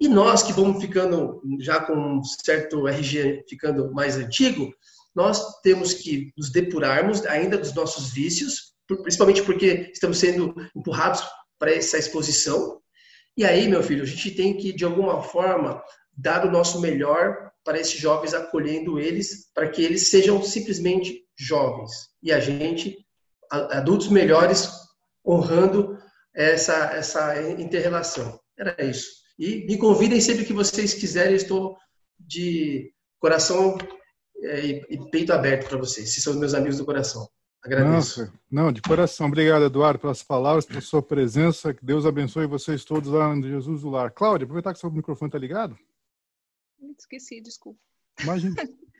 e 0.00 0.08
nós 0.08 0.42
que 0.42 0.52
vamos 0.52 0.82
ficando 0.82 1.42
já 1.60 1.78
com 1.78 1.92
um 1.92 2.24
certo 2.24 2.88
RG 2.88 3.44
ficando 3.46 3.92
mais 3.92 4.16
antigo, 4.16 4.72
nós 5.14 5.60
temos 5.60 5.92
que 5.92 6.32
nos 6.38 6.50
depurarmos 6.50 7.26
ainda 7.26 7.58
dos 7.58 7.74
nossos 7.74 8.10
vícios, 8.10 8.72
principalmente 9.02 9.42
porque 9.42 9.90
estamos 9.92 10.16
sendo 10.16 10.54
empurrados 10.74 11.22
para 11.58 11.74
essa 11.74 11.98
exposição. 11.98 12.79
E 13.40 13.44
aí, 13.46 13.66
meu 13.66 13.82
filho, 13.82 14.02
a 14.02 14.06
gente 14.06 14.32
tem 14.32 14.54
que, 14.54 14.70
de 14.70 14.84
alguma 14.84 15.22
forma, 15.22 15.82
dar 16.14 16.44
o 16.44 16.50
nosso 16.50 16.78
melhor 16.78 17.50
para 17.64 17.80
esses 17.80 17.98
jovens, 17.98 18.34
acolhendo 18.34 19.00
eles, 19.00 19.50
para 19.54 19.66
que 19.66 19.82
eles 19.82 20.10
sejam 20.10 20.42
simplesmente 20.42 21.24
jovens. 21.38 21.90
E 22.22 22.30
a 22.32 22.38
gente, 22.38 22.98
adultos 23.50 24.08
melhores, 24.08 24.68
honrando 25.26 25.98
essa, 26.34 26.92
essa 26.92 27.40
interrelação. 27.52 28.38
Era 28.58 28.76
isso. 28.84 29.08
E 29.38 29.64
me 29.64 29.78
convidem 29.78 30.20
sempre 30.20 30.44
que 30.44 30.52
vocês 30.52 30.92
quiserem, 30.92 31.34
estou 31.34 31.78
de 32.18 32.92
coração 33.18 33.78
é, 34.42 34.66
e 34.66 35.10
peito 35.10 35.32
aberto 35.32 35.66
para 35.66 35.78
vocês. 35.78 36.12
Vocês 36.12 36.22
são 36.22 36.34
meus 36.34 36.52
amigos 36.52 36.76
do 36.76 36.84
coração. 36.84 37.26
Agradeço. 37.62 38.20
Nossa, 38.20 38.32
não, 38.50 38.72
de 38.72 38.80
coração. 38.80 39.26
Obrigado, 39.26 39.64
Eduardo, 39.64 39.98
pelas 39.98 40.22
palavras, 40.22 40.64
pela 40.64 40.80
sua 40.80 41.02
presença. 41.02 41.74
Que 41.74 41.84
Deus 41.84 42.06
abençoe 42.06 42.46
vocês 42.46 42.84
todos 42.84 43.10
lá 43.10 43.34
no 43.34 43.46
Jesus 43.46 43.82
do 43.82 43.90
Lar. 43.90 44.10
Cláudia, 44.10 44.44
aproveitar 44.44 44.72
que 44.72 44.78
seu 44.78 44.90
microfone 44.90 45.28
está 45.28 45.38
ligado. 45.38 45.78
Esqueci, 46.98 47.40
desculpa. 47.40 47.78
Imagina. 48.22 48.54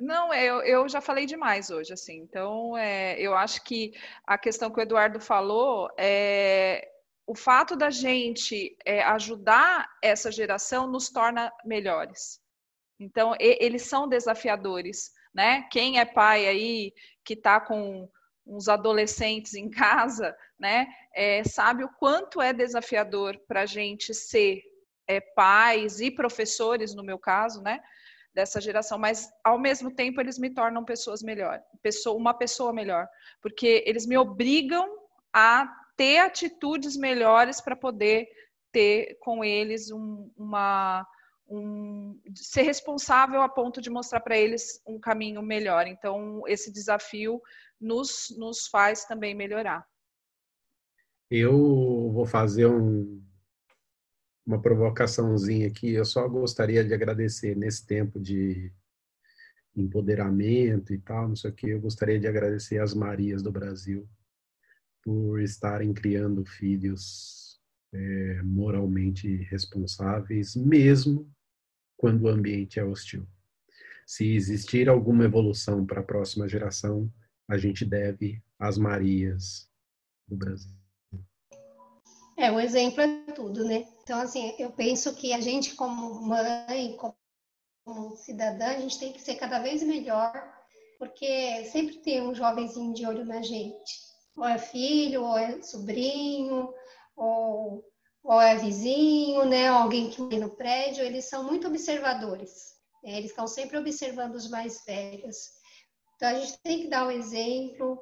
Não, 0.00 0.32
é, 0.32 0.46
eu, 0.46 0.62
eu 0.62 0.88
já 0.88 1.00
falei 1.00 1.26
demais 1.26 1.70
hoje, 1.70 1.92
assim. 1.92 2.18
Então, 2.18 2.76
é, 2.76 3.20
eu 3.20 3.34
acho 3.34 3.62
que 3.64 3.92
a 4.26 4.38
questão 4.38 4.70
que 4.70 4.80
o 4.80 4.82
Eduardo 4.82 5.20
falou 5.20 5.90
é, 5.98 6.90
o 7.26 7.34
fato 7.34 7.76
da 7.76 7.90
gente 7.90 8.76
é, 8.84 9.02
ajudar 9.02 9.86
essa 10.02 10.32
geração 10.32 10.86
nos 10.90 11.10
torna 11.10 11.52
melhores. 11.64 12.40
Então, 12.98 13.34
e, 13.38 13.58
eles 13.60 13.82
são 13.82 14.08
desafiadores, 14.08 15.12
né? 15.34 15.62
Quem 15.70 15.98
é 15.98 16.04
pai 16.04 16.46
aí 16.46 16.92
que 17.24 17.34
está 17.34 17.60
com 17.60 18.08
uns 18.46 18.68
adolescentes 18.68 19.54
em 19.54 19.70
casa, 19.70 20.36
né? 20.58 20.86
É, 21.14 21.44
sabe 21.44 21.84
o 21.84 21.88
quanto 21.88 22.40
é 22.40 22.52
desafiador 22.52 23.38
para 23.46 23.62
a 23.62 23.66
gente 23.66 24.12
ser 24.12 24.62
é, 25.06 25.20
pais 25.20 26.00
e 26.00 26.10
professores, 26.10 26.94
no 26.94 27.02
meu 27.02 27.18
caso, 27.18 27.62
né? 27.62 27.80
Dessa 28.32 28.60
geração, 28.60 28.96
mas 28.98 29.28
ao 29.42 29.58
mesmo 29.58 29.90
tempo 29.92 30.20
eles 30.20 30.38
me 30.38 30.50
tornam 30.50 30.84
pessoas 30.84 31.20
melhor, 31.20 31.60
pessoa, 31.82 32.16
uma 32.16 32.32
pessoa 32.32 32.72
melhor, 32.72 33.08
porque 33.42 33.82
eles 33.86 34.06
me 34.06 34.16
obrigam 34.16 34.88
a 35.32 35.68
ter 35.96 36.18
atitudes 36.18 36.96
melhores 36.96 37.60
para 37.60 37.74
poder 37.74 38.28
ter 38.72 39.18
com 39.20 39.44
eles 39.44 39.90
um, 39.90 40.30
uma 40.36 41.04
um, 41.50 42.18
ser 42.34 42.62
responsável 42.62 43.42
a 43.42 43.48
ponto 43.48 43.80
de 43.80 43.90
mostrar 43.90 44.20
para 44.20 44.38
eles 44.38 44.80
um 44.86 45.00
caminho 45.00 45.42
melhor. 45.42 45.86
Então, 45.88 46.42
esse 46.46 46.72
desafio 46.72 47.42
nos, 47.80 48.32
nos 48.38 48.68
faz 48.68 49.04
também 49.04 49.34
melhorar. 49.34 49.84
Eu 51.28 52.10
vou 52.12 52.24
fazer 52.24 52.66
um, 52.66 53.22
uma 54.46 54.62
provocaçãozinha 54.62 55.66
aqui. 55.66 55.92
Eu 55.92 56.04
só 56.04 56.28
gostaria 56.28 56.84
de 56.84 56.94
agradecer 56.94 57.56
nesse 57.56 57.84
tempo 57.84 58.20
de 58.20 58.72
empoderamento 59.76 60.92
e 60.92 60.98
tal, 60.98 61.28
não 61.28 61.36
sei 61.36 61.50
o 61.50 61.54
que. 61.54 61.68
Eu 61.68 61.80
gostaria 61.80 62.18
de 62.18 62.28
agradecer 62.28 62.78
as 62.78 62.94
Marias 62.94 63.42
do 63.42 63.50
Brasil 63.50 64.08
por 65.02 65.40
estarem 65.40 65.92
criando 65.92 66.44
filhos 66.44 67.60
é, 67.92 68.42
moralmente 68.42 69.28
responsáveis, 69.44 70.54
mesmo 70.54 71.28
quando 72.00 72.22
o 72.22 72.28
ambiente 72.28 72.80
é 72.80 72.84
hostil. 72.84 73.26
Se 74.06 74.34
existir 74.34 74.88
alguma 74.88 75.24
evolução 75.24 75.84
para 75.84 76.00
a 76.00 76.02
próxima 76.02 76.48
geração, 76.48 77.12
a 77.46 77.58
gente 77.58 77.84
deve 77.84 78.42
às 78.58 78.78
Marias 78.78 79.68
do 80.26 80.34
Brasil. 80.34 80.72
É, 82.38 82.50
o 82.50 82.58
exemplo 82.58 83.02
é 83.02 83.32
tudo, 83.32 83.64
né? 83.64 83.86
Então, 84.02 84.18
assim, 84.18 84.54
eu 84.58 84.70
penso 84.72 85.14
que 85.14 85.34
a 85.34 85.40
gente, 85.42 85.74
como 85.74 86.22
mãe, 86.22 86.96
como 86.96 88.16
cidadã, 88.16 88.68
a 88.68 88.80
gente 88.80 88.98
tem 88.98 89.12
que 89.12 89.20
ser 89.20 89.34
cada 89.34 89.58
vez 89.58 89.82
melhor 89.82 90.32
porque 90.98 91.66
sempre 91.66 91.98
tem 91.98 92.22
um 92.22 92.34
jovenzinho 92.34 92.94
de 92.94 93.06
olho 93.06 93.26
na 93.26 93.42
gente. 93.42 94.00
Ou 94.34 94.46
é 94.46 94.56
filho, 94.56 95.22
ou 95.22 95.36
é 95.36 95.60
sobrinho, 95.60 96.72
ou, 97.14 97.84
ou 98.22 98.40
é 98.40 98.56
vizinho, 98.56 99.44
né? 99.44 99.68
Alguém 99.68 100.10
que 100.10 100.22
tem 100.28 100.40
no 100.40 100.50
prédio, 100.50 101.04
eles 101.04 101.24
são 101.24 101.44
muito 101.44 101.66
observadores. 101.66 102.74
Né? 103.02 103.18
Eles 103.18 103.30
estão 103.30 103.46
sempre 103.46 103.78
observando 103.78 104.34
os 104.34 104.48
mais 104.48 104.84
velhos. 104.84 105.36
Então 106.16 106.28
a 106.28 106.34
gente 106.34 106.58
tem 106.62 106.82
que 106.82 106.88
dar 106.88 107.06
um 107.06 107.10
exemplo, 107.10 107.98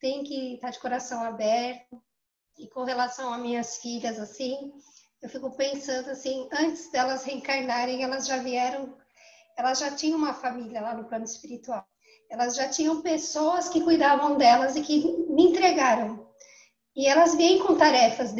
tem 0.00 0.24
que 0.24 0.54
estar 0.54 0.70
de 0.70 0.80
coração 0.80 1.22
aberto. 1.22 2.02
E 2.58 2.68
com 2.68 2.84
relação 2.84 3.32
a 3.32 3.38
minhas 3.38 3.78
filhas, 3.78 4.18
assim, 4.18 4.72
eu 5.22 5.28
fico 5.28 5.50
pensando 5.56 6.10
assim, 6.10 6.48
antes 6.52 6.90
delas 6.90 7.24
reencarnarem, 7.24 8.02
elas 8.02 8.26
já 8.26 8.38
vieram, 8.38 8.96
elas 9.56 9.78
já 9.78 9.90
tinham 9.94 10.18
uma 10.18 10.34
família 10.34 10.80
lá 10.80 10.94
no 10.94 11.04
plano 11.04 11.24
espiritual. 11.24 11.86
Elas 12.28 12.56
já 12.56 12.68
tinham 12.68 13.02
pessoas 13.02 13.68
que 13.68 13.82
cuidavam 13.82 14.36
delas 14.36 14.76
e 14.76 14.82
que 14.82 15.00
me 15.28 15.44
entregaram. 15.44 16.28
E 16.94 17.06
elas 17.06 17.34
vêm 17.34 17.58
com 17.58 17.76
tarefas 17.76 18.32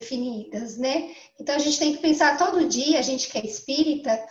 definidas, 0.00 0.76
né? 0.76 1.14
Então 1.40 1.54
a 1.54 1.58
gente 1.58 1.78
tem 1.78 1.94
que 1.94 2.02
pensar 2.02 2.38
todo 2.38 2.68
dia, 2.68 2.98
a 2.98 3.02
gente 3.02 3.28
que 3.28 3.38
é 3.38 3.44
espírita, 3.44 4.26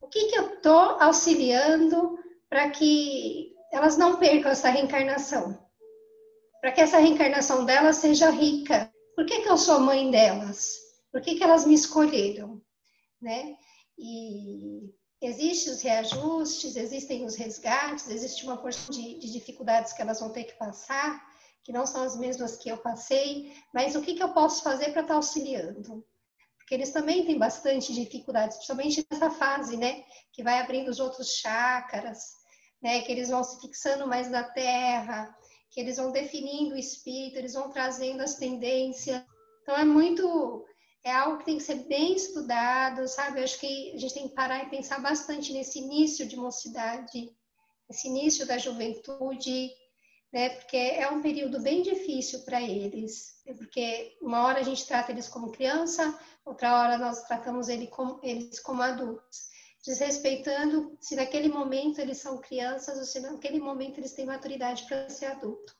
o 0.00 0.08
que, 0.08 0.26
que 0.26 0.38
eu 0.38 0.54
estou 0.54 1.00
auxiliando 1.00 2.18
para 2.48 2.70
que 2.70 3.52
elas 3.72 3.96
não 3.96 4.18
percam 4.18 4.50
essa 4.50 4.68
reencarnação? 4.68 5.58
Para 6.60 6.72
que 6.72 6.80
essa 6.80 6.98
reencarnação 6.98 7.64
delas 7.64 7.96
seja 7.96 8.30
rica. 8.30 8.92
Por 9.14 9.26
que, 9.26 9.40
que 9.42 9.48
eu 9.48 9.56
sou 9.56 9.80
mãe 9.80 10.10
delas? 10.10 10.76
Por 11.10 11.20
que, 11.20 11.36
que 11.36 11.44
elas 11.44 11.66
me 11.66 11.74
escolheram? 11.74 12.60
Né? 13.20 13.56
E 13.98 14.94
existem 15.20 15.72
os 15.72 15.82
reajustes, 15.82 16.76
existem 16.76 17.24
os 17.24 17.34
resgates, 17.34 18.08
existe 18.08 18.44
uma 18.44 18.56
porção 18.56 18.94
de, 18.94 19.18
de, 19.18 19.32
dificuldades 19.32 19.92
que 19.92 20.00
elas 20.00 20.20
vão 20.20 20.30
ter 20.30 20.44
que 20.44 20.54
passar, 20.54 21.20
que 21.68 21.72
não 21.74 21.84
são 21.84 22.02
as 22.02 22.16
mesmas 22.16 22.56
que 22.56 22.70
eu 22.70 22.78
passei, 22.78 23.54
mas 23.74 23.94
o 23.94 24.00
que, 24.00 24.14
que 24.14 24.22
eu 24.22 24.32
posso 24.32 24.62
fazer 24.62 24.84
para 24.84 25.02
estar 25.02 25.08
tá 25.08 25.14
auxiliando? 25.16 26.02
Porque 26.56 26.74
eles 26.74 26.92
também 26.92 27.26
têm 27.26 27.38
bastante 27.38 27.92
dificuldades, 27.92 28.56
principalmente 28.56 29.06
nessa 29.10 29.30
fase, 29.30 29.76
né? 29.76 30.02
Que 30.32 30.42
vai 30.42 30.60
abrindo 30.60 30.88
os 30.88 30.98
outros 30.98 31.34
chácaras, 31.34 32.20
né? 32.80 33.02
Que 33.02 33.12
eles 33.12 33.28
vão 33.28 33.44
se 33.44 33.60
fixando 33.60 34.06
mais 34.06 34.30
na 34.30 34.44
terra, 34.44 35.36
que 35.70 35.78
eles 35.78 35.98
vão 35.98 36.10
definindo 36.10 36.74
o 36.74 36.78
espírito, 36.78 37.36
eles 37.36 37.52
vão 37.52 37.68
trazendo 37.68 38.22
as 38.22 38.36
tendências. 38.36 39.22
Então 39.60 39.76
é 39.76 39.84
muito 39.84 40.64
é 41.04 41.12
algo 41.12 41.36
que 41.36 41.44
tem 41.44 41.58
que 41.58 41.64
ser 41.64 41.86
bem 41.86 42.14
estudado, 42.14 43.06
sabe? 43.06 43.40
Eu 43.40 43.44
acho 43.44 43.60
que 43.60 43.92
a 43.94 43.98
gente 43.98 44.14
tem 44.14 44.26
que 44.26 44.34
parar 44.34 44.64
e 44.64 44.70
pensar 44.70 45.02
bastante 45.02 45.52
nesse 45.52 45.80
início 45.80 46.26
de 46.26 46.34
mocidade, 46.34 47.30
esse 47.90 48.08
início 48.08 48.46
da 48.46 48.56
juventude, 48.56 49.68
né? 50.32 50.50
Porque 50.50 50.76
é 50.76 51.08
um 51.08 51.22
período 51.22 51.60
bem 51.60 51.82
difícil 51.82 52.40
para 52.40 52.60
eles, 52.60 53.42
porque 53.56 54.16
uma 54.20 54.44
hora 54.44 54.60
a 54.60 54.62
gente 54.62 54.86
trata 54.86 55.12
eles 55.12 55.28
como 55.28 55.52
criança, 55.52 56.18
outra 56.44 56.78
hora 56.78 56.98
nós 56.98 57.22
tratamos 57.24 57.68
ele 57.68 57.86
como, 57.86 58.20
eles 58.22 58.60
como 58.60 58.82
adultos, 58.82 59.48
desrespeitando 59.84 60.96
se 61.00 61.16
naquele 61.16 61.48
momento 61.48 62.00
eles 62.00 62.18
são 62.18 62.38
crianças 62.38 62.98
ou 62.98 63.04
se 63.04 63.20
naquele 63.20 63.60
momento 63.60 63.98
eles 63.98 64.12
têm 64.12 64.26
maturidade 64.26 64.84
para 64.86 65.08
ser 65.08 65.26
adulto. 65.26 65.74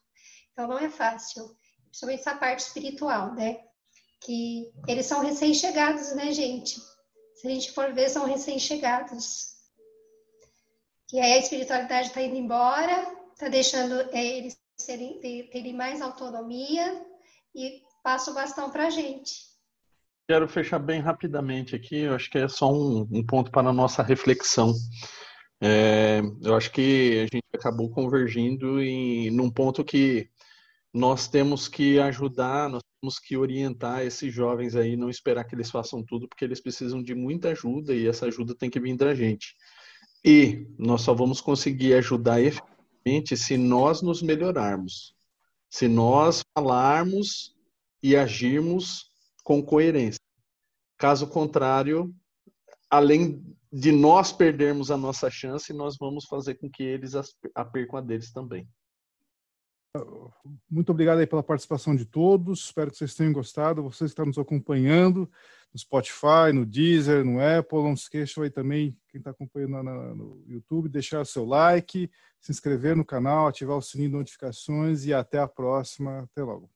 Então 0.52 0.66
não 0.66 0.78
é 0.78 0.88
fácil, 0.88 1.56
principalmente 1.84 2.20
essa 2.20 2.36
parte 2.36 2.60
espiritual, 2.60 3.34
né? 3.34 3.68
que 4.20 4.72
eles 4.86 5.06
são 5.06 5.20
recém-chegados, 5.20 6.14
né, 6.14 6.32
gente? 6.32 6.80
Se 7.36 7.46
a 7.46 7.50
gente 7.50 7.72
for 7.72 7.92
ver, 7.92 8.08
são 8.08 8.24
recém-chegados. 8.24 9.56
E 11.12 11.20
aí 11.20 11.34
a 11.34 11.38
espiritualidade 11.38 12.08
está 12.08 12.20
indo 12.20 12.36
embora, 12.36 13.16
está 13.38 13.48
deixando 13.48 13.94
é, 14.12 14.38
eles 14.38 14.60
serem, 14.76 15.20
terem 15.20 15.72
mais 15.72 16.02
autonomia 16.02 17.06
e 17.54 17.80
passa 18.02 18.32
o 18.32 18.34
bastão 18.34 18.68
para 18.68 18.88
a 18.88 18.90
gente. 18.90 19.46
Quero 20.28 20.48
fechar 20.48 20.80
bem 20.80 21.00
rapidamente 21.00 21.76
aqui, 21.76 22.00
eu 22.00 22.14
acho 22.14 22.28
que 22.28 22.36
é 22.36 22.48
só 22.48 22.70
um, 22.70 23.08
um 23.10 23.24
ponto 23.24 23.50
para 23.50 23.70
a 23.70 23.72
nossa 23.72 24.02
reflexão. 24.02 24.74
É, 25.60 26.20
eu 26.42 26.54
acho 26.56 26.70
que 26.72 27.20
a 27.20 27.34
gente 27.34 27.46
acabou 27.54 27.88
convergindo 27.88 28.82
em 28.82 29.30
num 29.30 29.50
ponto 29.50 29.84
que 29.84 30.28
nós 30.92 31.28
temos 31.28 31.68
que 31.68 32.00
ajudar, 32.00 32.68
nós 32.68 32.82
temos 33.00 33.20
que 33.20 33.36
orientar 33.36 34.02
esses 34.02 34.34
jovens 34.34 34.74
aí, 34.74 34.96
não 34.96 35.08
esperar 35.08 35.44
que 35.44 35.54
eles 35.54 35.70
façam 35.70 36.02
tudo, 36.02 36.28
porque 36.28 36.44
eles 36.44 36.60
precisam 36.60 37.02
de 37.02 37.14
muita 37.14 37.50
ajuda 37.50 37.94
e 37.94 38.08
essa 38.08 38.26
ajuda 38.26 38.54
tem 38.54 38.68
que 38.68 38.80
vir 38.80 38.96
da 38.96 39.14
gente. 39.14 39.54
E 40.24 40.66
nós 40.76 41.02
só 41.02 41.14
vamos 41.14 41.40
conseguir 41.40 41.94
ajudar 41.94 42.40
efetivamente 42.40 42.77
se 43.36 43.56
nós 43.56 44.02
nos 44.02 44.22
melhorarmos, 44.22 45.14
se 45.70 45.88
nós 45.88 46.42
falarmos 46.56 47.54
e 48.02 48.16
agirmos 48.16 49.10
com 49.42 49.62
coerência. 49.62 50.20
Caso 50.96 51.26
contrário, 51.26 52.14
além 52.90 53.44
de 53.72 53.92
nós 53.92 54.32
perdermos 54.32 54.90
a 54.90 54.96
nossa 54.96 55.30
chance, 55.30 55.72
nós 55.72 55.96
vamos 55.98 56.24
fazer 56.24 56.54
com 56.54 56.70
que 56.70 56.82
eles 56.82 57.14
a 57.54 57.64
percam 57.64 57.98
a 57.98 58.02
deles 58.02 58.32
também. 58.32 58.66
Muito 60.70 60.90
obrigado 60.90 61.18
aí 61.18 61.26
pela 61.26 61.42
participação 61.42 61.94
de 61.94 62.04
todos. 62.04 62.66
Espero 62.66 62.90
que 62.90 62.96
vocês 62.96 63.14
tenham 63.14 63.32
gostado. 63.32 63.82
Vocês 63.82 64.10
que 64.10 64.12
estão 64.12 64.26
nos 64.26 64.38
acompanhando 64.38 65.30
no 65.72 65.78
Spotify, 65.78 66.52
no 66.52 66.64
Deezer, 66.64 67.24
no 67.24 67.40
Apple. 67.40 67.82
Não 67.82 67.96
se 67.96 68.04
esqueçam 68.04 68.42
aí 68.42 68.50
também, 68.50 68.96
quem 69.08 69.18
está 69.18 69.30
acompanhando 69.30 69.82
no 69.82 70.42
YouTube, 70.46 70.88
deixar 70.88 71.24
seu 71.24 71.44
like, 71.44 72.10
se 72.40 72.52
inscrever 72.52 72.96
no 72.96 73.04
canal, 73.04 73.48
ativar 73.48 73.76
o 73.76 73.82
sininho 73.82 74.10
de 74.10 74.16
notificações 74.16 75.04
e 75.04 75.12
até 75.12 75.38
a 75.38 75.48
próxima. 75.48 76.20
Até 76.20 76.42
logo. 76.42 76.70